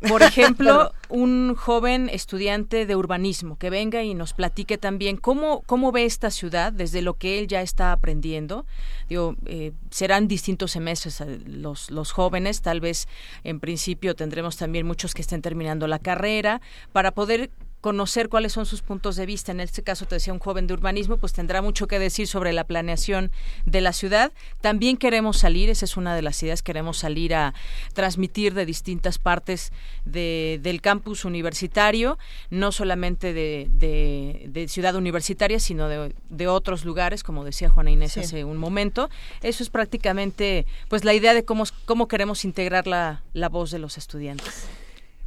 [0.09, 5.93] Por ejemplo, un joven estudiante de urbanismo que venga y nos platique también cómo, cómo
[5.93, 8.67] ve esta ciudad desde lo que él ya está aprendiendo.
[9.09, 13.09] Digo, eh, serán distintos semestres eh, los, los jóvenes, tal vez
[13.45, 16.61] en principio tendremos también muchos que estén terminando la carrera,
[16.93, 17.51] para poder
[17.81, 19.53] conocer cuáles son sus puntos de vista.
[19.53, 22.53] En este caso, te decía un joven de urbanismo, pues tendrá mucho que decir sobre
[22.53, 23.31] la planeación
[23.65, 24.33] de la ciudad.
[24.61, 27.55] También queremos salir, esa es una de las ideas, queremos salir a
[27.95, 29.73] transmitir de distintas partes
[30.05, 32.19] de, del campus universitario,
[32.51, 38.13] no solamente de, de, de ciudad universitaria, sino de, otros lugares, como decía Juana Inés
[38.13, 38.21] sí.
[38.21, 39.09] hace un momento.
[39.43, 43.79] Eso es prácticamente pues la idea de cómo, cómo queremos integrar la, la voz de
[43.79, 44.67] los estudiantes.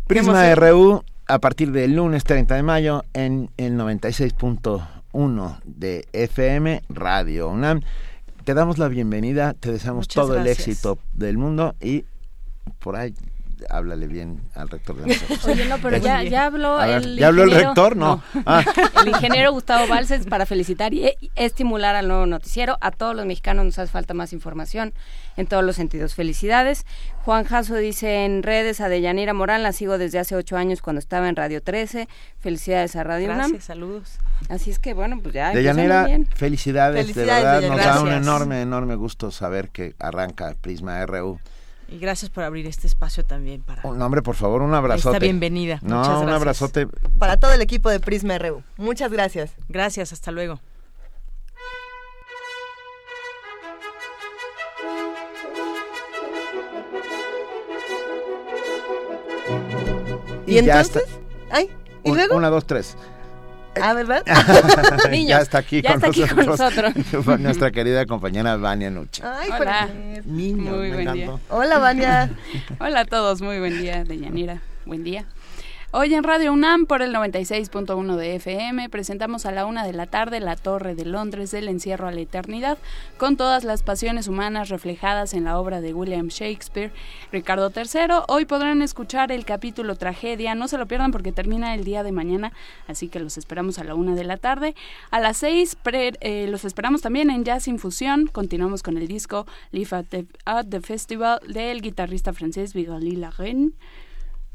[0.07, 7.49] Prisma RU a partir del lunes 30 de mayo en el 96.1 de FM Radio
[7.49, 7.81] UNAM.
[8.43, 10.59] Te damos la bienvenida, te deseamos Muchas todo gracias.
[10.59, 12.05] el éxito del mundo y
[12.77, 13.15] por ahí
[13.69, 15.45] háblale bien al rector de nosotros.
[15.45, 17.95] Oye, no, pero ya, ya habló ver, el ¿Ya habló el rector?
[17.95, 18.21] No.
[18.33, 18.43] no.
[18.45, 18.63] Ah.
[19.01, 22.77] El ingeniero Gustavo Balces para felicitar y estimular al nuevo noticiero.
[22.79, 24.93] A todos los mexicanos nos hace falta más información
[25.35, 26.15] en todos los sentidos.
[26.15, 26.85] Felicidades.
[27.25, 30.99] Juan Jasso dice en redes a Deyanira Morán, la sigo desde hace ocho años cuando
[30.99, 32.07] estaba en Radio 13.
[32.39, 33.61] Felicidades a Radio Gracias, UNAM.
[33.61, 34.19] saludos.
[34.49, 35.51] Así es que bueno, pues ya.
[35.51, 36.27] Deyanira, bien.
[36.35, 37.85] felicidades, felicidades, de verdad, Deyanira.
[37.85, 41.39] nos da un enorme, enorme gusto saber que arranca Prisma RU.
[41.93, 43.87] Y gracias por abrir este espacio también para.
[43.87, 45.17] Un nombre, por favor, un abrazote.
[45.17, 45.77] Esta bienvenida.
[45.83, 46.87] No, Muchas un abrazote.
[47.19, 48.63] Para todo el equipo de Prisma RU.
[48.77, 49.51] Muchas gracias.
[49.69, 50.59] Gracias, hasta luego.
[60.47, 61.03] ¿Y, ¿Y entonces?
[61.51, 61.69] Ay,
[62.03, 62.35] ¿y un, luego?
[62.35, 62.97] Una, dos, tres.
[63.81, 64.23] Ah, ¿verdad?
[65.11, 67.39] Niños, ya está aquí, ya con, está aquí nosotros, con nosotros.
[67.39, 69.23] nuestra querida compañera Vania Nuche.
[69.25, 69.89] Ay, Hola.
[70.25, 71.31] Niño, muy buen día.
[71.49, 72.29] Hola, Vania.
[72.79, 74.61] Hola a todos, muy buen día, Deyanira.
[74.85, 75.25] Buen día.
[75.95, 80.07] Hoy en Radio UNAM por el 96.1 de FM presentamos a la una de la
[80.07, 82.79] tarde La Torre de Londres del encierro a la eternidad
[83.19, 86.91] con todas las pasiones humanas reflejadas en la obra de William Shakespeare.
[87.31, 91.83] Ricardo III, hoy podrán escuchar el capítulo Tragedia, no se lo pierdan porque termina el
[91.83, 92.53] día de mañana,
[92.87, 94.73] así que los esperamos a la una de la tarde.
[95.11, 99.45] A las seis pre, eh, los esperamos también en Jazz Infusión, continuamos con el disco
[99.71, 103.73] Live at the, at the Festival del guitarrista francés Vigali Larraine.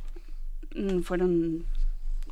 [0.76, 1.66] Mm, fueron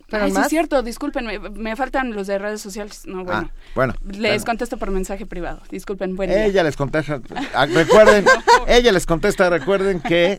[0.09, 3.02] ¿Fueron Ay, sí es cierto, disculpen, me, faltan los de redes sociales.
[3.07, 3.51] No, bueno.
[3.51, 3.94] Ah, bueno.
[4.05, 4.44] Les bueno.
[4.44, 5.60] contesto por mensaje privado.
[5.70, 6.44] Disculpen, buen día.
[6.44, 7.20] Ella les contesta.
[7.55, 8.26] ah, Recuerden,
[8.68, 10.39] ella les contesta, recuerden que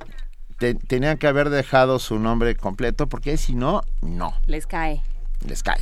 [0.59, 5.01] te- tenían que haber dejado su nombre completo porque si no, no, Les cae.
[5.45, 5.81] les cae.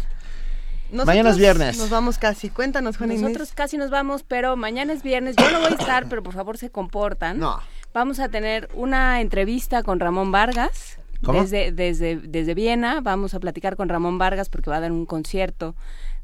[0.91, 1.77] Nosotros Mañana es viernes.
[1.77, 2.49] Nos vamos casi.
[2.49, 3.23] Cuéntanos, Juan Inés.
[3.23, 5.35] Nosotros casi nos vamos, pero mañana es viernes.
[5.37, 7.39] Yo no voy a estar, pero por favor se comportan.
[7.39, 7.59] No.
[7.93, 10.97] Vamos a tener una entrevista con Ramón Vargas.
[11.23, 11.41] ¿Cómo?
[11.41, 15.05] Desde, desde, desde Viena vamos a platicar con Ramón Vargas porque va a dar un
[15.05, 15.75] concierto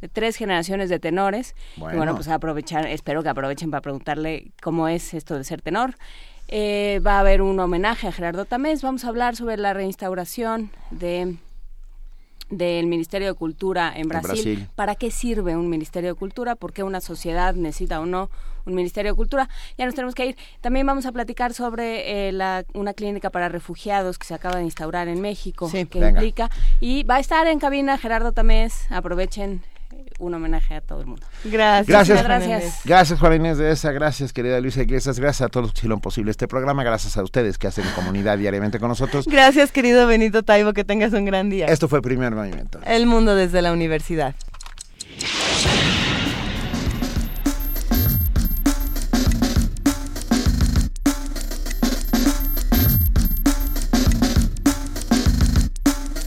[0.01, 1.55] de tres generaciones de tenores.
[1.75, 1.93] Bueno.
[1.93, 5.61] Y bueno, pues a aprovechar, espero que aprovechen para preguntarle cómo es esto de ser
[5.61, 5.95] tenor.
[6.47, 8.81] Eh, va a haber un homenaje a Gerardo Tamés.
[8.81, 11.37] Vamos a hablar sobre la reinstauración de
[12.49, 14.67] del Ministerio de Cultura en En Brasil.
[14.75, 16.55] ¿Para qué sirve un Ministerio de Cultura?
[16.55, 18.29] ¿Por qué una sociedad necesita o no
[18.65, 19.49] un Ministerio de Cultura?
[19.77, 20.37] Ya nos tenemos que ir.
[20.61, 24.63] También vamos a platicar sobre eh, la, una clínica para refugiados que se acaba de
[24.63, 26.09] instaurar en México, que venga.
[26.09, 26.49] implica.
[26.79, 28.89] Y va a estar en cabina Gerardo Tamés.
[28.91, 29.61] Aprovechen
[30.19, 31.25] un homenaje a todo el mundo.
[31.43, 31.87] Gracias.
[31.87, 32.81] Gracias, Muchas gracias.
[32.85, 33.91] Gracias, Juan Inés de esa.
[33.91, 35.19] Gracias, querida Luisa Iglesias.
[35.19, 36.83] Gracias a todos los que hicieron posible este programa.
[36.83, 39.25] Gracias a ustedes que hacen comunidad diariamente con nosotros.
[39.27, 40.73] Gracias, querido Benito Taibo.
[40.73, 41.67] Que tengas un gran día.
[41.67, 42.79] Esto fue Primer Movimiento.
[42.85, 44.35] El mundo desde la universidad.